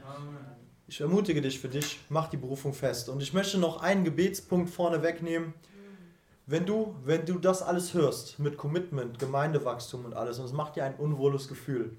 Ich 0.87 1.01
ermutige 1.01 1.41
dich 1.41 1.59
für 1.59 1.67
dich, 1.67 1.99
mach 2.09 2.29
die 2.29 2.37
Berufung 2.37 2.73
fest. 2.73 3.09
Und 3.09 3.21
ich 3.21 3.33
möchte 3.33 3.57
noch 3.57 3.81
einen 3.81 4.05
Gebetspunkt 4.05 4.69
vorne 4.69 5.01
wegnehmen. 5.01 5.53
Wenn 6.49 6.65
du, 6.65 6.95
wenn 7.03 7.25
du 7.25 7.39
das 7.39 7.61
alles 7.61 7.93
hörst, 7.93 8.39
mit 8.39 8.55
Commitment, 8.55 9.19
Gemeindewachstum 9.19 10.05
und 10.05 10.13
alles, 10.13 10.39
und 10.39 10.45
es 10.45 10.53
macht 10.53 10.77
dir 10.77 10.85
ein 10.85 10.95
unwohles 10.95 11.49
Gefühl. 11.49 11.97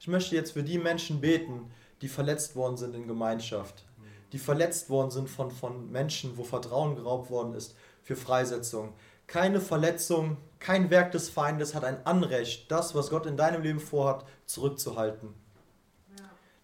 Ich 0.00 0.08
möchte 0.08 0.34
jetzt 0.34 0.52
für 0.52 0.62
die 0.62 0.78
Menschen 0.78 1.20
beten, 1.20 1.70
die 2.00 2.08
verletzt 2.08 2.56
worden 2.56 2.78
sind 2.78 2.94
in 2.94 3.06
Gemeinschaft, 3.06 3.84
die 4.32 4.38
verletzt 4.38 4.88
worden 4.88 5.10
sind 5.10 5.28
von, 5.28 5.50
von 5.50 5.92
Menschen, 5.92 6.38
wo 6.38 6.44
Vertrauen 6.44 6.96
geraubt 6.96 7.28
worden 7.28 7.52
ist, 7.52 7.76
für 8.02 8.16
Freisetzung. 8.16 8.94
Keine 9.26 9.60
Verletzung, 9.60 10.38
kein 10.60 10.88
Werk 10.88 11.12
des 11.12 11.28
Feindes 11.28 11.74
hat 11.74 11.84
ein 11.84 12.06
Anrecht, 12.06 12.70
das, 12.70 12.94
was 12.94 13.10
Gott 13.10 13.26
in 13.26 13.36
deinem 13.36 13.62
Leben 13.62 13.80
vorhat, 13.80 14.24
zurückzuhalten. 14.46 15.34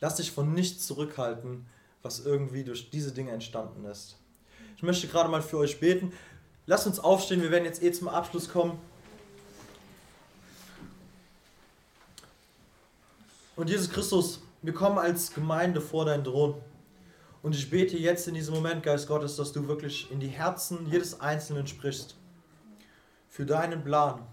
Lass 0.00 0.16
dich 0.16 0.32
von 0.32 0.54
nichts 0.54 0.86
zurückhalten, 0.86 1.66
was 2.00 2.24
irgendwie 2.24 2.64
durch 2.64 2.88
diese 2.88 3.12
Dinge 3.12 3.32
entstanden 3.32 3.84
ist. 3.84 4.16
Ich 4.80 4.82
möchte 4.82 5.08
gerade 5.08 5.28
mal 5.28 5.42
für 5.42 5.58
euch 5.58 5.78
beten. 5.78 6.14
Lasst 6.70 6.86
uns 6.86 7.00
aufstehen, 7.00 7.42
wir 7.42 7.50
werden 7.50 7.64
jetzt 7.64 7.82
eh 7.82 7.90
zum 7.90 8.06
Abschluss 8.06 8.48
kommen. 8.48 8.78
Und 13.56 13.68
Jesus 13.68 13.90
Christus, 13.90 14.40
wir 14.62 14.72
kommen 14.72 14.96
als 14.96 15.34
Gemeinde 15.34 15.80
vor 15.80 16.04
deinen 16.04 16.22
Thron. 16.22 16.54
Und 17.42 17.56
ich 17.56 17.68
bete 17.70 17.98
jetzt 17.98 18.28
in 18.28 18.34
diesem 18.34 18.54
Moment, 18.54 18.84
Geist 18.84 19.08
Gottes, 19.08 19.34
dass 19.34 19.50
du 19.50 19.66
wirklich 19.66 20.12
in 20.12 20.20
die 20.20 20.28
Herzen 20.28 20.86
jedes 20.88 21.20
Einzelnen 21.20 21.66
sprichst. 21.66 22.14
Für 23.28 23.44
deinen 23.44 23.82
Plan. 23.82 24.24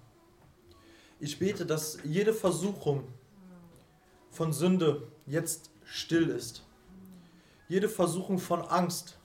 Ich 1.19 1.39
bete, 1.39 1.65
dass 1.65 1.97
jede 2.03 2.35
Versuchung 2.35 3.07
von 4.29 4.53
Sünde 4.53 5.07
jetzt 5.25 5.71
still 5.85 6.29
ist. 6.29 6.61
Jede 7.67 7.89
Versuchung 7.89 8.37
von 8.37 8.61
Angst, 8.61 9.17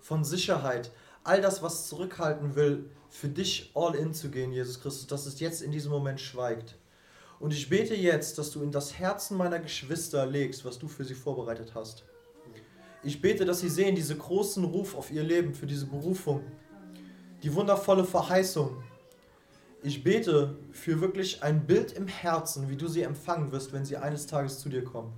von 0.00 0.24
Sicherheit, 0.24 0.90
all 1.26 1.40
das, 1.40 1.62
was 1.62 1.88
zurückhalten 1.88 2.54
will, 2.54 2.88
für 3.08 3.28
dich 3.28 3.72
all 3.74 3.94
in 3.94 4.14
zu 4.14 4.30
gehen, 4.30 4.52
Jesus 4.52 4.80
Christus, 4.80 5.06
dass 5.06 5.26
es 5.26 5.40
jetzt 5.40 5.62
in 5.62 5.72
diesem 5.72 5.90
Moment 5.90 6.20
schweigt. 6.20 6.76
Und 7.40 7.52
ich 7.52 7.68
bete 7.68 7.94
jetzt, 7.94 8.38
dass 8.38 8.50
du 8.50 8.62
in 8.62 8.70
das 8.70 8.98
Herzen 8.98 9.36
meiner 9.36 9.58
Geschwister 9.58 10.24
legst, 10.24 10.64
was 10.64 10.78
du 10.78 10.88
für 10.88 11.04
sie 11.04 11.14
vorbereitet 11.14 11.72
hast. 11.74 12.04
Ich 13.02 13.20
bete, 13.20 13.44
dass 13.44 13.60
sie 13.60 13.68
sehen 13.68 13.94
diese 13.94 14.16
großen 14.16 14.64
Ruf 14.64 14.94
auf 14.94 15.10
ihr 15.10 15.22
Leben, 15.22 15.54
für 15.54 15.66
diese 15.66 15.86
Berufung, 15.86 16.42
die 17.42 17.54
wundervolle 17.54 18.04
Verheißung. 18.04 18.82
Ich 19.82 20.02
bete 20.02 20.56
für 20.72 21.00
wirklich 21.00 21.42
ein 21.42 21.66
Bild 21.66 21.92
im 21.92 22.08
Herzen, 22.08 22.68
wie 22.68 22.76
du 22.76 22.88
sie 22.88 23.02
empfangen 23.02 23.52
wirst, 23.52 23.72
wenn 23.72 23.84
sie 23.84 23.96
eines 23.96 24.26
Tages 24.26 24.58
zu 24.58 24.68
dir 24.68 24.82
kommen. 24.82 25.12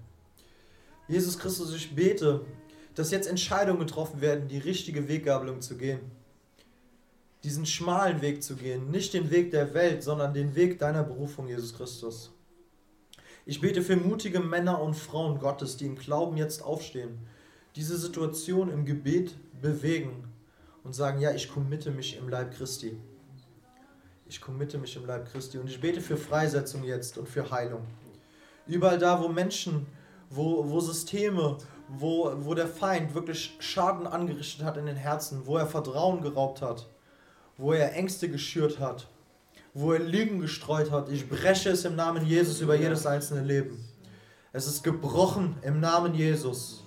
Jesus 1.07 1.39
Christus, 1.39 1.75
ich 1.75 1.95
bete, 1.95 2.45
dass 2.99 3.12
jetzt 3.12 3.28
Entscheidungen 3.28 3.78
getroffen 3.78 4.20
werden, 4.20 4.49
die 4.49 4.59
richtige 4.59 5.07
Weggabelung 5.07 5.61
zu 5.61 5.76
gehen. 5.76 6.01
Diesen 7.44 7.64
schmalen 7.64 8.20
Weg 8.22 8.42
zu 8.42 8.57
gehen, 8.57 8.90
nicht 8.90 9.14
den 9.14 9.30
Weg 9.30 9.53
der 9.53 9.72
Welt, 9.72 10.03
sondern 10.03 10.34
den 10.34 10.57
Weg 10.57 10.80
deiner 10.80 11.05
Berufung, 11.05 11.46
Jesus 11.46 11.74
Christus. 11.74 12.32
Ich 13.46 13.61
bete 13.61 13.82
für 13.82 13.94
mutige 13.94 14.40
Männer 14.40 14.82
und 14.82 14.94
Frauen 14.94 15.38
Gottes, 15.38 15.76
die 15.76 15.86
im 15.86 15.94
Glauben 15.94 16.36
jetzt 16.36 16.61
aufstehen, 16.61 17.20
diese 17.76 17.96
Situation 17.96 18.68
im 18.68 18.84
Gebet 18.84 19.36
bewegen 19.62 20.24
und 20.82 20.92
sagen, 20.92 21.20
ja, 21.20 21.30
ich 21.30 21.49
committe 21.49 21.92
mich 21.92 22.18
im 22.18 22.28
Leib 22.28 22.53
Christi. 22.53 22.99
Ich 24.28 24.40
committe 24.40 24.76
mich 24.76 24.96
im 24.96 25.07
Leib 25.07 25.30
Christi 25.30 25.59
und 25.59 25.70
ich 25.70 25.80
bete 25.80 26.01
für 26.01 26.16
Freisetzung 26.16 26.82
jetzt 26.82 27.16
und 27.16 27.28
für 27.28 27.49
Heilung. 27.49 27.86
Überall 28.66 28.99
da, 28.99 29.22
wo 29.22 29.28
Menschen, 29.28 29.86
wo, 30.30 30.68
wo 30.68 30.80
Systeme, 30.80 31.59
wo, 31.89 32.32
wo 32.41 32.55
der 32.55 32.68
Feind 32.68 33.14
wirklich 33.14 33.57
Schaden 33.61 34.07
angerichtet 34.07 34.64
hat 34.64 34.76
in 34.76 34.86
den 34.86 34.97
Herzen, 34.97 35.43
wo 35.47 35.57
er 35.57 35.66
Vertrauen 35.66 36.22
geraubt 36.22 36.62
hat, 36.62 36.86
wo 37.57 37.72
er 37.72 37.95
Ängste 37.95 38.28
geschürt 38.28 38.78
hat, 38.78 39.09
wo 39.74 39.93
er 39.93 40.01
Lügen 40.01 40.41
gestreut 40.41 40.91
hat. 40.91 41.09
Ich 41.11 41.28
breche 41.28 41.70
es 41.70 41.84
im 41.84 41.97
Namen 41.97 42.24
Jesus 42.26 42.61
über 42.61 42.74
jedes 42.74 43.07
einzelne 43.07 43.43
Leben. 43.43 43.84
Es 44.53 44.66
ist 44.66 44.82
gebrochen 44.82 45.57
im 45.62 45.80
Namen 45.80 46.14
Jesus. 46.14 46.84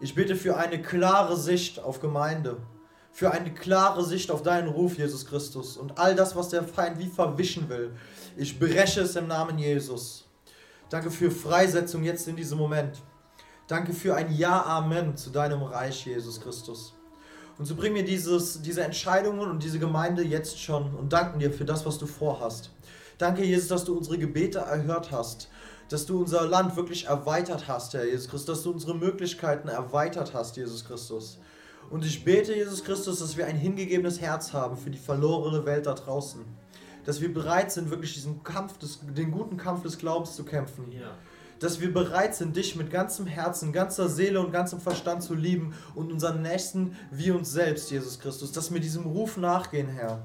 Ich 0.00 0.14
bitte 0.14 0.36
für 0.36 0.56
eine 0.56 0.80
klare 0.80 1.36
Sicht 1.36 1.80
auf 1.80 2.00
Gemeinde, 2.00 2.58
für 3.10 3.32
eine 3.32 3.52
klare 3.52 4.04
Sicht 4.04 4.30
auf 4.30 4.42
deinen 4.42 4.68
Ruf, 4.68 4.96
Jesus 4.96 5.26
Christus, 5.26 5.76
und 5.76 5.98
all 5.98 6.14
das, 6.14 6.36
was 6.36 6.50
der 6.50 6.62
Feind 6.62 6.98
wie 6.98 7.08
verwischen 7.08 7.68
will. 7.68 7.90
Ich 8.36 8.58
breche 8.58 9.00
es 9.00 9.16
im 9.16 9.26
Namen 9.26 9.58
Jesus. 9.58 10.24
Danke 10.88 11.10
für 11.10 11.30
Freisetzung 11.30 12.04
jetzt 12.04 12.28
in 12.28 12.36
diesem 12.36 12.58
Moment. 12.58 13.02
Danke 13.68 13.92
für 13.92 14.16
ein 14.16 14.34
Ja, 14.34 14.64
Amen 14.64 15.14
zu 15.18 15.28
deinem 15.28 15.62
Reich, 15.62 16.06
Jesus 16.06 16.40
Christus. 16.40 16.94
Und 17.58 17.66
so 17.66 17.76
bring 17.76 17.92
mir 17.92 18.02
dieses, 18.02 18.62
diese 18.62 18.82
Entscheidungen 18.82 19.50
und 19.50 19.62
diese 19.62 19.78
Gemeinde 19.78 20.24
jetzt 20.24 20.58
schon 20.58 20.94
und 20.94 21.12
danken 21.12 21.38
dir 21.38 21.52
für 21.52 21.66
das, 21.66 21.84
was 21.84 21.98
du 21.98 22.06
vorhast. 22.06 22.70
Danke, 23.18 23.44
Jesus, 23.44 23.68
dass 23.68 23.84
du 23.84 23.94
unsere 23.94 24.16
Gebete 24.16 24.60
erhört 24.60 25.12
hast, 25.12 25.50
dass 25.90 26.06
du 26.06 26.18
unser 26.18 26.46
Land 26.46 26.76
wirklich 26.76 27.08
erweitert 27.08 27.68
hast, 27.68 27.92
Herr 27.92 28.06
Jesus 28.06 28.30
Christus, 28.30 28.46
dass 28.46 28.62
du 28.62 28.70
unsere 28.70 28.94
Möglichkeiten 28.94 29.68
erweitert 29.68 30.32
hast, 30.32 30.56
Jesus 30.56 30.86
Christus. 30.86 31.38
Und 31.90 32.06
ich 32.06 32.24
bete, 32.24 32.54
Jesus 32.54 32.82
Christus, 32.82 33.18
dass 33.18 33.36
wir 33.36 33.46
ein 33.46 33.56
hingegebenes 33.56 34.18
Herz 34.18 34.54
haben 34.54 34.78
für 34.78 34.88
die 34.88 34.96
verlorene 34.96 35.66
Welt 35.66 35.84
da 35.84 35.92
draußen. 35.92 36.42
Dass 37.04 37.20
wir 37.20 37.34
bereit 37.34 37.70
sind, 37.70 37.90
wirklich 37.90 38.14
diesen 38.14 38.42
Kampf, 38.42 38.78
des, 38.78 39.00
den 39.14 39.30
guten 39.30 39.58
Kampf 39.58 39.82
des 39.82 39.98
Glaubens 39.98 40.36
zu 40.36 40.44
kämpfen. 40.44 40.90
Ja. 40.90 41.10
Dass 41.60 41.80
wir 41.80 41.92
bereit 41.92 42.34
sind, 42.34 42.56
dich 42.56 42.76
mit 42.76 42.90
ganzem 42.90 43.26
Herzen, 43.26 43.72
ganzer 43.72 44.08
Seele 44.08 44.40
und 44.40 44.52
ganzem 44.52 44.80
Verstand 44.80 45.22
zu 45.22 45.34
lieben 45.34 45.74
und 45.94 46.12
unseren 46.12 46.42
Nächsten 46.42 46.96
wie 47.10 47.30
uns 47.30 47.50
selbst, 47.50 47.90
Jesus 47.90 48.20
Christus. 48.20 48.52
Dass 48.52 48.72
wir 48.72 48.80
diesem 48.80 49.04
Ruf 49.04 49.36
nachgehen, 49.36 49.88
Herr. 49.88 50.24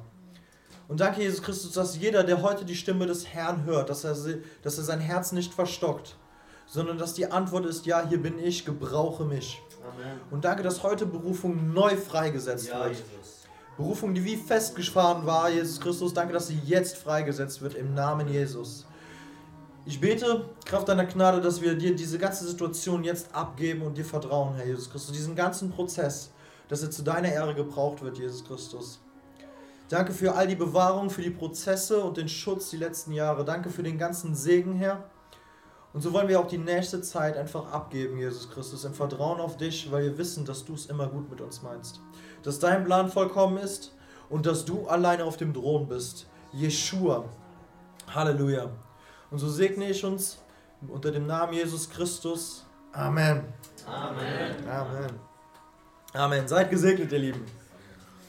Und 0.87 0.99
danke, 0.99 1.21
Jesus 1.21 1.41
Christus, 1.41 1.71
dass 1.71 1.97
jeder, 1.97 2.23
der 2.23 2.41
heute 2.41 2.65
die 2.65 2.75
Stimme 2.75 3.05
des 3.07 3.27
Herrn 3.27 3.65
hört, 3.65 3.89
dass 3.89 4.03
er, 4.03 4.15
dass 4.61 4.77
er 4.77 4.83
sein 4.83 4.99
Herz 4.99 5.31
nicht 5.31 5.53
verstockt, 5.53 6.17
sondern 6.67 6.97
dass 6.97 7.13
die 7.13 7.31
Antwort 7.31 7.65
ist, 7.65 7.85
ja, 7.85 8.05
hier 8.07 8.21
bin 8.21 8.37
ich, 8.37 8.65
gebrauche 8.65 9.23
mich. 9.23 9.61
Amen. 9.81 10.19
Und 10.29 10.45
danke, 10.45 10.63
dass 10.63 10.83
heute 10.83 11.05
Berufung 11.05 11.73
neu 11.73 11.95
freigesetzt 11.97 12.67
Ja, 12.67 12.85
wird. 12.85 12.91
Jesus. 12.91 13.43
Berufung, 13.77 14.13
die 14.13 14.23
wie 14.23 14.37
festgefahren 14.37 15.25
war, 15.25 15.49
Jesus 15.49 15.79
Christus, 15.79 16.13
danke, 16.13 16.33
dass 16.33 16.47
sie 16.47 16.59
jetzt 16.63 16.97
freigesetzt 16.97 17.61
wird 17.61 17.73
im 17.73 17.93
Namen 17.93 18.27
Jesus. 18.27 18.85
Ich 19.85 19.99
bete, 19.99 20.45
Kraft 20.63 20.87
deiner 20.87 21.05
Gnade, 21.05 21.41
dass 21.41 21.61
wir 21.61 21.75
dir 21.75 21.93
diese 21.93 22.17
ganze 22.17 22.47
Situation 22.47 23.03
jetzt 23.03 23.35
abgeben 23.35 23.81
und 23.81 23.97
dir 23.97 24.05
vertrauen, 24.05 24.55
Herr 24.55 24.65
Jesus 24.65 24.89
Christus. 24.89 25.13
Diesen 25.13 25.35
ganzen 25.35 25.71
Prozess, 25.71 26.31
dass 26.69 26.83
er 26.83 26.89
zu 26.89 27.03
deiner 27.03 27.29
Ehre 27.29 27.53
gebraucht 27.53 28.01
wird, 28.01 28.17
Jesus 28.17 28.45
Christus. 28.45 29.01
Danke 29.89 30.13
für 30.13 30.35
all 30.35 30.47
die 30.47 30.55
Bewahrung, 30.55 31.09
für 31.09 31.21
die 31.21 31.29
Prozesse 31.29 32.01
und 32.01 32.15
den 32.15 32.29
Schutz 32.29 32.69
die 32.69 32.77
letzten 32.77 33.11
Jahre. 33.11 33.43
Danke 33.43 33.69
für 33.69 33.83
den 33.83 33.97
ganzen 33.97 34.35
Segen, 34.35 34.75
Herr. 34.75 35.03
Und 35.91 36.01
so 36.01 36.13
wollen 36.13 36.29
wir 36.29 36.39
auch 36.39 36.47
die 36.47 36.57
nächste 36.57 37.01
Zeit 37.01 37.35
einfach 37.35 37.69
abgeben, 37.69 38.17
Jesus 38.17 38.49
Christus, 38.49 38.85
im 38.85 38.93
Vertrauen 38.93 39.41
auf 39.41 39.57
dich, 39.57 39.91
weil 39.91 40.03
wir 40.03 40.17
wissen, 40.17 40.45
dass 40.45 40.63
du 40.63 40.75
es 40.75 40.85
immer 40.85 41.07
gut 41.07 41.29
mit 41.29 41.41
uns 41.41 41.61
meinst. 41.61 41.99
Dass 42.41 42.57
dein 42.57 42.85
Plan 42.85 43.11
vollkommen 43.11 43.57
ist 43.57 43.93
und 44.29 44.45
dass 44.45 44.63
du 44.63 44.87
alleine 44.87 45.25
auf 45.25 45.35
dem 45.35 45.53
Thron 45.53 45.89
bist. 45.89 46.25
Jeshua. 46.53 47.25
Halleluja. 48.07 48.71
Und 49.33 49.39
so 49.39 49.49
segne 49.49 49.89
ich 49.89 50.05
uns 50.05 50.37
unter 50.87 51.09
dem 51.09 51.25
Namen 51.25 51.53
Jesus 51.53 51.89
Christus. 51.89 52.67
Amen. 52.91 53.51
Amen. 53.87 54.67
Amen. 54.69 55.19
Amen. 56.13 56.47
Seid 56.47 56.69
gesegnet, 56.69 57.11
ihr 57.11 57.17
Lieben. 57.17 57.43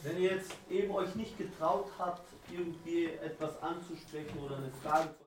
Wenn 0.03 0.17
ihr 0.17 0.37
jetzt 0.37 0.53
eben 0.71 0.95
euch 0.95 1.15
nicht 1.15 1.37
getraut 1.37 1.91
habt, 1.99 2.23
irgendwie 2.51 3.11
etwas 3.23 3.63
anzusprechen 3.63 4.39
oder 4.47 4.57
eine 4.57 4.71
Frage 4.83 5.11
zu 5.11 5.24